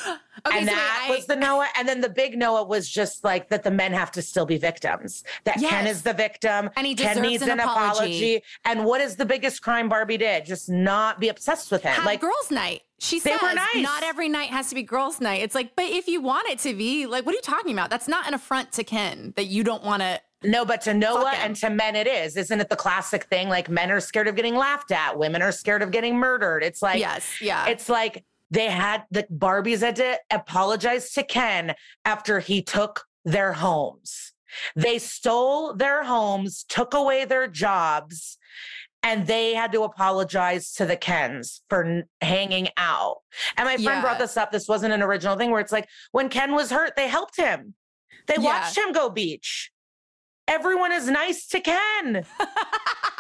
Okay, 0.47 0.59
and 0.59 0.69
so 0.69 0.75
wait, 0.75 0.79
that 0.79 1.07
I- 1.09 1.15
was 1.15 1.27
the 1.27 1.37
noah 1.37 1.69
and 1.79 1.89
then 1.89 2.01
the 2.01 2.09
big 2.09 2.37
noah 2.37 2.65
was 2.65 2.89
just 2.89 3.25
like 3.25 3.49
that 3.49 3.63
the 3.63 3.71
men 3.71 3.93
have 3.93 4.11
to 4.13 4.23
still 4.23 4.47
be 4.47 4.59
victims 4.59 5.25
that 5.45 5.59
ken 5.59 5.87
is 5.87 6.03
the 6.03 6.13
victim 6.13 6.71
And 6.77 6.87
he 6.87 6.95
ken 6.95 7.21
needs 7.23 7.43
an 7.43 7.51
an, 7.51 7.61
apology. 7.61 8.43
and 8.65 8.85
what 8.85 9.01
is 9.01 9.17
the 9.17 9.25
biggest 9.27 9.63
crime 9.63 9.89
barbie 9.89 10.17
did 10.19 10.45
just 10.45 10.69
not 10.69 11.21
be 11.21 11.29
obsessed 11.29 11.71
with 11.71 11.83
him 11.83 11.93
have 11.93 12.05
like 12.05 12.21
girls' 12.21 12.51
night. 12.51 12.83
She 12.99 13.19
says 13.19 13.39
nice. 13.43 13.77
not 13.77 14.03
every 14.03 14.29
night 14.29 14.49
has 14.49 14.71
to 14.71 14.75
be 14.75 14.83
girls' 14.83 15.21
night. 15.21 15.43
It's 15.43 15.55
like, 15.55 15.77
but 15.77 15.85
if 15.85 16.09
you 16.09 16.23
want 16.23 16.49
it 16.49 16.59
to 16.61 16.73
be, 16.73 17.05
like, 17.05 17.27
what 17.27 17.35
are 17.35 17.37
you 17.37 17.43
talking 17.43 17.73
about? 17.73 17.91
That's 17.91 18.09
not 18.09 18.27
an 18.27 18.33
affront 18.33 18.73
to 18.73 18.85
Ken 18.85 19.35
that 19.37 19.47
you 19.47 19.63
don't 19.65 19.85
want 19.85 20.01
to. 20.01 20.21
No, 20.43 20.65
but 20.65 20.81
to 20.83 20.95
Noah 20.95 21.33
and 21.35 21.55
to 21.57 21.69
men, 21.69 21.95
it 21.95 22.07
is. 22.07 22.37
Isn't 22.37 22.59
it 22.61 22.71
the 22.71 22.77
classic 22.77 23.25
thing? 23.25 23.49
Like 23.49 23.69
men 23.69 23.91
are 23.91 24.01
scared 24.01 24.29
of 24.29 24.37
getting 24.37 24.55
laughed 24.55 24.93
at, 24.93 25.19
women 25.19 25.43
are 25.43 25.53
scared 25.53 25.83
of 25.83 25.91
getting 25.91 26.17
murdered. 26.17 26.63
It's 26.63 26.81
like, 26.81 26.99
yes, 26.99 27.41
yeah. 27.41 27.67
it's 27.67 27.89
like 27.89 28.25
they 28.51 28.67
had 28.71 29.05
the 29.11 29.25
Barbies 29.25 29.81
had 29.81 29.97
to 29.97 30.19
apologize 30.31 31.13
to 31.13 31.23
Ken 31.23 31.75
after 32.05 32.41
he 32.41 32.63
took 32.63 33.05
their 33.25 33.55
homes. 33.55 34.33
They 34.75 34.99
stole 34.99 35.75
their 35.75 36.05
homes, 36.05 36.65
took 36.69 36.95
away 36.95 37.25
their 37.25 37.49
jobs, 37.49 38.39
and 39.03 39.27
they 39.27 39.55
had 39.55 39.73
to 39.73 39.83
apologize 39.83 40.73
to 40.75 40.87
the 40.87 40.97
Kens 40.97 41.63
for 41.69 42.05
hanging 42.21 42.69
out. 42.77 43.19
And 43.57 43.67
my 43.67 43.75
friend 43.75 43.85
Yeah. 43.99 44.01
brought 44.01 44.19
this 44.19 44.37
up. 44.37 44.53
This 44.53 44.69
wasn't 44.69 44.95
an 44.95 45.03
original 45.03 45.37
thing 45.37 45.51
where 45.51 45.61
it's 45.61 45.73
like 45.73 45.89
when 46.13 46.29
Ken 46.29 46.55
was 46.55 46.71
hurt, 46.71 46.95
they 46.97 47.09
helped 47.09 47.37
him. 47.37 47.75
They 48.27 48.35
Yeah. 48.37 48.41
watched 48.61 48.79
him 48.79 48.93
go 48.93 49.11
beach. 49.11 49.71
Everyone 50.49 50.93
is 50.93 51.09
nice 51.11 51.47
to 51.49 51.61
Ken. 51.61 52.25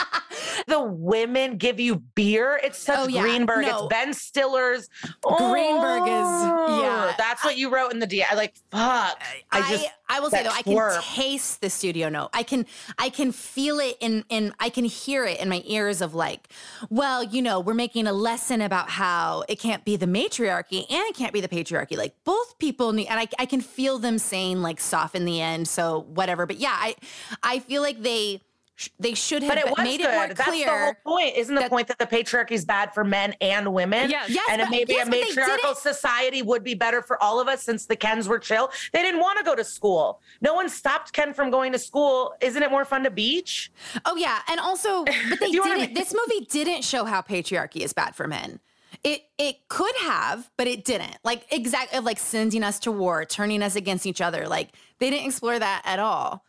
the 0.66 0.80
women 0.82 1.56
give 1.56 1.78
you 1.80 1.96
beer. 2.14 2.60
It's 2.62 2.78
such 2.78 2.98
Oh, 2.98 3.08
yeah. 3.08 3.22
Greenberg. 3.22 3.66
No. 3.66 3.86
It's 3.86 3.86
Ben 3.88 4.14
Stiller's. 4.14 4.88
Greenberg 5.22 6.02
is- 6.02 6.08
yeah. 6.08 7.10
Oh, 7.10 7.14
that's 7.18 7.44
what 7.44 7.56
you 7.56 7.72
wrote 7.72 7.92
in 7.92 7.98
the 7.98 8.06
D. 8.06 8.22
I 8.22 8.34
like 8.34 8.54
fuck. 8.70 9.20
I 9.52 9.68
just 9.70 9.86
I 10.08 10.20
will 10.20 10.30
say 10.30 10.42
though, 10.44 10.50
I 10.50 10.62
can 10.62 11.02
taste 11.02 11.60
the 11.60 11.68
studio 11.70 12.08
note. 12.08 12.30
I 12.32 12.42
can 12.42 12.66
I 12.98 13.08
can 13.10 13.32
feel 13.32 13.78
it 13.80 13.96
in 14.00 14.24
in 14.28 14.54
I 14.60 14.68
can 14.70 14.84
hear 14.84 15.24
it 15.24 15.40
in 15.40 15.48
my 15.48 15.62
ears 15.66 16.00
of 16.00 16.14
like, 16.14 16.48
well, 16.90 17.22
you 17.22 17.42
know, 17.42 17.60
we're 17.60 17.74
making 17.74 18.06
a 18.06 18.12
lesson 18.12 18.60
about 18.60 18.88
how 18.90 19.44
it 19.48 19.58
can't 19.58 19.84
be 19.84 19.96
the 19.96 20.06
matriarchy 20.06 20.78
and 20.90 21.04
it 21.08 21.16
can't 21.16 21.32
be 21.32 21.40
the 21.40 21.48
patriarchy. 21.48 21.96
Like 21.96 22.14
both 22.24 22.58
people 22.58 22.92
need 22.92 23.08
and 23.08 23.18
I 23.18 23.28
I 23.38 23.46
can 23.46 23.60
feel 23.60 23.98
them 23.98 24.18
saying 24.18 24.62
like 24.62 24.80
soften 24.80 25.24
the 25.24 25.40
end, 25.40 25.68
so 25.68 26.00
whatever. 26.08 26.46
But 26.46 26.56
yeah, 26.58 26.74
I 26.76 26.94
I 27.42 27.58
feel 27.60 27.82
like 27.82 28.02
they 28.02 28.40
sh- 28.76 28.88
they 29.00 29.14
should 29.14 29.42
have 29.42 29.50
but 29.54 29.58
it 29.58 29.66
was 29.68 29.78
made 29.84 29.98
good. 30.00 30.10
it 30.10 30.14
more 30.14 30.26
That's 30.28 30.38
the 30.38 30.44
clear. 30.44 30.84
whole 30.84 30.94
point. 31.18 31.36
Isn't 31.36 31.54
the 31.56 31.62
that- 31.62 31.70
point 31.70 31.88
that 31.88 31.98
the 31.98 32.06
patriarchy 32.06 32.52
is 32.52 32.64
bad 32.64 32.94
for 32.94 33.02
men 33.04 33.34
and 33.40 33.72
women? 33.74 34.08
Yes. 34.10 34.28
Yes, 34.30 34.46
and 34.50 34.60
but- 34.60 34.70
maybe 34.70 34.92
yes, 34.92 35.08
a 35.08 35.10
matriarchal 35.10 35.74
society 35.74 36.42
would 36.42 36.62
be 36.62 36.74
better 36.74 37.02
for 37.02 37.20
all 37.22 37.40
of 37.40 37.48
us 37.48 37.62
since 37.62 37.86
the 37.86 37.96
Kens 37.96 38.28
were 38.28 38.38
chill. 38.38 38.70
They 38.92 39.02
didn't 39.02 39.20
want 39.20 39.38
to 39.38 39.44
go 39.44 39.54
to 39.56 39.64
school. 39.64 40.20
No 40.40 40.54
one 40.54 40.68
stopped 40.68 41.12
Ken 41.12 41.34
from 41.34 41.50
going 41.50 41.72
to 41.72 41.78
school. 41.78 42.34
Isn't 42.40 42.62
it 42.62 42.70
more 42.70 42.84
fun 42.84 43.02
to 43.04 43.10
beach? 43.10 43.72
Oh 44.04 44.16
yeah, 44.16 44.38
and 44.48 44.60
also, 44.60 45.04
but 45.30 45.40
they 45.40 45.50
what 45.58 45.66
I 45.72 45.74
didn't. 45.74 45.78
mean? 45.78 45.94
This 45.94 46.14
movie 46.14 46.44
didn't 46.46 46.84
show 46.84 47.04
how 47.04 47.22
patriarchy 47.22 47.80
is 47.82 47.92
bad 47.92 48.14
for 48.14 48.26
men. 48.28 48.60
It 49.04 49.22
it 49.38 49.68
could 49.68 49.94
have, 50.00 50.50
but 50.56 50.66
it 50.66 50.84
didn't. 50.84 51.16
Like 51.22 51.44
exactly 51.52 51.98
like 52.00 52.18
sending 52.18 52.62
us 52.64 52.78
to 52.80 52.92
war, 52.92 53.24
turning 53.24 53.62
us 53.62 53.76
against 53.76 54.06
each 54.06 54.20
other. 54.20 54.48
Like 54.48 54.70
they 54.98 55.10
didn't 55.10 55.26
explore 55.26 55.58
that 55.58 55.82
at 55.84 55.98
all. 55.98 56.44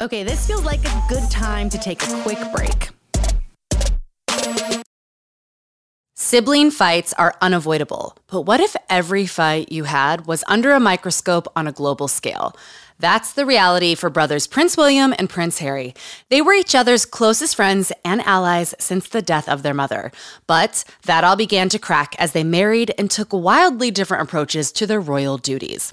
Okay, 0.00 0.22
this 0.22 0.46
feels 0.46 0.64
like 0.64 0.84
a 0.84 1.02
good 1.08 1.28
time 1.28 1.68
to 1.70 1.76
take 1.76 2.00
a 2.04 2.22
quick 2.22 2.38
break. 2.54 2.90
Sibling 6.14 6.70
fights 6.70 7.12
are 7.14 7.34
unavoidable, 7.40 8.16
but 8.28 8.42
what 8.42 8.60
if 8.60 8.76
every 8.88 9.26
fight 9.26 9.72
you 9.72 9.84
had 9.84 10.26
was 10.26 10.44
under 10.46 10.72
a 10.72 10.78
microscope 10.78 11.48
on 11.56 11.66
a 11.66 11.72
global 11.72 12.06
scale? 12.06 12.54
That's 13.00 13.32
the 13.32 13.46
reality 13.46 13.96
for 13.96 14.08
brothers 14.08 14.46
Prince 14.46 14.76
William 14.76 15.12
and 15.18 15.28
Prince 15.28 15.58
Harry. 15.58 15.94
They 16.28 16.42
were 16.42 16.52
each 16.52 16.76
other's 16.76 17.04
closest 17.04 17.56
friends 17.56 17.90
and 18.04 18.20
allies 18.22 18.76
since 18.78 19.08
the 19.08 19.22
death 19.22 19.48
of 19.48 19.64
their 19.64 19.74
mother. 19.74 20.12
But 20.46 20.84
that 21.06 21.24
all 21.24 21.36
began 21.36 21.68
to 21.70 21.78
crack 21.78 22.14
as 22.20 22.32
they 22.32 22.44
married 22.44 22.92
and 22.98 23.10
took 23.10 23.32
wildly 23.32 23.90
different 23.90 24.22
approaches 24.22 24.70
to 24.72 24.86
their 24.86 25.00
royal 25.00 25.38
duties. 25.38 25.92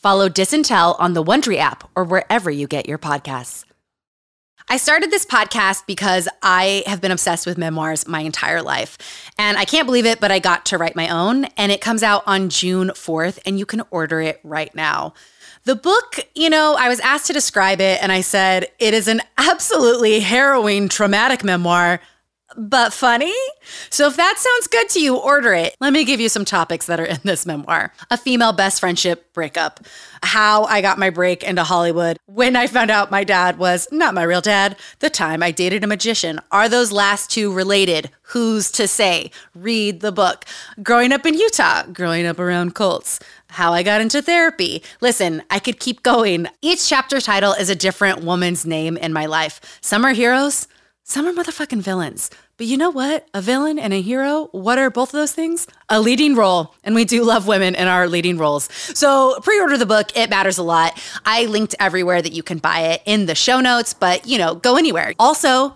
Follow 0.00 0.30
Disintel 0.30 0.96
on 0.98 1.12
the 1.12 1.22
Wondery 1.22 1.58
app 1.58 1.90
or 1.94 2.04
wherever 2.04 2.50
you 2.50 2.66
get 2.66 2.88
your 2.88 2.96
podcasts. 2.96 3.66
I 4.66 4.78
started 4.78 5.10
this 5.10 5.26
podcast 5.26 5.84
because 5.86 6.26
I 6.42 6.84
have 6.86 7.02
been 7.02 7.10
obsessed 7.10 7.44
with 7.44 7.58
memoirs 7.58 8.08
my 8.08 8.20
entire 8.20 8.62
life. 8.62 8.96
And 9.36 9.58
I 9.58 9.66
can't 9.66 9.84
believe 9.84 10.06
it, 10.06 10.18
but 10.18 10.32
I 10.32 10.38
got 10.38 10.64
to 10.66 10.78
write 10.78 10.96
my 10.96 11.08
own. 11.08 11.44
And 11.58 11.70
it 11.70 11.82
comes 11.82 12.02
out 12.02 12.22
on 12.26 12.48
June 12.48 12.88
4th, 12.94 13.40
and 13.44 13.58
you 13.58 13.66
can 13.66 13.82
order 13.90 14.22
it 14.22 14.40
right 14.42 14.74
now. 14.74 15.12
The 15.64 15.76
book, 15.76 16.20
you 16.34 16.48
know, 16.48 16.76
I 16.78 16.88
was 16.88 17.00
asked 17.00 17.26
to 17.26 17.34
describe 17.34 17.82
it, 17.82 18.02
and 18.02 18.10
I 18.10 18.22
said, 18.22 18.68
it 18.78 18.94
is 18.94 19.06
an 19.06 19.20
absolutely 19.36 20.20
harrowing, 20.20 20.88
traumatic 20.88 21.44
memoir 21.44 22.00
but 22.56 22.92
funny. 22.92 23.34
So 23.90 24.06
if 24.06 24.16
that 24.16 24.38
sounds 24.38 24.66
good 24.66 24.88
to 24.90 25.00
you, 25.00 25.16
order 25.16 25.52
it. 25.52 25.76
Let 25.80 25.92
me 25.92 26.04
give 26.04 26.20
you 26.20 26.28
some 26.28 26.44
topics 26.44 26.86
that 26.86 27.00
are 27.00 27.04
in 27.04 27.18
this 27.24 27.46
memoir 27.46 27.92
a 28.10 28.16
female 28.16 28.52
best 28.52 28.80
friendship 28.80 29.32
breakup, 29.32 29.80
how 30.22 30.64
I 30.64 30.80
got 30.80 30.98
my 30.98 31.10
break 31.10 31.42
into 31.42 31.64
Hollywood, 31.64 32.18
when 32.26 32.56
I 32.56 32.66
found 32.66 32.90
out 32.90 33.10
my 33.10 33.24
dad 33.24 33.58
was 33.58 33.88
not 33.90 34.14
my 34.14 34.22
real 34.22 34.40
dad, 34.40 34.76
the 34.98 35.10
time 35.10 35.42
I 35.42 35.50
dated 35.50 35.84
a 35.84 35.86
magician. 35.86 36.40
Are 36.50 36.68
those 36.68 36.92
last 36.92 37.30
two 37.30 37.52
related? 37.52 38.10
Who's 38.22 38.70
to 38.72 38.86
say? 38.86 39.30
Read 39.54 40.00
the 40.00 40.12
book. 40.12 40.44
Growing 40.82 41.12
up 41.12 41.26
in 41.26 41.34
Utah, 41.34 41.84
growing 41.92 42.26
up 42.26 42.38
around 42.38 42.74
cults. 42.74 43.20
How 43.48 43.72
I 43.72 43.82
got 43.82 44.00
into 44.00 44.22
therapy. 44.22 44.82
Listen, 45.00 45.42
I 45.50 45.58
could 45.58 45.80
keep 45.80 46.02
going. 46.04 46.46
Each 46.62 46.88
chapter 46.88 47.20
title 47.20 47.52
is 47.52 47.68
a 47.68 47.74
different 47.74 48.22
woman's 48.22 48.64
name 48.64 48.96
in 48.96 49.12
my 49.12 49.26
life. 49.26 49.60
Some 49.80 50.04
are 50.04 50.12
heroes, 50.12 50.68
some 51.10 51.26
are 51.26 51.32
motherfucking 51.32 51.82
villains. 51.82 52.30
But 52.56 52.68
you 52.68 52.76
know 52.76 52.90
what? 52.90 53.26
A 53.34 53.42
villain 53.42 53.80
and 53.80 53.92
a 53.92 54.00
hero, 54.00 54.48
what 54.52 54.78
are 54.78 54.90
both 54.90 55.08
of 55.08 55.18
those 55.18 55.32
things? 55.32 55.66
A 55.88 56.00
leading 56.00 56.36
role. 56.36 56.72
And 56.84 56.94
we 56.94 57.04
do 57.04 57.24
love 57.24 57.48
women 57.48 57.74
in 57.74 57.88
our 57.88 58.06
leading 58.06 58.38
roles. 58.38 58.68
So 58.72 59.40
pre 59.42 59.58
order 59.58 59.76
the 59.76 59.86
book. 59.86 60.16
It 60.16 60.30
matters 60.30 60.56
a 60.56 60.62
lot. 60.62 61.02
I 61.26 61.46
linked 61.46 61.74
everywhere 61.80 62.22
that 62.22 62.32
you 62.32 62.44
can 62.44 62.58
buy 62.58 62.80
it 62.92 63.02
in 63.06 63.26
the 63.26 63.34
show 63.34 63.58
notes, 63.58 63.92
but 63.92 64.24
you 64.28 64.38
know, 64.38 64.54
go 64.54 64.76
anywhere. 64.76 65.14
Also, 65.18 65.74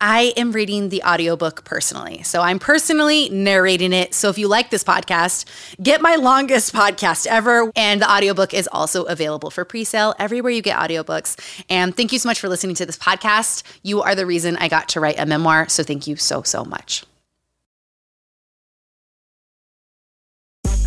I 0.00 0.32
am 0.36 0.52
reading 0.52 0.88
the 0.88 1.02
audiobook 1.02 1.64
personally. 1.64 2.22
So 2.22 2.40
I'm 2.40 2.58
personally 2.58 3.28
narrating 3.28 3.92
it. 3.92 4.14
So 4.14 4.30
if 4.30 4.38
you 4.38 4.48
like 4.48 4.70
this 4.70 4.82
podcast, 4.82 5.44
get 5.82 6.00
my 6.00 6.16
longest 6.16 6.74
podcast 6.74 7.26
ever. 7.26 7.70
And 7.76 8.00
the 8.00 8.10
audiobook 8.10 8.54
is 8.54 8.68
also 8.72 9.04
available 9.04 9.50
for 9.50 9.64
pre-sale 9.64 10.14
everywhere 10.18 10.52
you 10.52 10.62
get 10.62 10.78
audiobooks. 10.78 11.38
And 11.68 11.96
thank 11.96 12.12
you 12.12 12.18
so 12.18 12.28
much 12.28 12.40
for 12.40 12.48
listening 12.48 12.76
to 12.76 12.86
this 12.86 12.96
podcast. 12.96 13.62
You 13.82 14.00
are 14.02 14.14
the 14.14 14.26
reason 14.26 14.56
I 14.56 14.68
got 14.68 14.88
to 14.90 15.00
write 15.00 15.18
a 15.18 15.26
memoir. 15.26 15.68
So 15.68 15.82
thank 15.82 16.06
you 16.06 16.16
so, 16.16 16.42
so 16.42 16.64
much. 16.64 17.04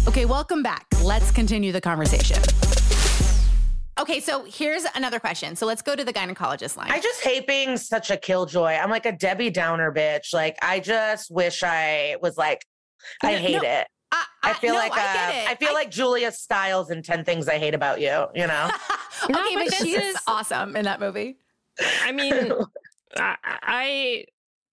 Okay, 0.08 0.26
welcome 0.26 0.64
back. 0.64 0.86
Let's 1.04 1.32
continue 1.32 1.72
the 1.72 1.82
conversation. 1.82 2.38
Okay, 4.00 4.20
so 4.20 4.44
here's 4.46 4.86
another 4.96 5.20
question. 5.20 5.56
So 5.56 5.66
let's 5.66 5.82
go 5.82 5.96
to 5.96 6.04
the 6.04 6.14
gynecologist 6.14 6.78
line. 6.78 6.92
I 6.92 7.00
just 7.00 7.24
hate 7.24 7.46
being 7.46 7.78
such 7.78 8.10
a 8.10 8.18
killjoy. 8.18 8.72
I'm 8.74 8.90
like 8.90 9.06
a 9.06 9.12
Debbie 9.12 9.52
Downer 9.52 9.92
bitch. 9.94 10.34
Like 10.34 10.58
I 10.62 10.80
just 10.80 11.30
wish 11.30 11.62
I 11.64 12.18
was 12.22 12.38
like, 12.38 12.66
I 13.22 13.36
hate 13.36 13.62
no, 13.62 13.70
it. 13.70 13.88
I, 14.12 14.26
I, 14.44 14.50
I 14.52 14.54
feel 14.54 14.74
no, 14.74 14.80
like 14.80 14.94
uh, 14.94 14.96
I, 14.98 15.48
I, 15.50 15.56
feel 15.56 15.70
I, 15.70 15.74
like 15.74 15.92
Julia 15.92 16.32
Stiles 16.32 16.90
in 16.90 17.04
Ten 17.04 17.24
Things 17.24 17.48
I 17.48 17.58
Hate 17.58 17.76
About 17.76 18.02
You. 18.02 18.26
You 18.34 18.48
know? 18.48 18.70
okay, 19.24 19.34
No, 19.34 19.44
but, 19.54 19.66
but 19.70 19.74
she 19.76 19.96
is 19.96 20.16
is- 20.16 20.22
awesome 20.28 20.76
in 20.76 20.86
that 20.86 21.00
movie. 21.00 21.38
I 22.04 22.12
mean, 22.12 22.52
I, 23.18 23.36
I 23.44 24.26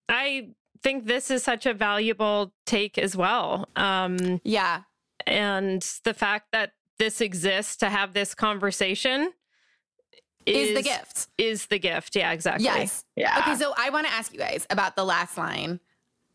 I 0.09 0.49
think 0.83 1.07
this 1.07 1.31
is 1.31 1.43
such 1.43 1.66
a 1.66 1.75
valuable 1.75 2.53
take 2.66 2.97
as 2.99 3.16
well. 3.16 3.68
Um, 3.77 4.41
Yeah, 4.45 4.83
and 5.27 5.83
the 6.05 6.14
fact 6.14 6.49
that 6.53 6.73
this 7.01 7.20
exists 7.20 7.76
to 7.78 7.88
have 7.88 8.12
this 8.12 8.34
conversation 8.34 9.32
is, 10.44 10.76
the 10.76 10.82
gift. 10.82 11.28
Is 11.38 11.66
the 11.66 11.78
gift. 11.78 12.14
Yeah, 12.14 12.32
exactly. 12.32 12.64
Yes. 12.64 13.05
Yeah. 13.16 13.38
Okay, 13.40 13.57
so 13.57 13.72
I 13.76 13.90
want 13.90 14.07
to 14.07 14.12
ask 14.12 14.32
you 14.32 14.38
guys 14.38 14.66
about 14.70 14.96
the 14.96 15.05
last 15.05 15.36
line. 15.38 15.80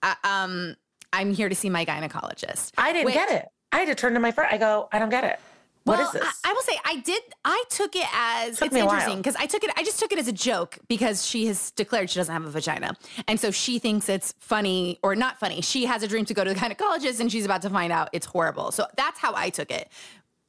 Uh, 0.01 0.15
um, 0.23 0.75
I'm 1.13 1.33
here 1.33 1.49
to 1.49 1.55
see 1.55 1.69
my 1.69 1.85
gynecologist. 1.85 2.71
I 2.77 2.91
didn't 2.93 3.05
Wait. 3.05 3.13
get 3.13 3.29
it. 3.31 3.47
I 3.71 3.77
had 3.77 3.87
to 3.87 3.95
turn 3.95 4.13
to 4.15 4.19
my 4.19 4.31
friend. 4.31 4.49
I 4.51 4.57
go, 4.57 4.89
I 4.91 4.99
don't 4.99 5.09
get 5.09 5.23
it. 5.23 5.39
What 5.83 5.99
well, 5.99 6.07
is 6.07 6.13
this? 6.13 6.41
I, 6.43 6.49
I 6.49 6.53
will 6.53 6.61
say 6.63 6.79
I 6.83 6.95
did. 6.97 7.21
I 7.43 7.63
took 7.69 7.95
it 7.95 8.07
as 8.11 8.57
Took 8.57 8.67
it's 8.67 8.73
me 8.73 8.81
a 8.81 8.85
while. 8.85 8.95
interesting 8.95 9.17
because 9.17 9.35
I 9.35 9.45
took 9.45 9.63
it. 9.63 9.69
I 9.77 9.83
just 9.83 9.99
took 9.99 10.11
it 10.11 10.17
as 10.17 10.27
a 10.27 10.31
joke 10.31 10.79
because 10.87 11.23
she 11.23 11.45
has 11.45 11.69
declared 11.71 12.09
she 12.09 12.17
doesn't 12.17 12.33
have 12.33 12.43
a 12.43 12.49
vagina, 12.49 12.97
and 13.27 13.39
so 13.39 13.51
she 13.51 13.77
thinks 13.77 14.09
it's 14.09 14.33
funny 14.39 14.97
or 15.03 15.15
not 15.15 15.39
funny. 15.39 15.61
She 15.61 15.85
has 15.85 16.01
a 16.01 16.07
dream 16.07 16.25
to 16.25 16.33
go 16.33 16.43
to 16.43 16.51
the 16.51 16.59
gynecologist, 16.59 17.19
and 17.19 17.31
she's 17.31 17.45
about 17.45 17.61
to 17.61 17.69
find 17.69 17.93
out 17.93 18.09
it's 18.13 18.25
horrible. 18.25 18.71
So 18.71 18.87
that's 18.97 19.19
how 19.19 19.35
I 19.35 19.51
took 19.51 19.69
it. 19.69 19.91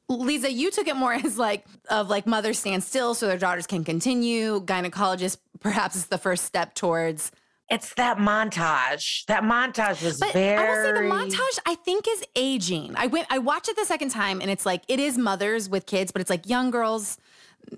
Liza, 0.09 0.51
you 0.51 0.71
took 0.71 0.87
it 0.87 0.95
more 0.95 1.13
as 1.25 1.37
like 1.37 1.65
of 1.89 2.09
like 2.09 2.25
mothers 2.25 2.59
stand 2.59 2.83
still 2.83 3.13
so 3.13 3.27
their 3.27 3.37
daughters 3.37 3.67
can 3.67 3.83
continue. 3.83 4.61
Gynecologist 4.61 5.37
perhaps 5.59 5.95
is 5.95 6.07
the 6.07 6.17
first 6.17 6.45
step 6.45 6.73
towards. 6.75 7.31
it's 7.69 7.93
that 7.95 8.17
montage. 8.17 9.25
That 9.25 9.43
montage 9.43 10.03
was 10.03 10.19
But 10.19 10.33
very. 10.33 10.57
I 10.57 10.69
will 10.69 10.85
say 10.85 10.91
the 10.93 11.13
montage 11.13 11.59
I 11.65 11.75
think 11.75 12.07
is 12.07 12.23
aging. 12.35 12.93
I 12.95 13.07
went 13.07 13.27
I 13.29 13.39
watched 13.39 13.69
it 13.69 13.75
the 13.75 13.85
second 13.85 14.09
time 14.09 14.39
and 14.41 14.49
it's 14.49 14.65
like 14.65 14.83
it 14.87 14.99
is 14.99 15.17
mothers 15.17 15.69
with 15.69 15.85
kids, 15.85 16.11
but 16.11 16.21
it's 16.21 16.29
like 16.29 16.47
young 16.47 16.71
girls, 16.71 17.17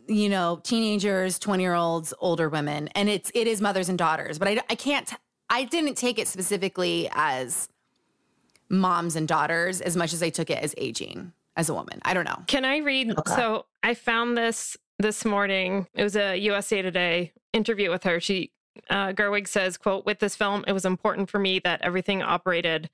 you 0.08 0.30
know, 0.30 0.60
teenagers, 0.64 1.40
20-year-olds, 1.40 2.14
older 2.20 2.50
women, 2.50 2.90
and 2.90 3.10
it's 3.10 3.32
it 3.34 3.48
is 3.48 3.60
mothers 3.62 3.90
and 3.90 3.98
daughters. 3.98 4.38
But 4.38 4.48
I 4.50 4.62
I 4.70 4.76
can't 4.76 5.12
I 5.50 5.64
didn't 5.64 5.96
take 5.96 6.20
it 6.20 6.28
specifically 6.28 7.10
as 7.14 7.70
moms 8.70 9.16
and 9.16 9.28
daughters 9.28 9.82
as 9.82 9.98
much 9.98 10.14
as 10.14 10.22
I 10.22 10.30
took 10.30 10.52
it 10.52 10.60
as 10.60 10.76
aging 10.78 11.34
as 11.60 11.70
a 11.70 11.74
woman. 11.74 12.00
I 12.04 12.14
don't 12.14 12.24
know. 12.24 12.42
Can 12.48 12.64
I 12.64 12.78
read? 12.78 13.12
Okay. 13.12 13.36
So 13.36 13.66
I 13.84 13.94
found 13.94 14.38
this 14.38 14.78
this 14.98 15.26
morning. 15.26 15.88
It 15.94 16.04
was 16.04 16.16
a 16.16 16.38
USA 16.38 16.82
Today 16.82 17.34
interview 17.52 17.92
with 17.92 18.04
her. 18.06 18.20
She 18.22 18.52
uh, 18.90 19.12
Gerwig 19.12 19.48
says, 19.48 19.78
"quote 19.78 20.06
With 20.06 20.20
this 20.20 20.38
film, 20.38 20.64
it 20.68 20.72
was 20.72 20.86
important 20.86 21.30
for 21.30 21.38
me 21.38 21.60
that 21.60 21.82
everything 21.82 22.22
operated 22.24 22.90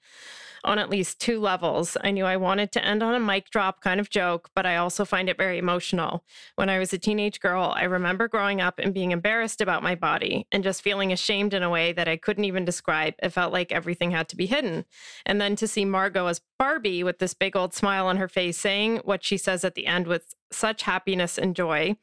on 0.65 0.79
at 0.79 0.89
least 0.89 1.21
two 1.21 1.39
levels. 1.39 1.95
I 2.03 2.11
knew 2.11 2.25
I 2.25 2.37
wanted 2.37 2.71
to 2.73 2.83
end 2.83 3.01
on 3.01 3.15
a 3.15 3.19
mic 3.19 3.49
drop 3.49 3.81
kind 3.81 3.99
of 3.99 4.09
joke, 4.09 4.49
but 4.55 4.65
I 4.65 4.75
also 4.75 5.05
find 5.05 5.29
it 5.29 5.37
very 5.37 5.57
emotional. 5.57 6.23
When 6.55 6.69
I 6.69 6.79
was 6.79 6.91
a 6.91 6.97
teenage 6.97 7.39
girl, 7.39 7.73
I 7.75 7.83
remember 7.83 8.27
growing 8.27 8.59
up 8.59 8.79
and 8.79 8.93
being 8.93 9.11
embarrassed 9.11 9.61
about 9.61 9.83
my 9.83 9.95
body 9.95 10.47
and 10.51 10.63
just 10.63 10.81
feeling 10.81 11.13
ashamed 11.13 11.53
in 11.53 11.63
a 11.63 11.69
way 11.69 11.93
that 11.93 12.07
I 12.07 12.17
couldn't 12.17 12.45
even 12.45 12.65
describe. 12.65 13.13
It 13.21 13.29
felt 13.29 13.53
like 13.53 13.71
everything 13.71 14.11
had 14.11 14.27
to 14.29 14.35
be 14.35 14.47
hidden. 14.47 14.85
And 15.25 15.39
then 15.39 15.55
to 15.57 15.67
see 15.67 15.85
Margot 15.85 16.27
as 16.27 16.41
Barbie 16.59 17.03
with 17.03 17.19
this 17.19 17.33
big 17.33 17.55
old 17.55 17.73
smile 17.73 18.07
on 18.07 18.17
her 18.17 18.27
face 18.27 18.57
saying 18.57 19.01
what 19.05 19.23
she 19.23 19.37
says 19.37 19.63
at 19.63 19.75
the 19.75 19.85
end 19.85 20.07
with 20.07 20.33
such 20.51 20.83
happiness 20.83 21.37
and 21.37 21.55
joy. 21.55 21.95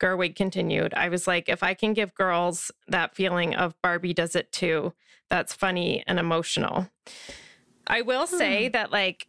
Gerwig 0.00 0.36
continued, 0.36 0.92
I 0.94 1.08
was 1.08 1.26
like, 1.26 1.48
if 1.48 1.62
I 1.62 1.72
can 1.72 1.92
give 1.92 2.14
girls 2.14 2.70
that 2.88 3.14
feeling 3.14 3.54
of 3.54 3.80
Barbie 3.80 4.12
does 4.12 4.34
it 4.34 4.50
too, 4.52 4.92
that's 5.30 5.54
funny 5.54 6.02
and 6.06 6.18
emotional. 6.18 6.90
I 7.86 8.02
will 8.02 8.26
say 8.26 8.68
that, 8.68 8.90
like, 8.92 9.26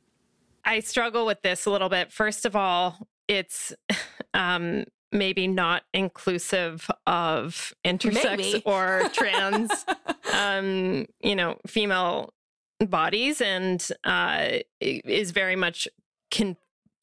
I 0.63 0.79
struggle 0.79 1.25
with 1.25 1.41
this 1.41 1.65
a 1.65 1.71
little 1.71 1.89
bit. 1.89 2.11
First 2.11 2.45
of 2.45 2.55
all, 2.55 3.07
it's 3.27 3.73
um, 4.33 4.85
maybe 5.11 5.47
not 5.47 5.83
inclusive 5.93 6.89
of 7.07 7.73
intersex 7.85 8.37
Maybe. 8.37 8.63
or 8.65 9.09
trans, 9.13 9.85
um, 10.33 11.05
you 11.21 11.35
know, 11.35 11.57
female 11.67 12.33
bodies, 12.79 13.41
and 13.41 13.85
uh, 14.03 14.47
is 14.79 15.31
very 15.31 15.55
much 15.55 15.87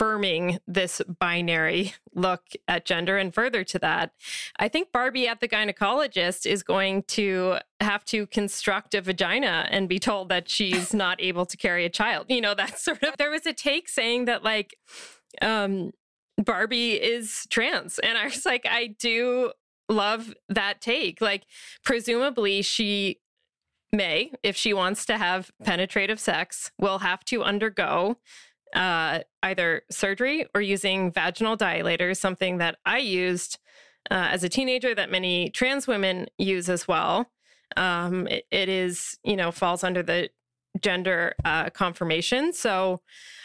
confirming 0.02 0.58
this 0.66 1.00
binary 1.20 1.94
look 2.12 2.42
at 2.66 2.84
gender. 2.84 3.18
And 3.18 3.32
further 3.32 3.62
to 3.62 3.78
that, 3.78 4.12
I 4.58 4.66
think 4.66 4.90
Barbie 4.90 5.28
at 5.28 5.38
the 5.38 5.46
gynecologist 5.46 6.44
is 6.44 6.64
going 6.64 7.04
to 7.04 7.58
have 7.80 8.04
to 8.06 8.26
construct 8.26 8.94
a 8.94 9.00
vagina 9.00 9.68
and 9.70 9.88
be 9.88 10.00
told 10.00 10.28
that 10.28 10.48
she's 10.48 10.92
not 11.04 11.22
able 11.22 11.46
to 11.46 11.56
carry 11.56 11.84
a 11.84 11.90
child. 11.90 12.26
You 12.28 12.40
know, 12.40 12.54
that 12.54 12.78
sort 12.80 13.02
of. 13.04 13.16
There 13.16 13.30
was 13.30 13.46
a 13.46 13.52
take 13.52 13.88
saying 13.88 14.24
that, 14.24 14.42
like, 14.42 14.76
um, 15.40 15.92
Barbie 16.36 16.94
is 16.94 17.46
trans. 17.48 18.00
And 18.00 18.18
I 18.18 18.24
was 18.24 18.44
like, 18.44 18.66
I 18.68 18.96
do 18.98 19.52
love 19.88 20.34
that 20.48 20.80
take. 20.80 21.20
Like, 21.20 21.44
presumably, 21.84 22.62
she 22.62 23.20
may, 23.92 24.32
if 24.42 24.56
she 24.56 24.72
wants 24.72 25.04
to 25.04 25.18
have 25.18 25.52
penetrative 25.62 26.18
sex, 26.18 26.72
will 26.78 27.00
have 27.00 27.24
to 27.26 27.44
undergo 27.44 28.16
uh, 28.74 29.20
either 29.42 29.82
surgery 29.90 30.46
or 30.54 30.60
using 30.60 31.12
vaginal 31.12 31.56
dilators, 31.56 32.16
something 32.16 32.58
that 32.58 32.78
I 32.84 32.98
used 32.98 33.58
uh, 34.10 34.28
as 34.30 34.44
a 34.44 34.48
teenager 34.48 34.94
that 34.94 35.10
many 35.10 35.50
trans 35.50 35.86
women 35.86 36.26
use 36.38 36.68
as 36.68 36.88
well. 36.88 37.30
Um, 37.76 38.26
it, 38.26 38.44
it 38.50 38.68
is, 38.68 39.18
you 39.24 39.36
know, 39.36 39.50
falls 39.50 39.84
under 39.84 40.02
the 40.02 40.30
gender 40.80 41.34
uh, 41.44 41.70
confirmation. 41.70 42.52
So 42.52 43.00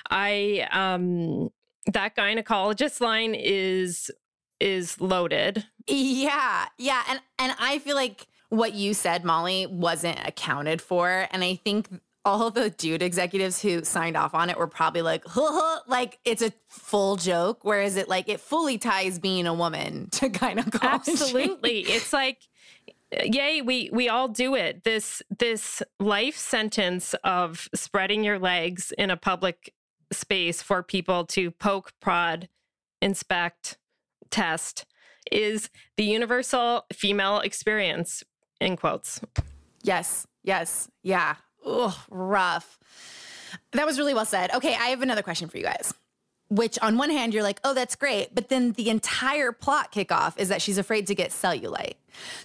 I, 0.09 0.67
um, 0.71 1.49
that 1.93 2.15
gynecologist 2.15 3.01
line 3.01 3.35
is 3.35 4.11
is 4.59 4.99
loaded. 4.99 5.65
Yeah, 5.87 6.65
yeah, 6.77 7.03
and 7.07 7.21
and 7.37 7.55
I 7.59 7.79
feel 7.79 7.95
like 7.95 8.27
what 8.49 8.73
you 8.73 8.93
said, 8.93 9.23
Molly, 9.23 9.67
wasn't 9.67 10.19
accounted 10.25 10.81
for. 10.81 11.27
And 11.31 11.43
I 11.43 11.55
think 11.55 11.89
all 12.27 12.51
the 12.51 12.69
dude 12.69 13.01
executives 13.01 13.61
who 13.61 13.83
signed 13.83 14.17
off 14.17 14.33
on 14.35 14.49
it 14.49 14.57
were 14.57 14.67
probably 14.67 15.01
like, 15.01 15.23
huh, 15.25 15.41
huh, 15.49 15.79
like 15.87 16.19
it's 16.25 16.41
a 16.41 16.51
full 16.67 17.15
joke. 17.15 17.59
Whereas 17.63 17.95
it 17.95 18.09
like 18.09 18.29
it 18.29 18.39
fully 18.39 18.77
ties 18.77 19.17
being 19.17 19.47
a 19.47 19.53
woman 19.53 20.09
to 20.11 20.29
gynecology. 20.29 21.11
Absolutely. 21.11 21.79
it's 21.81 22.13
like 22.13 22.39
yay 23.23 23.61
we 23.61 23.89
we 23.93 24.09
all 24.09 24.27
do 24.27 24.53
it 24.53 24.83
this 24.83 25.21
this 25.39 25.81
life 25.97 26.35
sentence 26.35 27.15
of 27.23 27.69
spreading 27.73 28.21
your 28.21 28.37
legs 28.37 28.91
in 28.97 29.09
a 29.09 29.15
public 29.15 29.73
space 30.11 30.61
for 30.61 30.83
people 30.83 31.25
to 31.25 31.49
poke 31.49 31.93
prod 32.01 32.49
inspect 33.01 33.77
test 34.29 34.85
is 35.31 35.69
the 35.95 36.03
universal 36.03 36.85
female 36.91 37.39
experience 37.39 38.25
in 38.59 38.75
quotes 38.75 39.21
Yes. 39.83 40.27
Yes. 40.43 40.89
Yeah. 41.01 41.35
Ugh, 41.65 41.93
rough. 42.09 42.79
That 43.71 43.85
was 43.85 43.97
really 43.97 44.13
well 44.13 44.25
said. 44.25 44.53
Okay, 44.53 44.73
I 44.73 44.87
have 44.87 45.01
another 45.01 45.21
question 45.21 45.49
for 45.49 45.57
you 45.57 45.63
guys. 45.63 45.93
Which, 46.49 46.79
on 46.81 46.97
one 46.97 47.09
hand, 47.09 47.33
you're 47.33 47.43
like, 47.43 47.59
oh, 47.65 47.73
that's 47.73 47.97
great. 47.97 48.33
But 48.33 48.47
then 48.47 48.71
the 48.71 48.89
entire 48.89 49.51
plot 49.51 49.91
kickoff 49.91 50.33
is 50.37 50.47
that 50.47 50.61
she's 50.61 50.77
afraid 50.77 51.07
to 51.07 51.15
get 51.15 51.31
cellulite. 51.31 51.95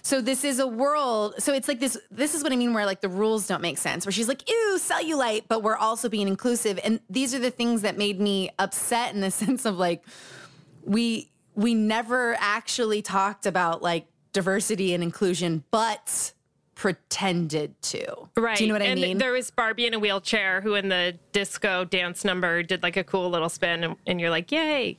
So 0.01 0.19
this 0.19 0.43
is 0.43 0.59
a 0.59 0.67
world. 0.67 1.35
So 1.39 1.53
it's 1.53 1.69
like 1.69 1.79
this. 1.79 1.97
This 2.11 2.35
is 2.35 2.43
what 2.43 2.51
I 2.51 2.57
mean, 2.57 2.73
where 2.73 2.85
like 2.85 2.99
the 2.99 3.07
rules 3.07 3.47
don't 3.47 3.61
make 3.61 3.77
sense. 3.77 4.05
Where 4.05 4.11
she's 4.11 4.27
like, 4.27 4.49
ew, 4.49 4.77
cellulite, 4.77 5.43
but 5.47 5.63
we're 5.63 5.77
also 5.77 6.09
being 6.09 6.27
inclusive. 6.27 6.79
And 6.83 6.99
these 7.09 7.33
are 7.33 7.39
the 7.39 7.49
things 7.49 7.81
that 7.83 7.97
made 7.97 8.19
me 8.19 8.49
upset 8.59 9.13
in 9.13 9.21
the 9.21 9.31
sense 9.43 9.63
of 9.65 9.77
like, 9.77 10.03
we 10.83 11.31
we 11.55 11.73
never 11.73 12.35
actually 12.39 13.01
talked 13.01 13.45
about 13.45 13.81
like 13.81 14.07
diversity 14.33 14.93
and 14.93 15.01
inclusion, 15.01 15.63
but 15.71 16.33
pretended 16.83 17.73
to. 17.81 18.05
right 18.35 18.57
Do 18.57 18.65
you 18.65 18.67
know 18.67 18.75
what 18.75 18.81
I 18.81 18.85
and 18.87 18.99
mean? 19.01 19.17
there 19.17 19.31
was 19.31 19.49
barbie 19.49 19.87
in 19.87 19.93
a 19.93 19.99
wheelchair 19.99 20.59
who 20.59 20.75
in 20.75 20.89
the 20.89 21.17
disco 21.31 21.85
dance 21.85 22.25
number 22.25 22.61
did 22.61 22.83
like 22.83 22.97
a 22.97 23.05
cool 23.05 23.29
little 23.29 23.47
spin 23.47 23.85
and, 23.85 23.95
and 24.05 24.19
you're 24.19 24.29
like 24.29 24.51
yay 24.51 24.97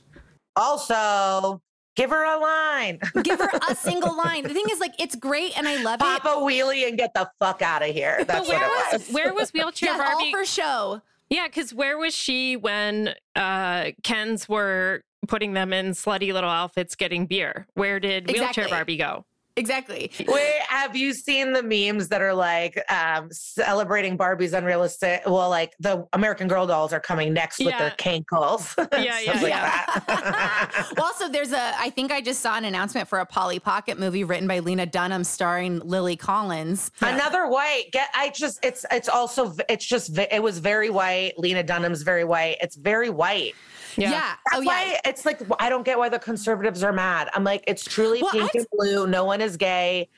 Also, 0.55 1.61
give 1.95 2.09
her 2.09 2.23
a 2.25 2.39
line. 2.39 2.99
Give 3.23 3.39
her 3.39 3.49
a 3.69 3.75
single 3.75 4.17
line. 4.17 4.43
The 4.43 4.53
thing 4.53 4.65
is, 4.71 4.79
like, 4.79 4.93
it's 4.99 5.15
great 5.15 5.57
and 5.57 5.67
I 5.67 5.81
love 5.81 5.99
Pop 5.99 6.17
it. 6.17 6.23
Pop 6.23 6.37
a 6.37 6.41
wheelie 6.41 6.87
and 6.87 6.97
get 6.97 7.13
the 7.13 7.29
fuck 7.39 7.61
out 7.61 7.81
of 7.87 7.89
here. 7.93 8.23
That's 8.25 8.47
what 8.47 8.57
where 8.57 8.65
it 8.65 8.69
was 8.93 9.07
was. 9.07 9.13
where 9.13 9.33
was 9.33 9.53
wheelchair 9.53 9.91
Yeah, 9.91 9.97
barbie 9.97 10.25
all 10.25 10.31
for 10.31 10.45
show. 10.45 11.01
Yeah, 11.29 11.47
because 11.47 11.73
where 11.73 11.97
was 11.97 12.13
she 12.15 12.55
when 12.57 13.13
uh 13.35 13.91
Kens 14.03 14.49
were 14.49 15.03
putting 15.27 15.53
them 15.53 15.71
in 15.73 15.91
slutty 15.91 16.33
little 16.33 16.49
outfits 16.49 16.95
getting 16.95 17.25
beer? 17.27 17.67
Where 17.75 17.99
did 17.99 18.29
Exactly. 18.29 18.39
wheelchair 18.63 18.67
Barbie 18.69 18.97
go? 18.97 19.25
Exactly. 19.57 20.11
Wait, 20.27 20.53
have 20.67 20.97
you 20.97 21.13
seen 21.13 21.53
the 21.53 21.63
memes 21.63 22.09
that 22.09 22.21
are 22.21 22.33
like 22.33 22.77
um, 22.91 23.29
celebrating 23.31 24.17
Barbie's 24.17 24.51
unrealistic? 24.51 25.21
Well, 25.25 25.49
like 25.49 25.73
the 25.79 26.05
American 26.11 26.47
Girl 26.49 26.67
dolls 26.67 26.91
are 26.91 26.99
coming 26.99 27.33
next 27.33 27.59
with 27.59 27.69
their 27.77 27.87
Yeah. 27.87 27.95
cankles. 27.95 28.73
Yeah, 29.05 29.19
yeah, 29.19 29.31
like 29.33 29.41
yeah. 29.43 29.85
that. 30.07 30.91
Well, 30.97 31.05
also, 31.05 31.29
there's 31.29 31.51
a, 31.51 31.71
I 31.79 31.89
think 31.89 32.11
I 32.11 32.21
just 32.21 32.41
saw 32.41 32.57
an 32.57 32.65
announcement 32.65 33.07
for 33.07 33.19
a 33.19 33.25
Polly 33.25 33.59
Pocket 33.59 33.97
movie 33.99 34.23
written 34.23 34.47
by 34.47 34.59
Lena 34.59 34.85
Dunham 34.85 35.23
starring 35.23 35.79
Lily 35.79 36.15
Collins. 36.15 36.91
Another 37.01 37.47
white. 37.47 37.85
Get. 37.91 38.09
I 38.13 38.29
just. 38.31 38.63
It's. 38.63 38.85
It's 38.91 39.07
also. 39.09 39.53
It's 39.69 39.85
just. 39.85 40.17
It 40.17 40.41
was 40.43 40.59
very 40.59 40.89
white. 40.89 41.33
Lena 41.37 41.63
Dunham's 41.63 42.01
very 42.03 42.23
white. 42.25 42.57
It's 42.61 42.75
very 42.75 43.09
white. 43.09 43.53
Yeah. 43.97 44.11
Yeah. 44.11 44.19
That's 44.45 44.57
Oh, 44.57 44.61
yeah. 44.61 44.67
why 44.67 44.99
it's 45.05 45.25
like 45.25 45.41
I 45.59 45.69
don't 45.69 45.83
get 45.83 45.97
why 45.97 46.09
the 46.09 46.19
conservatives 46.19 46.83
are 46.83 46.93
mad. 46.93 47.29
I'm 47.33 47.43
like, 47.43 47.63
it's 47.67 47.83
truly 47.83 48.21
Well, 48.21 48.31
pink 48.31 48.43
I've- 48.45 48.57
and 48.59 48.67
blue. 48.71 49.07
No 49.07 49.23
one 49.25 49.41
is 49.41 49.57
gay. 49.57 50.09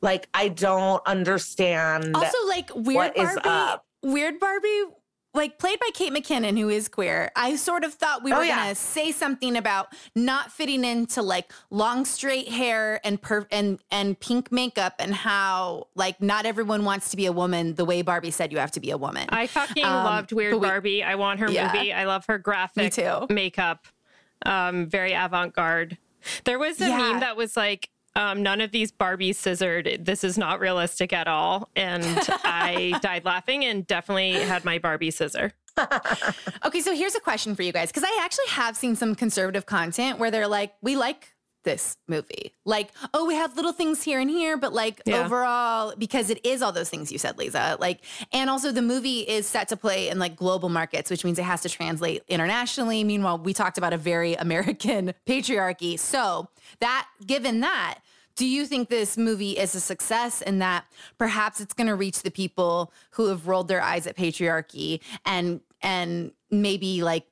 Like 0.00 0.28
I 0.34 0.48
don't 0.48 1.02
understand. 1.06 2.16
Also, 2.16 2.36
like, 2.48 2.70
Weird 2.74 2.96
What 2.96 3.16
is 3.16 3.24
Barbie. 3.34 3.40
up? 3.48 3.86
Weird 4.02 4.40
Barbie. 4.40 4.82
Like 5.34 5.58
played 5.58 5.80
by 5.80 5.88
Kate 5.94 6.12
McKinnon, 6.12 6.58
who 6.58 6.68
is 6.68 6.88
queer. 6.88 7.30
I 7.34 7.56
sort 7.56 7.84
of 7.84 7.94
thought 7.94 8.22
we 8.22 8.32
Oh, 8.34 8.38
were 8.38 8.44
yeah. 8.44 8.56
gonna 8.64 8.74
say 8.74 9.12
something 9.12 9.56
about 9.56 9.88
not 10.14 10.52
fitting 10.52 10.84
into 10.84 11.22
like 11.22 11.50
long 11.70 12.04
straight 12.04 12.48
hair 12.48 13.00
and 13.02 13.20
per- 13.20 13.46
and 13.50 13.78
and 13.90 14.20
pink 14.20 14.52
makeup 14.52 14.94
and 14.98 15.14
how 15.14 15.86
like 15.94 16.20
not 16.20 16.44
everyone 16.44 16.84
wants 16.84 17.10
to 17.12 17.16
be 17.16 17.24
a 17.24 17.32
woman 17.32 17.74
the 17.76 17.84
way 17.86 18.02
Barbie 18.02 18.30
said 18.30 18.52
you 18.52 18.58
have 18.58 18.72
to 18.72 18.80
be 18.80 18.90
a 18.90 18.98
woman. 18.98 19.26
I 19.30 19.46
fucking 19.46 19.84
Um, 19.84 20.04
loved 20.04 20.32
Weird 20.32 20.54
we- 20.54 20.60
Barbie. 20.60 21.02
I 21.02 21.14
want 21.14 21.40
her 21.40 21.50
Yeah. 21.50 21.72
movie. 21.72 21.94
I 21.94 22.04
love 22.04 22.26
her 22.26 22.36
graphic 22.36 22.92
too. 22.92 23.26
makeup. 23.30 23.86
Um, 24.44 24.86
very 24.86 25.14
avant 25.14 25.54
garde. 25.54 25.96
There 26.44 26.58
was 26.58 26.78
a 26.80 26.88
Yeah. 26.88 26.96
meme 26.98 27.20
that 27.20 27.36
was 27.36 27.56
like, 27.56 27.88
um, 28.14 28.42
none 28.42 28.60
of 28.60 28.70
these 28.72 28.92
Barbies 28.92 29.36
scissored. 29.36 29.98
This 30.00 30.24
is 30.24 30.36
not 30.36 30.60
realistic 30.60 31.12
at 31.12 31.28
all. 31.28 31.70
And 31.74 32.04
I 32.44 32.98
died 33.02 33.24
laughing 33.24 33.64
and 33.64 33.86
definitely 33.86 34.32
had 34.32 34.64
my 34.64 34.78
Barbie 34.78 35.10
scissor. 35.10 35.52
Okay, 36.64 36.80
so 36.80 36.94
here's 36.94 37.14
a 37.16 37.20
question 37.20 37.56
for 37.56 37.62
you 37.62 37.72
guys 37.72 37.90
because 37.90 38.04
I 38.04 38.20
actually 38.22 38.46
have 38.48 38.76
seen 38.76 38.94
some 38.94 39.14
conservative 39.14 39.66
content 39.66 40.18
where 40.18 40.30
they're 40.30 40.46
like, 40.46 40.74
we 40.80 40.96
like 40.96 41.31
this 41.64 41.96
movie. 42.08 42.52
Like, 42.64 42.90
oh, 43.14 43.26
we 43.26 43.34
have 43.34 43.56
little 43.56 43.72
things 43.72 44.02
here 44.02 44.20
and 44.20 44.28
here, 44.30 44.56
but 44.56 44.72
like 44.72 45.00
Yeah. 45.06 45.24
overall, 45.24 45.94
because 45.96 46.30
it 46.30 46.44
is 46.44 46.62
all 46.62 46.72
those 46.72 46.90
things 46.90 47.10
you 47.12 47.18
said, 47.18 47.38
Liza. 47.38 47.76
Like, 47.80 48.00
and 48.32 48.48
also 48.50 48.72
the 48.72 48.82
movie 48.82 49.20
is 49.20 49.46
set 49.46 49.68
to 49.68 49.76
play 49.76 50.08
in 50.08 50.18
like 50.18 50.36
global 50.36 50.68
markets, 50.68 51.10
which 51.10 51.24
means 51.24 51.38
it 51.38 51.44
has 51.44 51.60
to 51.62 51.68
translate 51.68 52.22
internationally. 52.28 53.04
Meanwhile, 53.04 53.38
we 53.38 53.52
talked 53.54 53.78
about 53.78 53.92
a 53.92 53.98
very 53.98 54.34
American 54.46 55.14
patriarchy. 55.26 55.98
So, 55.98 56.48
that 56.80 57.06
given 57.26 57.60
that, 57.60 57.98
do 58.34 58.46
you 58.46 58.64
think 58.66 58.88
this 58.88 59.18
movie 59.18 59.52
is 59.58 59.74
a 59.74 59.80
success 59.80 60.40
in 60.40 60.58
that 60.60 60.86
perhaps 61.18 61.60
it's 61.60 61.74
going 61.74 61.86
to 61.88 61.94
reach 61.94 62.22
the 62.22 62.30
people 62.30 62.92
who 63.10 63.26
have 63.26 63.46
rolled 63.46 63.68
their 63.68 63.82
eyes 63.82 64.06
at 64.06 64.16
patriarchy 64.16 65.00
and 65.26 65.60
and 65.82 66.32
maybe 66.50 67.02
like 67.02 67.26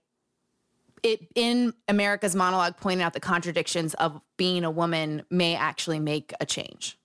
it 1.03 1.27
in 1.35 1.73
America's 1.89 2.35
monologue 2.35 2.77
pointing 2.77 3.03
out 3.05 3.13
the 3.13 3.21
contradictions 3.21 3.95
of 3.95 4.21
being 4.37 4.65
a 4.65 4.71
woman 4.71 5.23
may 5.31 5.55
actually 5.57 6.01
make 6.01 6.33
a 6.41 6.47
change? 6.47 6.99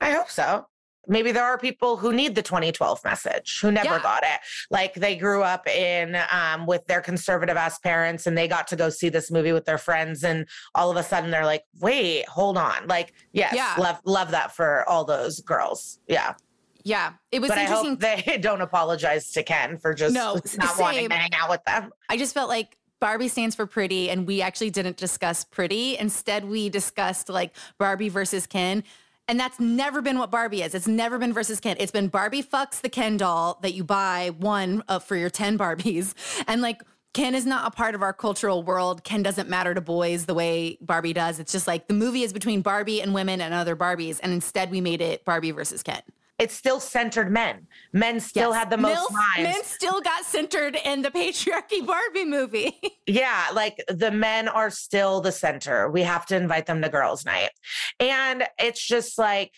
I 0.00 0.12
hope 0.12 0.30
so. 0.30 0.66
Maybe 1.08 1.32
there 1.32 1.44
are 1.44 1.58
people 1.58 1.96
who 1.96 2.12
need 2.12 2.34
the 2.34 2.42
2012 2.42 3.02
message 3.04 3.58
who 3.60 3.72
never 3.72 3.88
Yeah. 3.96 4.02
got 4.02 4.22
it. 4.22 4.38
Like 4.70 4.94
they 4.94 5.16
grew 5.16 5.42
up 5.42 5.66
in 5.66 6.16
um, 6.30 6.66
with 6.66 6.86
their 6.86 7.00
conservative 7.00 7.56
ass 7.56 7.78
parents 7.78 8.26
and 8.26 8.36
they 8.38 8.46
got 8.46 8.68
to 8.68 8.76
go 8.76 8.90
see 8.90 9.08
this 9.08 9.30
movie 9.30 9.52
with 9.52 9.64
their 9.64 9.78
friends 9.78 10.22
and 10.22 10.46
all 10.74 10.90
of 10.90 10.96
a 10.96 11.02
sudden 11.02 11.30
they're 11.30 11.46
like, 11.46 11.64
"Wait, 11.80 12.28
hold 12.28 12.56
on." 12.58 12.86
Like, 12.86 13.14
yes, 13.32 13.54
Yeah. 13.54 13.74
love 13.78 13.98
love 14.04 14.30
that 14.32 14.54
for 14.54 14.88
all 14.88 15.04
those 15.04 15.40
girls. 15.40 15.98
Yeah. 16.06 16.34
Yeah, 16.84 17.12
it 17.30 17.40
was 17.40 17.48
but 17.48 17.58
I 17.58 17.62
interesting. 17.62 17.90
hope 17.90 18.00
they 18.26 18.38
don't 18.38 18.60
apologize 18.62 19.32
to 19.32 19.42
Ken 19.42 19.76
for 19.78 19.92
just 19.94 20.14
No, 20.14 20.38
not 20.56 20.78
wanting 20.78 21.08
to 21.10 21.14
hang 21.14 21.34
out 21.34 21.50
with 21.50 21.62
them. 21.64 21.90
I 22.08 22.16
just 22.16 22.32
felt 22.34 22.48
like 22.48 22.76
Barbie 23.00 23.28
stands 23.28 23.56
for 23.56 23.66
pretty, 23.66 24.10
and 24.10 24.26
we 24.26 24.42
actually 24.42 24.70
didn't 24.70 24.96
discuss 24.96 25.44
pretty. 25.44 25.96
Instead, 25.98 26.44
we 26.44 26.68
discussed 26.68 27.28
like 27.28 27.56
Barbie 27.78 28.10
versus 28.10 28.46
Ken. 28.46 28.84
And 29.26 29.38
that's 29.38 29.60
never 29.60 30.02
been 30.02 30.18
what 30.18 30.30
Barbie 30.30 30.62
is. 30.62 30.74
It's 30.74 30.88
never 30.88 31.16
been 31.16 31.32
versus 31.32 31.60
Ken. 31.60 31.76
It's 31.78 31.92
been 31.92 32.08
Barbie 32.08 32.42
fucks 32.42 32.80
the 32.80 32.88
Ken 32.88 33.16
doll 33.16 33.58
that 33.62 33.74
you 33.74 33.84
buy 33.84 34.32
one 34.38 34.82
for 35.04 35.16
your 35.16 35.30
10 35.30 35.56
Barbies. 35.56 36.14
And 36.48 36.62
like, 36.62 36.82
Ken 37.12 37.34
is 37.34 37.46
not 37.46 37.66
a 37.66 37.70
part 37.70 37.94
of 37.94 38.02
our 38.02 38.12
cultural 38.12 38.62
world. 38.62 39.02
Ken 39.02 39.22
doesn't 39.22 39.48
matter 39.48 39.74
to 39.74 39.80
boys 39.80 40.26
the 40.26 40.34
way 40.34 40.78
Barbie 40.80 41.12
does. 41.12 41.40
It's 41.40 41.52
just 41.52 41.66
like 41.66 41.88
the 41.88 41.94
movie 41.94 42.22
is 42.22 42.32
between 42.32 42.60
Barbie 42.60 43.00
and 43.00 43.14
women 43.14 43.40
and 43.40 43.52
other 43.54 43.74
Barbies. 43.76 44.20
And 44.22 44.32
instead, 44.32 44.70
we 44.70 44.80
made 44.80 45.00
it 45.00 45.24
Barbie 45.24 45.50
versus 45.50 45.82
Ken. 45.82 46.02
It 46.40 46.50
still 46.50 46.80
centered 46.80 47.30
men. 47.30 47.66
Men 47.92 48.18
still 48.18 48.50
Yes. 48.50 48.58
had 48.60 48.70
the 48.70 48.78
most 48.78 48.98
Milf- 48.98 49.12
lines. 49.12 49.42
Men 49.54 49.62
still 49.64 50.00
got 50.00 50.24
centered 50.24 50.76
in 50.84 51.02
the 51.02 51.10
patriarchy 51.10 51.86
Barbie 51.86 52.24
movie. 52.24 52.80
Yeah, 53.06 53.48
like 53.52 53.76
the 53.88 54.10
men 54.10 54.48
are 54.48 54.70
still 54.70 55.20
the 55.20 55.32
center. 55.32 55.90
We 55.90 56.02
have 56.02 56.24
to 56.26 56.36
invite 56.36 56.64
them 56.66 56.80
to 56.82 56.88
girls' 56.88 57.24
night. 57.26 57.50
And 58.00 58.44
it's 58.58 58.84
just 58.84 59.18
like, 59.18 59.52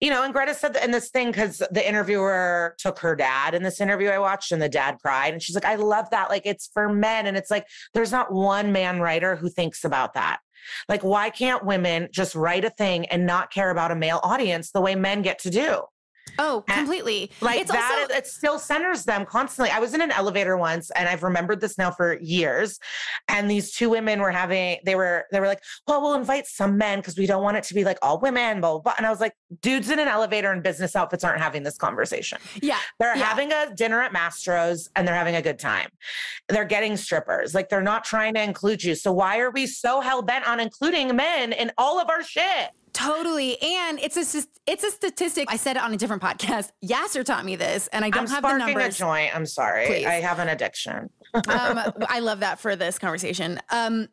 you 0.00 0.08
know, 0.08 0.22
and 0.22 0.32
Greta 0.32 0.54
said 0.54 0.76
in 0.82 0.92
this 0.92 1.10
thing 1.10 1.26
because 1.26 1.58
the 1.70 1.86
interviewer 1.86 2.74
took 2.78 3.00
her 3.00 3.14
dad 3.16 3.54
in 3.54 3.62
this 3.62 3.80
interview 3.82 4.08
I 4.08 4.18
watched, 4.18 4.50
and 4.52 4.62
the 4.62 4.68
dad 4.68 4.96
cried. 5.02 5.32
And 5.34 5.42
she's 5.42 5.54
like, 5.54 5.66
I 5.66 5.74
love 5.74 6.08
that. 6.10 6.30
Like, 6.30 6.46
it's 6.46 6.70
for 6.72 6.88
men. 6.88 7.26
And 7.26 7.36
it's 7.36 7.50
like, 7.50 7.66
there's 7.92 8.12
not 8.12 8.32
one 8.32 8.72
man 8.72 9.00
writer 9.00 9.36
who 9.36 9.50
thinks 9.50 9.84
about 9.84 10.14
that. 10.14 10.38
Like, 10.88 11.02
why 11.02 11.28
can't 11.28 11.66
women 11.66 12.08
just 12.12 12.34
write 12.34 12.64
a 12.64 12.70
thing 12.70 13.06
and 13.06 13.26
not 13.26 13.50
care 13.52 13.68
about 13.70 13.90
a 13.90 13.94
male 13.96 14.20
audience 14.22 14.70
the 14.70 14.80
way 14.80 14.94
men 14.94 15.20
get 15.22 15.38
to 15.40 15.50
do? 15.50 15.82
Oh, 16.42 16.64
completely. 16.66 17.30
like 17.40 17.60
it's 17.60 17.70
that 17.70 18.00
also, 18.08 18.14
it 18.14 18.26
still 18.26 18.58
centers 18.58 19.04
them 19.04 19.24
constantly 19.26 19.70
i 19.70 19.78
was 19.78 19.94
in 19.94 20.00
an 20.00 20.10
elevator 20.10 20.56
once 20.56 20.90
and 20.92 21.08
i've 21.08 21.22
remembered 21.22 21.60
this 21.60 21.76
now 21.78 21.90
for 21.90 22.18
years 22.20 22.78
and 23.28 23.50
these 23.50 23.72
two 23.72 23.90
women 23.90 24.20
were 24.20 24.30
having 24.30 24.78
they 24.84 24.94
were 24.94 25.26
they 25.32 25.38
were 25.40 25.46
like 25.46 25.62
well 25.86 26.00
we'll 26.00 26.14
invite 26.14 26.46
some 26.46 26.78
men 26.78 26.98
because 26.98 27.16
we 27.18 27.26
don't 27.26 27.42
want 27.42 27.56
it 27.56 27.62
to 27.64 27.74
be 27.74 27.84
like 27.84 27.98
all 28.02 28.18
women 28.20 28.60
blah, 28.60 28.70
blah 28.72 28.78
blah 28.80 28.94
and 28.96 29.06
i 29.06 29.10
was 29.10 29.20
like 29.20 29.34
dudes 29.60 29.90
in 29.90 29.98
an 29.98 30.08
elevator 30.08 30.52
in 30.52 30.62
business 30.62 30.96
outfits 30.96 31.22
aren't 31.22 31.40
having 31.40 31.62
this 31.62 31.76
conversation 31.76 32.38
yeah. 32.62 32.78
they're 32.98 33.16
Yeah. 33.16 33.24
having 33.24 33.52
a 33.52 33.74
dinner 33.74 34.00
at 34.00 34.12
Mastro's 34.12 34.88
and 34.96 35.06
they're 35.06 35.14
having 35.14 35.34
a 35.36 35.42
good 35.42 35.58
time. 35.58 35.88
They're 36.48 36.64
getting 36.64 36.96
strippers. 36.96 37.54
Like 37.54 37.68
they're 37.68 37.82
not 37.82 38.04
trying 38.04 38.34
to 38.34 38.42
include 38.42 38.82
you. 38.82 38.94
So 38.94 39.12
why 39.12 39.38
are 39.40 39.50
we 39.50 39.66
so 39.66 40.00
hell 40.00 40.22
bent 40.22 40.46
on 40.48 40.58
including 40.60 41.14
men 41.14 41.52
in 41.52 41.70
all 41.76 41.98
of 42.00 42.08
our 42.08 42.22
shit? 42.22 42.70
Totally. 42.92 43.60
And 43.62 43.98
it's 44.00 44.16
a 44.16 44.42
it's 44.66 44.84
a 44.84 44.90
statistic. 44.90 45.48
I 45.50 45.56
said 45.56 45.76
it 45.76 45.82
on 45.82 45.92
a 45.92 45.96
different 45.96 46.22
podcast. 46.22 46.70
Yasser 46.84 47.24
taught 47.24 47.44
me 47.44 47.56
this, 47.56 47.88
and 47.88 48.04
I 48.04 48.10
don't 48.10 48.28
I'm 48.28 48.28
have 48.28 48.42
the 48.42 48.56
numbers. 48.58 48.96
a 48.96 48.98
joint. 48.98 49.34
I'm 49.34 49.46
sorry. 49.46 49.86
Please. 49.86 50.06
I 50.06 50.14
have 50.14 50.38
an 50.38 50.48
addiction. 50.48 51.10
um, 51.34 51.42
I 52.08 52.20
love 52.20 52.40
that 52.40 52.60
for 52.60 52.76
this 52.76 52.98
conversation. 52.98 53.58
Um, 53.70 54.08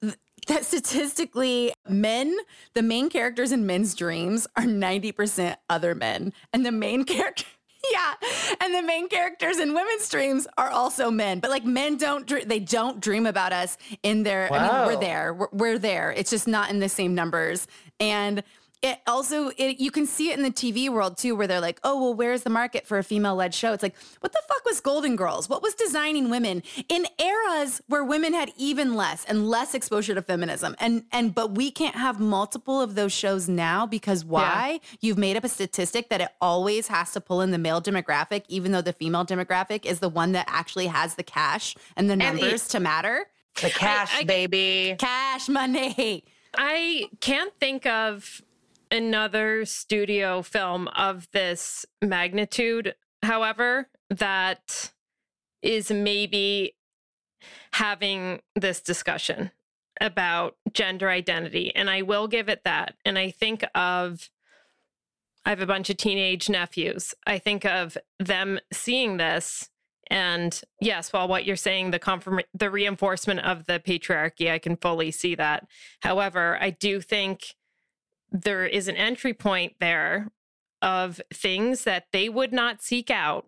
th- 0.00 0.14
that 0.48 0.64
statistically, 0.64 1.72
men, 1.88 2.36
the 2.74 2.82
main 2.82 3.08
characters 3.10 3.50
in 3.52 3.66
men's 3.66 3.94
dreams 3.94 4.46
are 4.56 4.62
90% 4.64 5.56
other 5.68 5.94
men. 5.94 6.32
And 6.52 6.64
the 6.64 6.72
main 6.72 7.04
character, 7.04 7.44
yeah. 7.92 8.14
And 8.60 8.74
the 8.74 8.82
main 8.82 9.08
characters 9.08 9.58
in 9.58 9.74
women's 9.74 10.08
dreams 10.08 10.46
are 10.58 10.70
also 10.70 11.10
men. 11.10 11.40
But 11.40 11.50
like 11.50 11.64
men 11.64 11.96
don't, 11.96 12.26
dr- 12.26 12.48
they 12.48 12.58
don't 12.60 13.00
dream 13.00 13.26
about 13.26 13.52
us 13.52 13.76
in 14.02 14.22
their, 14.22 14.52
I 14.52 14.58
mean, 14.58 14.68
Wow. 14.68 14.86
we're 14.86 15.00
there. 15.00 15.34
We're, 15.34 15.48
we're 15.52 15.78
there. 15.78 16.12
It's 16.12 16.30
just 16.30 16.46
not 16.48 16.70
in 16.70 16.78
the 16.80 16.88
same 16.88 17.14
numbers. 17.14 17.66
And 18.00 18.42
it 18.82 18.98
also 19.06 19.48
it, 19.56 19.78
you 19.80 19.90
can 19.90 20.06
see 20.06 20.30
it 20.30 20.36
in 20.38 20.42
the 20.44 20.50
TV 20.50 20.88
world 20.88 21.16
too, 21.16 21.34
where 21.34 21.46
they're 21.46 21.60
like, 21.60 21.80
"Oh, 21.82 22.00
well, 22.00 22.14
where's 22.14 22.42
the 22.42 22.50
market 22.50 22.86
for 22.86 22.98
a 22.98 23.04
female-led 23.04 23.54
show?" 23.54 23.72
It's 23.72 23.82
like, 23.82 23.96
what 24.20 24.32
the 24.32 24.40
fuck 24.48 24.64
was 24.64 24.80
Golden 24.80 25.16
Girls? 25.16 25.48
What 25.48 25.62
was 25.62 25.74
designing 25.74 26.28
women 26.30 26.62
in 26.88 27.06
eras 27.18 27.80
where 27.88 28.04
women 28.04 28.34
had 28.34 28.52
even 28.56 28.94
less 28.94 29.24
and 29.24 29.48
less 29.48 29.74
exposure 29.74 30.14
to 30.14 30.22
feminism? 30.22 30.76
And 30.78 31.04
and 31.10 31.34
but 31.34 31.52
we 31.52 31.70
can't 31.70 31.96
have 31.96 32.20
multiple 32.20 32.80
of 32.80 32.94
those 32.94 33.12
shows 33.12 33.48
now 33.48 33.86
because 33.86 34.24
why? 34.24 34.80
You've 35.00 35.18
made 35.18 35.36
up 35.36 35.44
a 35.44 35.48
statistic 35.48 36.08
that 36.10 36.20
it 36.20 36.28
always 36.40 36.88
has 36.88 37.12
to 37.12 37.20
pull 37.20 37.40
in 37.40 37.50
the 37.50 37.58
male 37.58 37.80
demographic, 37.80 38.44
even 38.48 38.72
though 38.72 38.82
the 38.82 38.92
female 38.92 39.24
demographic 39.24 39.84
is 39.86 40.00
the 40.00 40.08
one 40.10 40.32
that 40.32 40.46
actually 40.48 40.86
has 40.88 41.14
the 41.14 41.22
cash 41.22 41.74
and 41.96 42.08
the 42.10 42.14
it- 42.14 42.16
numbers 42.18 42.68
to 42.68 42.80
matter. 42.80 43.26
The 43.62 43.70
cash, 43.70 44.14
I- 44.14 44.24
baby. 44.24 44.96
Cash 44.98 45.48
money. 45.48 46.24
I 46.58 47.06
can't 47.20 47.52
think 47.60 47.84
of 47.86 48.40
another 48.90 49.64
studio 49.64 50.42
film 50.42 50.88
of 50.88 51.28
this 51.32 51.86
magnitude, 52.02 52.94
however, 53.22 53.88
that 54.10 54.92
is 55.62 55.90
maybe 55.90 56.74
having 57.72 58.40
this 58.54 58.80
discussion 58.80 59.50
about 60.00 60.56
gender 60.72 61.08
identity. 61.08 61.74
And 61.74 61.88
I 61.90 62.02
will 62.02 62.28
give 62.28 62.48
it 62.48 62.62
that. 62.64 62.94
And 63.04 63.18
I 63.18 63.30
think 63.30 63.64
of, 63.74 64.30
I 65.44 65.50
have 65.50 65.60
a 65.60 65.66
bunch 65.66 65.90
of 65.90 65.96
teenage 65.96 66.48
nephews. 66.48 67.14
I 67.26 67.38
think 67.38 67.64
of 67.64 67.96
them 68.18 68.60
seeing 68.72 69.16
this. 69.16 69.70
And 70.08 70.60
yes, 70.80 71.12
while 71.12 71.26
what 71.26 71.44
you're 71.44 71.56
saying, 71.56 71.90
the 71.90 71.98
confirm 71.98 72.40
the 72.54 72.70
reinforcement 72.70 73.40
of 73.40 73.66
the 73.66 73.80
patriarchy, 73.80 74.50
I 74.50 74.58
can 74.58 74.76
fully 74.76 75.10
see 75.10 75.34
that. 75.34 75.66
However, 76.00 76.58
I 76.60 76.70
do 76.70 77.00
think 77.00 77.56
there 78.32 78.66
is 78.66 78.88
an 78.88 78.96
entry 78.96 79.32
point 79.34 79.74
there 79.80 80.30
of 80.82 81.20
things 81.32 81.84
that 81.84 82.06
they 82.12 82.28
would 82.28 82.52
not 82.52 82.82
seek 82.82 83.10
out 83.10 83.46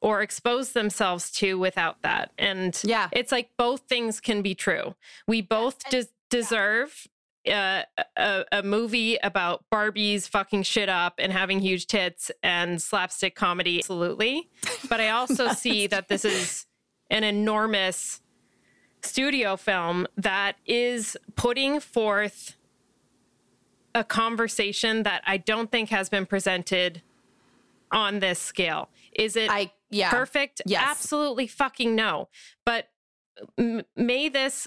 or 0.00 0.20
expose 0.22 0.72
themselves 0.72 1.30
to 1.30 1.58
without 1.58 2.02
that. 2.02 2.32
And 2.38 2.78
Yeah. 2.84 3.08
it's 3.12 3.30
like 3.30 3.50
both 3.56 3.82
things 3.82 4.20
can 4.20 4.42
be 4.42 4.54
true. 4.54 4.96
We 5.28 5.40
both 5.42 5.78
des- 5.90 6.06
deserve 6.28 7.06
uh, 7.48 7.82
a, 8.16 8.44
a 8.52 8.62
movie 8.62 9.16
about 9.22 9.64
Barbies 9.72 10.28
fucking 10.28 10.62
shit 10.64 10.88
up 10.88 11.14
and 11.18 11.32
having 11.32 11.60
huge 11.60 11.86
tits 11.86 12.30
and 12.42 12.80
slapstick 12.82 13.34
comedy. 13.34 13.78
Absolutely. 13.78 14.48
But 14.88 15.00
I 15.00 15.08
also 15.10 15.48
see 15.52 15.86
that 15.88 16.08
this 16.08 16.24
is 16.24 16.66
an 17.10 17.24
enormous 17.24 18.20
studio 19.02 19.56
film 19.56 20.06
that 20.16 20.56
is 20.66 21.16
putting 21.36 21.80
forth 21.80 22.56
a 23.94 24.04
conversation 24.04 25.02
that 25.04 25.22
I 25.26 25.36
don't 25.36 25.70
think 25.70 25.90
has 25.90 26.08
been 26.08 26.26
presented 26.26 27.02
on 27.90 28.20
this 28.20 28.38
scale. 28.38 28.88
Is 29.12 29.36
it 29.36 29.50
I 29.50 29.72
yeah. 29.90 30.10
perfect? 30.10 30.62
Yes. 30.66 30.82
Absolutely 30.86 31.46
fucking 31.46 31.94
no. 31.94 32.28
But 32.64 32.88
m- 33.58 33.82
may 33.96 34.28
this 34.28 34.66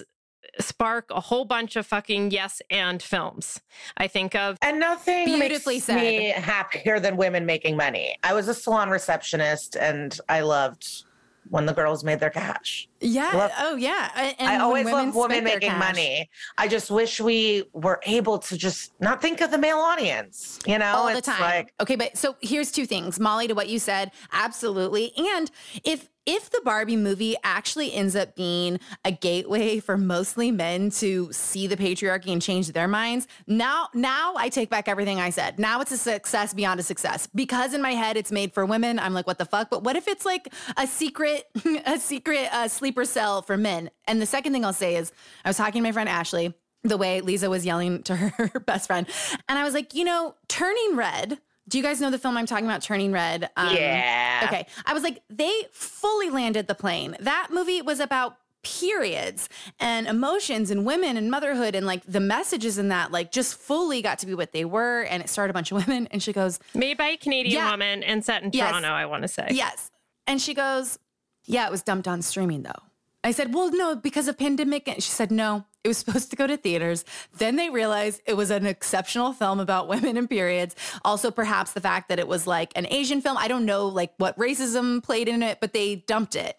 spark 0.60 1.10
a 1.10 1.20
whole 1.20 1.44
bunch 1.44 1.74
of 1.76 1.86
fucking 1.86 2.30
yes 2.30 2.62
and 2.70 3.02
films. 3.02 3.60
I 3.96 4.06
think 4.06 4.34
of 4.36 4.56
And 4.62 4.78
nothing 4.78 5.24
Beautifully 5.24 5.74
makes 5.74 5.84
said. 5.86 5.96
me 5.96 6.28
happier 6.28 7.00
than 7.00 7.16
women 7.16 7.44
making 7.44 7.76
money. 7.76 8.16
I 8.22 8.32
was 8.32 8.46
a 8.48 8.54
salon 8.54 8.88
receptionist 8.88 9.76
and 9.76 10.18
I 10.28 10.40
loved 10.40 11.04
when 11.50 11.66
the 11.66 11.72
girls 11.72 12.02
made 12.04 12.20
their 12.20 12.30
cash. 12.30 12.88
Yeah. 13.00 13.30
Love- 13.34 13.52
oh, 13.58 13.76
yeah. 13.76 14.10
And- 14.38 14.48
I 14.48 14.58
always 14.58 14.86
love 14.86 15.14
women 15.14 15.44
making 15.44 15.70
cash. 15.70 15.78
money. 15.78 16.30
I 16.58 16.68
just 16.68 16.90
wish 16.90 17.20
we 17.20 17.64
were 17.72 18.00
able 18.04 18.38
to 18.38 18.56
just 18.56 18.92
not 19.00 19.20
think 19.22 19.40
of 19.40 19.50
the 19.50 19.58
male 19.58 19.78
audience. 19.78 20.58
You 20.66 20.78
know, 20.78 20.94
all 20.96 21.14
the 21.14 21.20
time. 21.20 21.40
Like, 21.40 21.74
okay, 21.80 21.96
but 21.96 22.16
so 22.16 22.36
here's 22.40 22.70
two 22.72 22.86
things, 22.86 23.20
Molly, 23.20 23.46
to 23.48 23.54
what 23.54 23.68
you 23.68 23.78
said, 23.78 24.12
absolutely. 24.32 25.12
And 25.16 25.50
if 25.84 26.08
if 26.26 26.50
the 26.50 26.60
Barbie 26.64 26.96
movie 26.96 27.36
actually 27.44 27.94
ends 27.94 28.16
up 28.16 28.34
being 28.34 28.80
a 29.04 29.12
gateway 29.12 29.80
for 29.80 29.96
mostly 29.96 30.50
men 30.50 30.90
to 30.90 31.32
see 31.32 31.66
the 31.66 31.76
patriarchy 31.76 32.32
and 32.32 32.42
change 32.42 32.68
their 32.72 32.88
minds, 32.88 33.26
now 33.46 33.88
now 33.94 34.34
I 34.36 34.48
take 34.48 34.68
back 34.68 34.88
everything 34.88 35.20
I 35.20 35.30
said. 35.30 35.58
Now 35.58 35.80
it's 35.80 35.92
a 35.92 35.96
success 35.96 36.52
beyond 36.52 36.80
a 36.80 36.82
success 36.82 37.26
because 37.26 37.72
in 37.72 37.80
my 37.80 37.92
head 37.92 38.16
it's 38.16 38.32
made 38.32 38.52
for 38.52 38.66
women. 38.66 38.98
I'm 38.98 39.14
like, 39.14 39.26
what 39.26 39.38
the 39.38 39.44
fuck? 39.44 39.70
But 39.70 39.84
what 39.84 39.96
if 39.96 40.08
it's 40.08 40.24
like 40.24 40.52
a 40.76 40.86
secret 40.86 41.44
a 41.86 41.98
secret 41.98 42.52
uh, 42.52 42.68
sleeper 42.68 43.04
cell 43.04 43.42
for 43.42 43.56
men? 43.56 43.90
And 44.06 44.20
the 44.20 44.26
second 44.26 44.52
thing 44.52 44.64
I'll 44.64 44.72
say 44.72 44.96
is, 44.96 45.12
I 45.44 45.48
was 45.48 45.56
talking 45.56 45.82
to 45.82 45.88
my 45.88 45.92
friend 45.92 46.08
Ashley 46.08 46.54
the 46.82 46.96
way 46.96 47.20
Liza 47.20 47.50
was 47.50 47.66
yelling 47.66 48.02
to 48.04 48.16
her 48.16 48.60
best 48.60 48.86
friend. 48.86 49.06
And 49.48 49.58
I 49.58 49.64
was 49.64 49.74
like, 49.74 49.94
you 49.94 50.04
know, 50.04 50.34
Turning 50.48 50.96
Red. 50.96 51.38
Do 51.68 51.78
you 51.78 51.82
guys 51.84 52.00
know 52.00 52.10
the 52.10 52.18
film 52.18 52.36
I'm 52.36 52.46
talking 52.46 52.64
about, 52.64 52.82
Turning 52.82 53.12
Red? 53.12 53.50
Um, 53.56 53.74
Yeah. 53.74 54.42
Okay. 54.44 54.66
I 54.84 54.94
was 54.94 55.02
like, 55.02 55.22
they 55.28 55.52
fully 55.72 56.30
landed 56.30 56.66
the 56.68 56.74
plane. 56.74 57.16
That 57.20 57.48
movie 57.50 57.82
was 57.82 57.98
about 58.00 58.36
periods 58.62 59.48
and 59.78 60.08
emotions 60.08 60.70
and 60.72 60.84
women 60.84 61.16
and 61.16 61.30
motherhood 61.30 61.76
and 61.76 61.86
like 61.86 62.02
the 62.04 62.18
messages 62.18 62.78
in 62.78 62.88
that 62.88 63.12
like 63.12 63.30
just 63.30 63.54
fully 63.54 64.02
got 64.02 64.18
to 64.18 64.26
be 64.26 64.34
what 64.34 64.50
they 64.50 64.64
were 64.64 65.02
and 65.02 65.22
it 65.22 65.28
started 65.28 65.50
a 65.50 65.54
bunch 65.54 65.70
of 65.70 65.76
women 65.86 66.08
and 66.10 66.20
she 66.20 66.32
goes 66.32 66.58
made 66.74 66.96
by 66.98 67.06
a 67.06 67.16
Canadian 67.16 67.54
Yeah. 67.54 67.70
woman 67.70 68.02
and 68.02 68.24
set 68.24 68.42
in 68.42 68.50
Yes. 68.52 68.70
Toronto, 68.70 68.88
I 68.88 69.06
want 69.06 69.22
to 69.22 69.28
say. 69.28 69.48
Yes. 69.52 69.90
And 70.26 70.40
she 70.42 70.52
goes, 70.52 70.98
Yeah, 71.44 71.66
it 71.66 71.70
was 71.70 71.82
dumped 71.82 72.08
on 72.08 72.22
streaming 72.22 72.64
though. 72.64 72.82
I 73.26 73.32
said, 73.32 73.52
Well, 73.52 73.72
no, 73.72 73.96
because 73.96 74.28
of 74.28 74.38
pandemic. 74.38 74.86
And 74.86 75.02
she 75.02 75.10
said, 75.10 75.32
No, 75.32 75.64
it 75.82 75.88
was 75.88 75.98
supposed 76.02 76.30
to 76.30 76.36
go 76.36 76.46
to 76.46 76.56
theaters. 76.56 77.04
Then 77.36 77.56
they 77.56 77.70
realized 77.70 78.22
it 78.24 78.36
was 78.36 78.50
an 78.50 78.66
exceptional 78.66 79.32
film 79.32 79.58
about 79.58 79.88
women 79.94 80.16
and 80.16 80.30
periods. 80.30 80.76
Also, 81.04 81.32
perhaps 81.32 81.72
the 81.72 81.80
fact 81.80 82.08
that 82.08 82.20
it 82.20 82.28
was 82.28 82.46
like 82.46 82.72
an 82.76 82.86
Asian 82.88 83.20
film. 83.20 83.36
I 83.36 83.48
don't 83.48 83.66
know 83.66 83.88
like 83.88 84.12
what 84.18 84.38
racism 84.38 85.02
played 85.02 85.28
in 85.28 85.42
it, 85.42 85.58
but 85.60 85.72
they 85.72 85.96
dumped 85.96 86.36
it. 86.36 86.56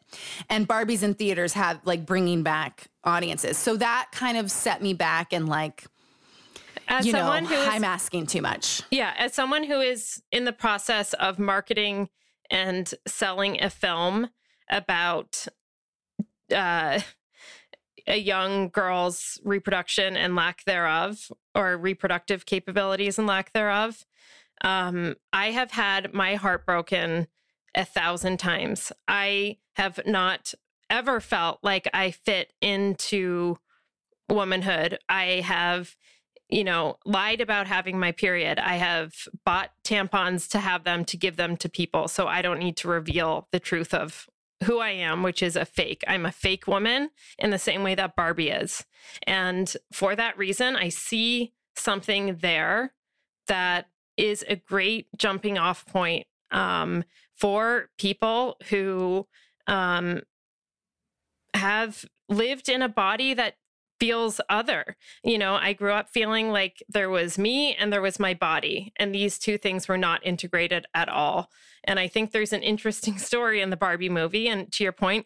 And 0.50 0.68
Barbies 0.68 1.04
in 1.04 1.14
theaters 1.14 1.54
have 1.54 1.80
like 1.86 2.06
bringing 2.06 2.44
back 2.44 2.88
audiences. 3.06 3.58
So 3.58 3.78
that 3.78 4.10
kind 4.12 4.38
of 4.38 4.52
set 4.52 4.82
me 4.82 4.94
back 4.94 5.32
and 5.32 5.48
like, 5.48 5.86
As 6.90 7.06
you 7.06 7.14
know, 7.14 7.32
who 7.32 7.56
is 7.56 7.68
I'm 7.70 7.86
asking 7.86 8.28
too 8.28 8.42
much. 8.42 8.82
Yeah, 8.92 9.14
as 9.18 9.34
someone 9.34 9.64
who 9.64 9.80
is 9.80 10.22
in 10.34 10.44
the 10.44 10.54
process 10.54 11.14
of 11.14 11.40
marketing 11.40 12.10
and 12.52 12.94
selling 13.06 13.64
a 13.64 13.70
film 13.70 14.30
about 14.70 15.48
uh, 16.54 17.00
a 18.08 18.18
young 18.18 18.70
girl's 18.70 19.40
reproduction 19.44 20.16
and 20.16 20.36
lack 20.36 20.64
thereof, 20.66 21.32
or 21.54 21.78
reproductive 21.78 22.46
capabilities 22.46 23.18
and 23.18 23.28
lack 23.28 23.54
thereof, 23.54 24.06
um, 24.62 25.16
I 25.34 25.52
have 25.52 25.72
had 25.72 26.14
my 26.14 26.36
heart 26.36 26.66
broken 26.66 27.28
a 27.76 27.86
thousand 27.86 28.38
times. 28.38 28.92
I 29.08 29.58
have 29.76 30.00
not 30.06 30.54
ever 30.90 31.20
felt 31.20 31.60
like 31.64 31.88
I 31.94 32.12
fit 32.12 32.54
into 32.62 33.58
womanhood. 34.30 35.00
I 35.10 35.42
have 35.46 35.96
you 36.50 36.64
know, 36.64 36.98
lied 37.06 37.42
about 37.42 37.68
having 37.68 38.00
my 38.00 38.12
period. 38.12 38.58
I 38.58 38.76
have 38.76 39.14
bought 39.46 39.72
tampons 39.84 40.48
to 40.52 40.60
have 40.60 40.86
them 40.86 41.04
to 41.06 41.18
give 41.18 41.36
them 41.36 41.58
to 41.58 41.70
people. 41.70 42.08
So 42.08 42.28
I 42.28 42.42
don't 42.42 42.60
need 42.60 42.78
to 42.78 42.88
reveal 42.88 43.48
the 43.52 43.60
truth 43.60 43.94
of 43.94 44.28
who 44.64 44.80
I 44.80 44.90
am, 44.90 45.24
which 45.24 45.44
is 45.44 45.56
a 45.56 45.66
fake. 45.66 46.04
I'm 46.08 46.26
a 46.26 46.32
fake 46.32 46.68
woman 46.68 47.10
in 47.38 47.52
the 47.52 47.60
same 47.60 47.84
way 47.84 47.96
that 47.96 48.16
Barbie 48.16 48.50
is. 48.50 48.86
And 49.24 49.72
for 49.92 50.16
that 50.16 50.38
reason, 50.38 50.76
I 50.76 50.90
see 50.90 51.54
something 51.76 52.38
there 52.38 52.94
that 53.48 53.88
is 54.18 54.44
a 54.48 54.56
great 54.56 55.08
jumping 55.16 55.58
off 55.58 55.86
point 55.86 56.26
um, 56.52 57.04
for 57.36 57.90
people 57.98 58.58
who 58.70 59.28
um, 59.68 60.22
have 61.54 62.06
lived 62.30 62.68
in 62.68 62.82
a 62.82 62.90
body 62.90 63.34
that 63.34 63.56
feels 64.00 64.40
other. 64.50 64.96
You 65.24 65.38
know, 65.38 65.56
I 65.56 65.74
grew 65.74 65.92
up 65.92 66.10
feeling 66.10 66.52
like 66.52 66.84
there 66.90 67.10
was 67.10 67.38
me 67.38 67.74
and 67.76 67.92
there 67.92 68.02
was 68.02 68.20
my 68.20 68.34
body, 68.34 68.94
and 68.98 69.14
these 69.14 69.38
two 69.40 69.58
things 69.58 69.88
were 69.88 69.98
not 69.98 70.26
integrated 70.26 70.86
at 70.94 71.10
all. 71.10 71.50
And 71.84 72.00
I 72.00 72.08
think 72.08 72.32
there's 72.32 72.54
an 72.54 72.64
interesting 72.64 73.18
story 73.30 73.62
in 73.62 73.70
the 73.70 73.78
Barbie 73.78 74.10
movie. 74.10 74.48
And 74.48 74.72
to 74.74 74.84
your 74.84 74.94
point, 74.94 75.26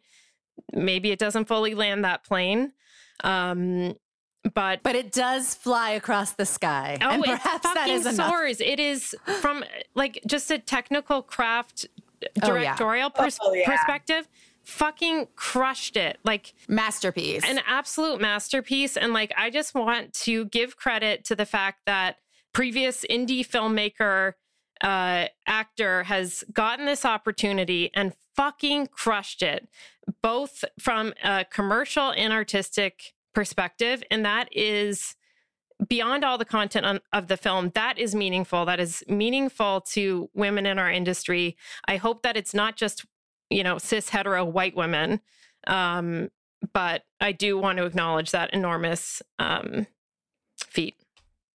maybe 0.74 1.12
it 1.12 1.20
doesn't 1.20 1.46
fully 1.48 1.74
land 1.76 2.04
that 2.06 2.24
plane. 2.24 2.74
Um, 3.24 3.96
but 4.56 4.82
but 4.82 4.96
it 4.96 5.12
does 5.12 5.54
fly 5.54 5.92
across 5.92 6.32
the 6.34 6.46
sky. 6.48 6.98
Oh, 7.02 7.10
and 7.10 7.24
it 7.24 7.28
perhaps 7.28 7.64
that 7.64 7.76
fucking 7.76 7.94
is 7.94 8.06
enough. 8.08 8.30
soars. 8.32 8.60
It 8.60 8.80
is 8.80 9.16
from 9.40 9.64
like 9.94 10.20
just 10.26 10.50
a 10.50 10.58
technical 10.58 11.22
craft 11.22 11.86
Oh, 12.44 12.54
yeah. 12.56 12.76
directorial 12.76 13.10
pers- 13.10 13.40
Oh, 13.42 13.54
yeah. 13.54 13.66
perspective. 13.70 14.28
Fucking 14.72 15.28
crushed 15.36 15.98
it. 15.98 16.18
Like 16.24 16.54
Masterpiece. 16.68 17.44
an 17.44 17.60
absolute 17.68 18.22
masterpiece. 18.22 18.96
And 18.96 19.12
like, 19.14 19.34
I 19.38 19.50
just 19.50 19.76
want 19.76 20.14
to 20.26 20.46
give 20.46 20.78
credit 20.78 21.26
to 21.26 21.36
the 21.36 21.46
fact 21.46 21.82
that 21.86 22.18
previous 22.54 23.06
indie 23.10 23.46
filmmaker, 23.46 24.34
uh, 24.82 25.28
actor 25.46 26.04
has 26.04 26.44
gotten 26.54 26.86
this 26.86 27.06
opportunity 27.06 27.92
and 27.94 28.14
fucking 28.36 28.88
crushed 28.88 29.44
it, 29.44 29.68
both 30.24 30.64
from 30.80 31.14
a 31.24 31.46
commercial 31.46 32.12
and 32.12 32.32
artistic 32.32 33.14
perspective. 33.34 34.04
And 34.10 34.26
that 34.26 34.48
is 34.52 35.16
beyond 35.88 36.24
all 36.24 36.38
the 36.38 36.46
content 36.46 36.86
on, 36.86 37.00
of 37.12 37.28
the 37.28 37.38
film 37.38 37.72
that 37.74 37.98
is 37.98 38.14
meaningful 38.14 38.66
that 38.66 38.80
is 38.80 39.04
meaningful 39.08 39.82
to 39.82 40.30
women 40.34 40.66
in 40.66 40.78
our 40.78 40.92
industry 40.92 41.58
i 41.88 41.98
hope 41.98 42.22
that 42.22 42.38
it's 42.38 42.54
not 42.54 42.76
just 42.76 43.06
you 43.52 43.64
know 43.64 43.78
cis 43.78 44.10
hetero 44.10 44.44
white 44.46 44.76
women 44.76 45.20
um, 45.68 46.30
but 46.74 47.04
i 47.20 47.32
do 47.32 47.58
want 47.58 47.78
to 47.78 47.86
acknowledge 47.86 48.32
that 48.32 48.52
enormous 48.54 49.22
um, 49.40 49.86
feat 50.60 50.96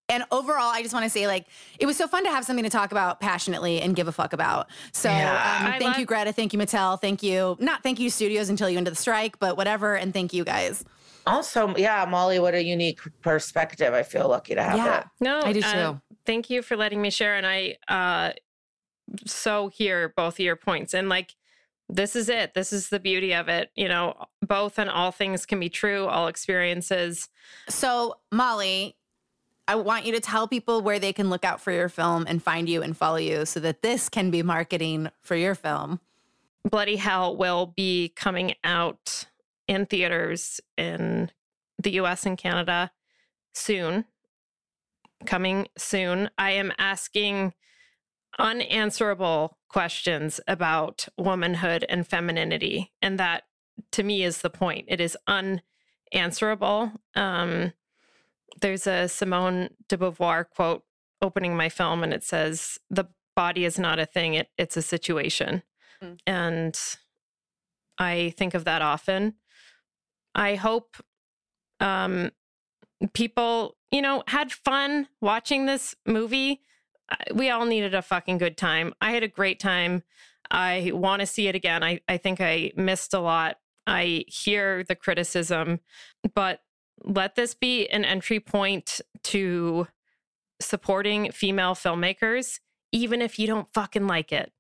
And 0.09 0.23
overall, 0.31 0.71
I 0.73 0.83
just 0.83 0.95
want 0.95 1.03
to 1.03 1.11
say, 1.11 1.27
like, 1.27 1.47
it 1.81 1.87
was 1.87 1.97
so 1.97 2.07
fun 2.07 2.23
to 2.23 2.31
have 2.31 2.45
something 2.45 2.63
to 2.63 2.71
talk 2.71 2.93
about 2.93 3.19
passionately 3.19 3.81
and 3.83 3.97
give 3.97 4.07
a 4.07 4.13
fuck 4.13 4.33
about. 4.33 4.69
So, 4.93 5.09
Yeah. 5.11 5.59
um, 5.65 5.73
thank 5.73 5.83
love- 5.83 5.99
you, 5.99 6.07
Greta. 6.07 6.33
Thank 6.33 6.53
you, 6.53 6.61
Mattel. 6.61 7.01
Thank 7.01 7.25
you, 7.25 7.57
not 7.59 7.83
thank 7.83 7.99
you, 7.99 8.09
studios, 8.09 8.49
until 8.49 8.71
you 8.71 8.79
into 8.79 8.91
the 8.93 8.97
strike, 8.97 9.41
but 9.41 9.57
whatever. 9.57 9.97
And 9.97 10.13
thank 10.13 10.33
you, 10.33 10.45
guys. 10.45 10.85
Also, 11.27 11.75
yeah, 11.77 12.05
Molly, 12.09 12.39
what 12.39 12.55
a 12.55 12.63
unique 12.63 13.01
perspective. 13.21 13.95
I 13.95 14.05
feel 14.05 14.29
lucky 14.29 14.55
to 14.55 14.63
have 14.63 14.77
Yeah. 14.77 15.01
it. 15.01 15.07
no 15.21 15.41
I 15.43 15.53
do 15.53 15.61
uh, 15.65 15.73
too. 15.73 16.01
thank 16.25 16.51
you 16.51 16.63
for 16.63 16.77
letting 16.77 17.03
me 17.03 17.11
share 17.11 17.35
and 17.37 17.45
i 17.47 17.77
uh 17.89 18.31
so 19.27 19.69
hear 19.69 20.13
both 20.17 20.35
of 20.35 20.41
your 20.41 20.57
points 20.57 20.95
and 20.95 21.09
like 21.09 21.35
this 21.89 22.17
is 22.17 22.29
it 22.29 22.55
this 22.55 22.73
is 22.73 22.89
the 22.89 22.99
beauty 22.99 23.33
of 23.33 23.49
it 23.49 23.71
you 23.77 23.89
know 23.89 24.15
both 24.43 24.79
and 24.79 24.91
all 24.91 25.13
things 25.13 25.47
can 25.47 25.61
be 25.61 25.69
true 25.69 26.07
all 26.07 26.27
experiences 26.27 27.29
So, 27.69 28.19
Molly, 28.33 28.97
I 29.69 29.75
want 29.75 30.07
you 30.07 30.13
to 30.13 30.21
tell 30.21 30.47
people 30.47 30.81
where 30.81 30.99
they 30.99 31.13
can 31.13 31.29
look 31.31 31.45
out 31.45 31.61
for 31.61 31.73
your 31.73 31.89
film 31.89 32.25
and 32.29 32.43
find 32.43 32.69
you 32.69 32.83
and 32.83 32.97
follow 32.97 33.17
you 33.17 33.45
so 33.47 33.61
that 33.61 33.83
this 33.83 34.09
can 34.09 34.31
be 34.31 34.43
marketing 34.43 35.11
for 35.23 35.35
your 35.35 35.55
film. 35.55 36.01
Bloody 36.69 36.97
Hell 36.97 37.37
will 37.37 37.67
be 37.67 38.13
coming 38.15 38.55
out 38.63 39.27
in 39.67 39.87
theaters 39.87 40.61
in 40.77 41.31
the 41.83 41.93
US 41.93 42.27
and 42.27 42.39
Canada 42.39 42.93
soon. 43.55 44.05
Coming 45.25 45.67
soon. 45.77 46.31
I 46.39 46.53
am 46.53 46.73
asking 46.79 47.55
unanswerable 48.39 49.56
questions 49.69 50.41
about 50.47 51.09
womanhood 51.19 51.85
and 51.89 52.07
femininity. 52.07 52.93
And 53.03 53.19
that 53.19 53.45
to 53.93 54.03
me 54.03 54.23
is 54.23 54.39
the 54.39 54.51
point. 54.51 54.87
It 54.89 55.01
is 55.01 55.17
unanswerable. 55.27 56.93
Um, 57.15 57.73
there's 58.61 58.87
a 58.87 59.09
Simone 59.09 59.71
de 59.89 59.97
Beauvoir 59.97 60.49
quote 60.49 60.83
opening 61.21 61.57
my 61.57 61.69
film, 61.69 62.03
and 62.03 62.13
it 62.13 62.25
says, 62.25 62.79
The 62.91 63.07
body 63.35 63.65
is 63.65 63.79
not 63.79 63.99
a 63.99 64.07
thing, 64.07 64.35
it, 64.35 64.49
it's 64.57 64.77
a 64.77 64.83
situation. 64.83 65.63
Mm. 66.03 66.19
And 66.27 66.81
I 67.99 68.35
think 68.37 68.55
of 68.55 68.65
that 68.65 68.83
often. 68.83 69.35
I 70.35 70.55
hope 70.55 70.97
um, 71.81 72.31
people, 73.15 73.77
you 73.91 74.03
know, 74.03 74.23
had 74.29 74.53
fun 74.53 75.09
watching 75.21 75.67
this 75.67 75.95
movie. 76.07 76.61
We 77.35 77.51
all 77.51 77.65
needed 77.65 77.95
a 77.95 78.03
fucking 78.03 78.39
good 78.39 78.57
time. 78.57 78.95
I 79.01 79.13
had 79.13 79.23
a 79.23 79.29
great 79.29 79.61
time. 79.61 80.03
I 80.51 80.91
want 80.95 81.21
to 81.21 81.27
see 81.27 81.49
it 81.49 81.55
again. 81.55 81.83
I, 81.83 82.01
I 82.09 82.17
think 82.17 82.41
I 82.41 82.73
missed 82.77 83.15
a 83.15 83.21
lot. 83.21 83.59
I 83.87 84.25
hear 84.27 84.83
the 84.85 84.97
criticism, 84.97 85.81
but 86.35 86.61
let 87.05 87.35
this 87.37 87.55
be 87.55 87.89
an 87.89 88.05
entry 88.05 88.41
point 88.41 89.01
to 89.25 89.87
supporting 90.61 91.31
female 91.31 91.75
filmmakers, 91.75 92.61
even 92.91 93.23
if 93.23 93.39
you 93.39 93.47
don't 93.47 93.73
fucking 93.73 94.07
like 94.07 94.33
it. 94.33 94.53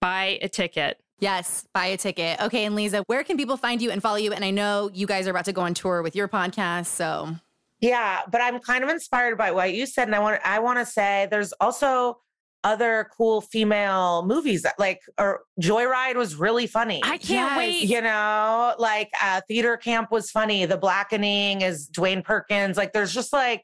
Buy 0.00 0.38
a 0.42 0.48
ticket. 0.48 1.00
Yes, 1.20 1.66
buy 1.72 1.86
a 1.86 1.96
ticket. 1.96 2.40
Okay, 2.40 2.64
and 2.64 2.76
Liza, 2.76 3.02
where 3.06 3.24
can 3.24 3.36
people 3.36 3.56
find 3.56 3.82
you 3.82 3.90
and 3.90 4.00
follow 4.00 4.16
you? 4.16 4.32
And 4.32 4.44
I 4.44 4.50
know 4.50 4.90
you 4.92 5.06
guys 5.06 5.26
are 5.26 5.30
about 5.30 5.46
to 5.46 5.52
go 5.52 5.62
on 5.62 5.74
tour 5.74 6.02
with 6.02 6.14
your 6.14 6.28
podcast, 6.28 6.86
so 6.86 7.34
Yeah, 7.80 8.20
but 8.30 8.40
I'm 8.40 8.58
kind 8.58 8.82
of 8.82 8.90
inspired 8.90 9.38
by 9.38 9.50
what 9.52 9.72
you 9.74 9.86
said, 9.86 10.08
and 10.08 10.14
I 10.14 10.18
want 10.18 10.40
I 10.44 10.58
want 10.58 10.78
to 10.78 10.86
say 10.86 11.28
there's 11.30 11.52
also 11.60 12.20
other 12.64 13.08
cool 13.16 13.40
female 13.40 14.24
movies 14.26 14.62
that 14.62 14.74
like 14.80 15.00
or 15.16 15.42
Joyride 15.62 16.16
was 16.16 16.34
really 16.34 16.66
funny. 16.66 17.00
I 17.04 17.18
can't 17.18 17.28
Yes. 17.30 17.56
wait. 17.56 17.88
you 17.88 18.00
know, 18.02 18.74
like 18.78 19.10
uh, 19.22 19.40
theater 19.46 19.76
camp 19.76 20.10
was 20.10 20.30
funny. 20.32 20.66
The 20.66 20.76
Blackening 20.76 21.60
is 21.62 21.88
Dewayne 21.88 22.24
Perkins. 22.24 22.76
Like, 22.76 22.92
there's 22.92 23.14
just 23.14 23.32
like 23.32 23.62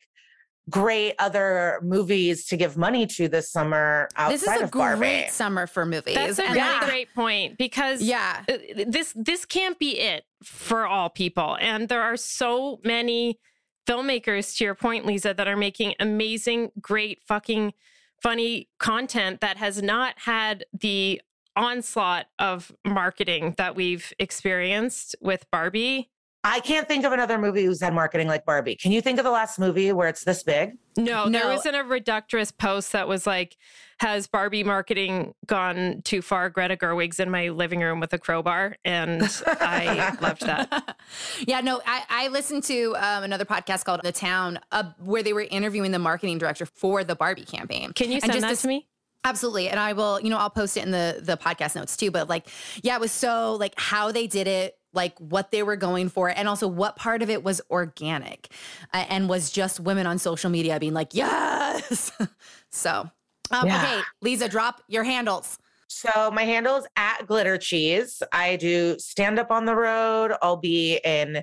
great 0.71 1.15
other 1.19 1.81
movies 1.83 2.47
to 2.47 2.57
give 2.57 2.77
money 2.77 3.07
to 3.07 3.29
this 3.29 3.51
summer 3.51 4.09
outside 4.17 4.33
this 4.33 4.43
is 4.45 4.61
a 4.61 4.65
of 4.65 4.71
Barbie. 4.71 4.99
great 5.01 5.31
summer 5.31 5.67
for 5.67 5.85
movies. 5.85 6.15
That's 6.15 6.39
a 6.39 6.45
And 6.45 6.55
really 6.55 6.69
I 6.69 6.85
great 6.89 7.15
point 7.15 7.59
because 7.59 8.01
Yeah. 8.01 8.45
uh, 8.49 8.57
this 8.87 9.13
this 9.17 9.45
can't 9.45 9.79
be 9.79 9.99
it 9.99 10.23
for 10.45 10.87
all 10.87 11.11
people, 11.11 11.59
and 11.61 11.89
there 11.89 12.01
are 12.03 12.17
so 12.17 12.79
many 12.85 13.41
filmmakers, 13.87 14.57
to 14.57 14.65
your 14.65 14.75
point, 14.75 15.07
Liza, 15.07 15.35
that 15.35 15.49
are 15.49 15.57
making 15.57 15.95
amazing, 16.01 16.73
great, 16.81 17.23
fucking 17.23 17.75
funny 18.23 18.69
content 18.79 19.41
that 19.41 19.57
has 19.59 19.83
not 19.83 20.15
had 20.19 20.65
the 20.73 21.21
onslaught 21.57 22.27
of 22.39 22.73
marketing 22.85 23.55
that 23.59 23.77
we've 23.77 24.13
experienced 24.19 25.15
with 25.21 25.49
Barbie. 25.51 26.11
I 26.47 26.61
can't 26.61 26.87
think 26.87 27.07
of 27.07 27.13
another 27.13 27.39
movie 27.39 27.65
who's 27.65 27.81
had 27.81 27.95
marketing 27.95 28.29
like 28.29 28.45
Barbie. 28.45 28.77
Can 28.77 28.93
you 28.93 29.01
think 29.01 29.19
of 29.19 29.25
the 29.25 29.31
last 29.31 29.59
movie 29.59 29.91
where 29.93 30.09
it's 30.09 30.25
this 30.25 30.43
big? 30.43 30.73
No, 30.97 31.29
there 31.31 31.49
wasn't 31.49 31.75
a 31.77 31.83
reductress 31.83 32.57
post 32.57 32.93
that 32.93 33.09
was 33.09 33.27
like, 33.27 33.57
"Has 33.99 34.27
Barbie 34.27 34.63
marketing 34.63 35.35
gone 35.47 36.03
too 36.05 36.21
far?" 36.21 36.51
Greta 36.51 36.77
Gerwig's 36.77 37.19
in 37.19 37.31
my 37.31 37.49
living 37.49 37.81
room 37.81 37.99
with 37.99 38.13
a 38.13 38.19
crowbar, 38.19 38.77
and 38.85 39.23
I 39.47 40.17
loved 40.21 40.43
that. 40.43 40.99
yeah, 41.47 41.61
no, 41.63 41.81
I, 41.87 42.03
I 42.11 42.29
listened 42.29 42.63
to 42.65 42.95
um, 42.97 43.25
another 43.25 43.47
podcast 43.47 43.85
called 43.85 44.03
The 44.05 44.13
Town 44.13 44.61
uh, 44.71 44.85
where 44.99 45.23
they 45.23 45.33
were 45.33 45.47
interviewing 45.51 45.93
the 45.93 45.99
marketing 45.99 46.37
director 46.37 46.67
for 46.67 47.03
the 47.05 47.17
Barbie 47.17 47.47
campaign. 47.47 47.93
Can 47.95 48.11
you 48.11 48.17
And 48.17 48.25
send 48.25 48.35
just 48.35 48.47
that 48.47 48.59
to 48.59 48.69
me? 48.69 48.87
Absolutely. 49.25 49.71
And 49.71 49.81
I 49.81 49.95
will, 49.95 50.21
you 50.21 50.29
know, 50.29 50.37
I'll 50.37 50.51
post 50.51 50.77
it 50.77 50.85
in 50.85 50.91
the 50.91 51.21
the 51.23 51.39
podcast 51.39 51.75
notes 51.75 51.97
too. 51.97 52.11
But 52.11 52.29
like, 52.29 52.47
yeah, 52.83 52.95
it 52.95 53.01
was 53.01 53.11
so 53.13 53.55
like 53.55 53.73
how 53.79 54.13
they 54.13 54.27
did 54.27 54.47
it, 54.47 54.77
like 54.95 55.19
what 55.19 55.51
they 55.51 55.63
were 55.63 55.77
going 55.77 56.09
for, 56.09 56.29
and 56.29 56.49
also 56.49 56.67
what 56.69 56.97
part 56.97 57.23
of 57.23 57.31
it 57.31 57.43
was 57.45 57.61
organic 57.71 58.49
uh, 58.93 59.05
and 59.09 59.29
was 59.29 59.51
just 59.51 59.81
women 59.81 60.07
on 60.07 60.19
social 60.19 60.51
media 60.51 60.79
being 60.81 60.95
like, 60.95 61.15
yes. 61.15 62.11
so 62.71 63.11
um, 63.51 63.67
Yeah. 63.67 63.77
okay, 63.77 64.01
Liza, 64.23 64.49
drop 64.49 64.83
your 64.89 65.05
handles. 65.05 65.59
So 65.89 66.31
my 66.33 66.43
handle 66.45 66.77
is 66.77 66.87
at 66.97 67.27
Glitter 67.27 67.59
Cheese. 67.59 68.23
I 68.33 68.57
do 68.57 68.99
stand 68.99 69.39
up 69.39 69.51
on 69.51 69.65
the 69.65 69.77
road. 69.77 70.33
I'll 70.43 70.57
be 70.57 71.01
in 71.05 71.43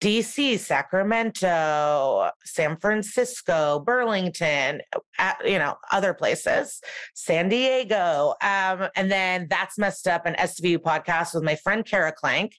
DC, 0.00 0.58
Sacramento, 0.58 2.30
San 2.44 2.76
Francisco, 2.78 3.80
Burlington, 3.80 4.80
at, 5.18 5.36
you 5.44 5.58
know, 5.58 5.76
other 5.92 6.14
places, 6.14 6.80
San 7.14 7.50
Diego. 7.50 8.34
Um, 8.42 8.88
and 8.96 9.10
then 9.10 9.46
that's 9.50 9.76
messed 9.78 10.08
up 10.08 10.24
an 10.24 10.34
SVU 10.34 10.78
podcast 10.78 11.34
with 11.34 11.44
my 11.44 11.56
friend 11.56 11.84
Kara 11.84 12.14
Klenk. 12.14 12.52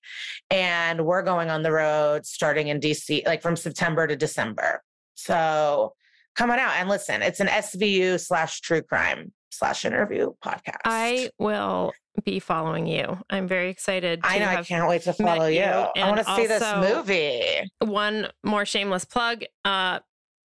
And 0.52 1.06
we're 1.06 1.24
going 1.24 1.50
on 1.50 1.64
the 1.64 1.72
road 1.72 2.26
starting 2.26 2.68
in 2.68 2.80
DC, 2.80 3.26
like 3.26 3.42
from 3.42 3.56
September 3.56 4.06
to 4.06 4.16
December. 4.16 4.84
So 5.16 5.94
come 6.36 6.52
on 6.52 6.60
out 6.60 6.76
and 6.78 6.90
listen. 6.90 7.24
It's 7.24 7.40
an 7.40 7.48
SVU 7.48 8.20
slash 8.20 8.62
true 8.62 8.84
crime 8.84 9.34
slash 9.50 9.84
interview 9.84 10.32
podcast. 10.44 10.82
I 10.86 11.30
will 11.40 11.92
be 12.24 12.40
following 12.40 12.88
you. 12.88 13.18
I'm 13.30 13.48
very 13.48 13.70
excited. 13.70 14.22
To 14.24 14.30
I 14.30 14.40
know. 14.40 14.48
I 14.48 14.64
can't 14.64 14.88
wait 14.88 15.04
to 15.04 15.14
follow 15.14 15.48
you. 15.48 15.62
you, 15.62 15.66
I 15.66 15.92
want 16.10 16.18
to 16.26 16.36
see 16.36 16.48
this 16.48 16.64
movie. 16.76 17.72
One 17.80 18.28
more 18.44 18.66
shameless 18.66 19.06
plug. 19.06 19.44
Uh, 19.66 20.00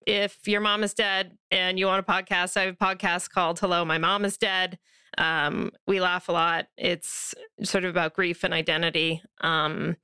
if 0.06 0.46
your 0.46 0.60
mom 0.60 0.84
is 0.84 0.94
dead 0.94 1.36
and 1.50 1.78
you 1.78 1.86
want 1.86 2.06
a 2.06 2.10
podcast, 2.10 2.56
I 2.56 2.62
have 2.66 2.74
a 2.74 2.76
podcast 2.76 3.30
called 3.30 3.58
Hello, 3.58 3.84
My 3.84 3.98
Mom 3.98 4.24
is 4.24 4.36
Dead. 4.36 4.78
Um, 5.18 5.72
we 5.86 6.00
laugh 6.00 6.28
a 6.28 6.32
lot. 6.32 6.66
It's 6.76 7.34
sort 7.62 7.84
of 7.84 7.90
about 7.90 8.14
grief 8.14 8.44
and 8.44 8.54
identity. 8.54 9.22
Um, 9.40 9.96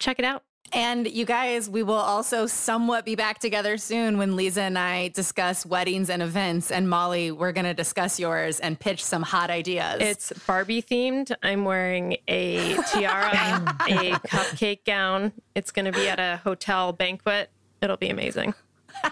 check 0.00 0.18
it 0.18 0.24
out. 0.24 0.44
And 0.74 1.06
you 1.06 1.26
guys, 1.26 1.68
we 1.68 1.82
will 1.82 1.94
also 1.94 2.46
somewhat 2.46 3.04
be 3.04 3.14
back 3.14 3.40
together 3.40 3.76
soon 3.76 4.16
when 4.16 4.36
Liza 4.36 4.62
and 4.62 4.78
I 4.78 5.08
discuss 5.08 5.66
weddings 5.66 6.08
and 6.08 6.22
events. 6.22 6.70
And 6.70 6.88
Molly, 6.88 7.30
we're 7.30 7.52
going 7.52 7.66
to 7.66 7.74
discuss 7.74 8.18
yours 8.18 8.58
and 8.58 8.80
pitch 8.80 9.04
some 9.04 9.22
hot 9.22 9.50
ideas. 9.50 10.00
It's 10.00 10.32
Barbie 10.46 10.80
themed. 10.80 11.30
I'm 11.42 11.66
wearing 11.66 12.16
a 12.26 12.74
tiara, 12.92 13.76
a 13.86 14.12
cupcake 14.26 14.86
gown. 14.86 15.32
It's 15.54 15.70
going 15.70 15.84
to 15.84 15.92
be 15.92 16.08
at 16.08 16.18
a 16.18 16.40
hotel 16.42 16.92
banquet 16.92 17.50
It'll 17.82 17.96
be 17.96 18.10
amazing. 18.10 18.54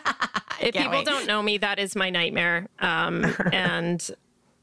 if 0.60 0.74
people 0.74 0.90
wait. 0.90 1.06
don't 1.06 1.26
know 1.26 1.42
me, 1.42 1.58
that 1.58 1.78
is 1.78 1.96
my 1.96 2.08
nightmare. 2.08 2.68
Um, 2.78 3.26
and 3.52 4.08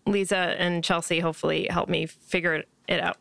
Liza 0.05 0.55
and 0.57 0.83
Chelsea 0.83 1.19
hopefully 1.19 1.67
help 1.69 1.89
me 1.89 2.05
figure 2.05 2.63
it 2.87 2.99
out. 2.99 3.17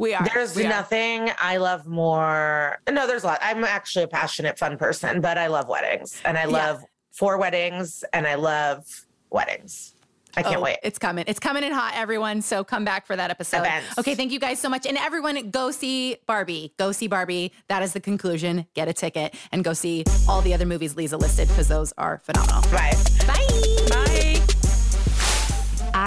We 0.00 0.14
are. 0.14 0.26
There's 0.32 0.56
we 0.56 0.64
are. 0.64 0.70
nothing 0.70 1.30
I 1.38 1.58
love 1.58 1.86
more. 1.86 2.78
No, 2.90 3.06
there's 3.06 3.22
a 3.22 3.26
lot. 3.26 3.38
I'm 3.42 3.62
actually 3.64 4.04
a 4.04 4.08
passionate, 4.08 4.58
fun 4.58 4.78
person, 4.78 5.20
but 5.20 5.36
I 5.36 5.48
love 5.48 5.68
weddings 5.68 6.18
and 6.24 6.38
I 6.38 6.46
love 6.46 6.82
four 7.12 7.36
weddings 7.36 8.02
and 8.14 8.26
I 8.26 8.36
love 8.36 8.86
weddings. 9.28 9.94
I 10.38 10.42
can't 10.42 10.56
Oh, 10.56 10.60
wait. 10.62 10.78
It's 10.82 10.98
coming. 10.98 11.24
It's 11.26 11.38
coming 11.40 11.64
in 11.64 11.72
hot, 11.72 11.92
everyone. 11.96 12.40
So 12.40 12.64
come 12.64 12.82
back 12.82 13.06
for 13.06 13.14
that 13.14 13.30
episode. 13.30 13.58
Events. 13.58 13.98
Okay, 13.98 14.14
thank 14.14 14.32
you 14.32 14.40
guys 14.40 14.58
so 14.58 14.70
much. 14.70 14.86
And 14.86 14.96
everyone, 14.96 15.50
go 15.50 15.70
see 15.70 16.16
Barbie. 16.26 16.72
Go 16.78 16.92
see 16.92 17.06
Barbie. 17.06 17.52
That 17.68 17.82
is 17.82 17.92
the 17.92 18.00
conclusion. 18.00 18.66
Get 18.74 18.88
a 18.88 18.94
ticket 18.94 19.34
and 19.52 19.62
go 19.62 19.74
see 19.74 20.04
all 20.26 20.40
the 20.40 20.54
other 20.54 20.66
movies 20.66 20.96
Liza 20.96 21.18
listed 21.18 21.48
because 21.48 21.68
those 21.68 21.92
are 21.98 22.22
phenomenal. 22.24 22.62
Bye. 22.70 22.96
Bye. 23.26 23.59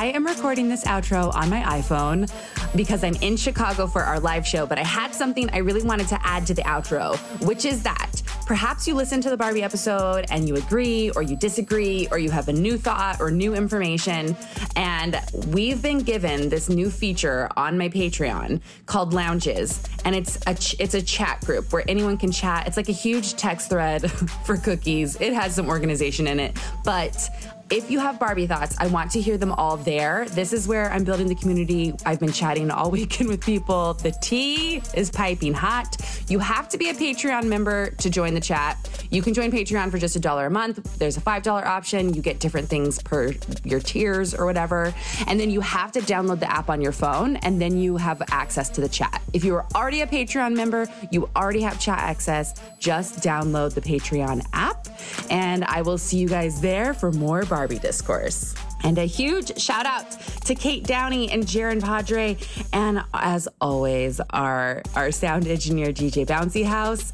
I 0.03 0.07
am 0.07 0.27
recording 0.27 0.67
this 0.67 0.83
outro 0.83 1.33
on 1.33 1.49
my 1.49 1.61
iPhone 1.61 2.29
because 2.75 3.05
I'm 3.05 3.15
in 3.21 3.37
Chicago 3.37 3.87
for 3.87 4.01
our 4.01 4.19
live 4.19 4.45
show, 4.45 4.65
but 4.65 4.77
I 4.77 4.83
had 4.83 5.15
something 5.15 5.49
I 5.51 5.59
really 5.59 5.81
wanted 5.81 6.09
to 6.09 6.19
add 6.27 6.45
to 6.47 6.53
the 6.53 6.61
outro, 6.63 7.15
which 7.47 7.63
is 7.63 7.83
that 7.83 8.21
perhaps 8.45 8.85
you 8.85 8.95
listen 8.95 9.21
to 9.21 9.29
the 9.29 9.37
Barbie 9.37 9.63
episode 9.63 10.25
and 10.29 10.45
you 10.45 10.57
agree 10.57 11.09
or 11.11 11.21
you 11.21 11.37
disagree 11.37 12.09
or 12.11 12.19
you 12.19 12.29
have 12.31 12.49
a 12.49 12.51
new 12.51 12.77
thought 12.77 13.21
or 13.21 13.31
new 13.31 13.55
information. 13.55 14.35
And 14.75 15.21
we've 15.47 15.81
been 15.81 15.99
given 15.99 16.49
this 16.49 16.67
new 16.67 16.89
feature 16.89 17.47
on 17.55 17.77
my 17.77 17.87
Patreon 17.87 18.59
called 18.87 19.13
Lounges, 19.13 19.81
and 20.03 20.13
it's 20.15 20.37
a 20.47 20.55
ch- 20.55 20.75
it's 20.79 20.95
a 20.95 21.01
chat 21.01 21.39
group 21.45 21.71
where 21.71 21.85
anyone 21.87 22.17
can 22.17 22.33
chat. 22.33 22.67
It's 22.67 22.75
like 22.75 22.89
a 22.89 22.93
huge 22.93 23.35
text 23.35 23.69
thread 23.69 24.11
for 24.45 24.57
cookies. 24.57 25.15
It 25.21 25.31
has 25.31 25.55
some 25.55 25.69
organization 25.69 26.27
in 26.27 26.41
it, 26.41 26.57
but 26.83 27.29
if 27.69 27.89
you 27.89 27.99
have 27.99 28.19
Barbie 28.19 28.47
thoughts, 28.47 28.75
I 28.79 28.87
want 28.87 29.11
to 29.11 29.21
hear 29.21 29.37
them 29.37 29.51
all 29.51 29.77
there. 29.77 30.25
This 30.29 30.53
is 30.53 30.67
where 30.67 30.91
I'm 30.91 31.03
building 31.03 31.27
the 31.27 31.35
community. 31.35 31.93
I've 32.05 32.19
been 32.19 32.31
chatting 32.31 32.69
all 32.69 32.91
weekend 33.03 33.29
with 33.29 33.41
people. 33.41 33.95
The 33.95 34.11
tea 34.21 34.81
is 34.93 35.09
piping 35.09 35.53
hot. 35.53 35.97
You 36.29 36.39
have 36.39 36.69
to 36.69 36.77
be 36.77 36.89
a 36.89 36.93
Patreon 36.93 37.45
member 37.45 37.89
to 37.91 38.09
join 38.09 38.33
the 38.33 38.41
chat. 38.41 38.77
You 39.09 39.21
can 39.21 39.33
join 39.33 39.51
Patreon 39.51 39.91
for 39.91 39.97
just 39.97 40.15
a 40.15 40.19
dollar 40.19 40.47
a 40.47 40.49
month. 40.49 40.97
There's 40.99 41.17
a 41.17 41.21
$5 41.21 41.47
option. 41.47 42.13
You 42.13 42.21
get 42.21 42.39
different 42.39 42.67
things 42.67 43.01
per 43.01 43.33
your 43.63 43.79
tiers 43.79 44.33
or 44.33 44.45
whatever. 44.45 44.93
And 45.27 45.39
then 45.39 45.49
you 45.49 45.61
have 45.61 45.91
to 45.93 45.99
download 46.01 46.39
the 46.39 46.51
app 46.51 46.69
on 46.69 46.81
your 46.81 46.91
phone 46.91 47.37
and 47.37 47.61
then 47.61 47.77
you 47.77 47.97
have 47.97 48.21
access 48.29 48.69
to 48.69 48.81
the 48.81 48.89
chat. 48.89 49.21
If 49.33 49.43
you 49.43 49.55
are 49.55 49.65
already 49.75 50.01
a 50.01 50.07
Patreon 50.07 50.55
member, 50.55 50.87
you 51.11 51.29
already 51.35 51.61
have 51.61 51.79
chat 51.79 51.99
access. 51.99 52.53
Just 52.79 53.19
download 53.19 53.73
the 53.73 53.81
Patreon 53.81 54.45
app 54.53 54.87
and 55.29 55.63
I 55.65 55.81
will 55.81 55.97
see 55.97 56.17
you 56.17 56.27
guys 56.27 56.61
there 56.61 56.93
for 56.93 57.11
more 57.11 57.45
Barbie 57.53 57.77
discourse. 57.77 58.55
And 58.83 58.97
a 58.97 59.05
huge 59.05 59.61
shout 59.61 59.85
out 59.85 60.09
to 60.45 60.55
Kate 60.55 60.83
Downey 60.83 61.29
and 61.29 61.43
Jaron 61.43 61.79
Padre, 61.79 62.35
and 62.73 63.03
as 63.13 63.47
always, 63.61 64.19
our, 64.31 64.81
our 64.95 65.11
sound 65.11 65.45
engineer, 65.45 65.93
DJ 65.93 66.25
Bouncy 66.25 66.65
House. 66.65 67.11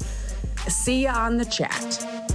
See 0.66 1.02
you 1.02 1.08
on 1.08 1.36
the 1.36 1.44
chat. 1.44 2.29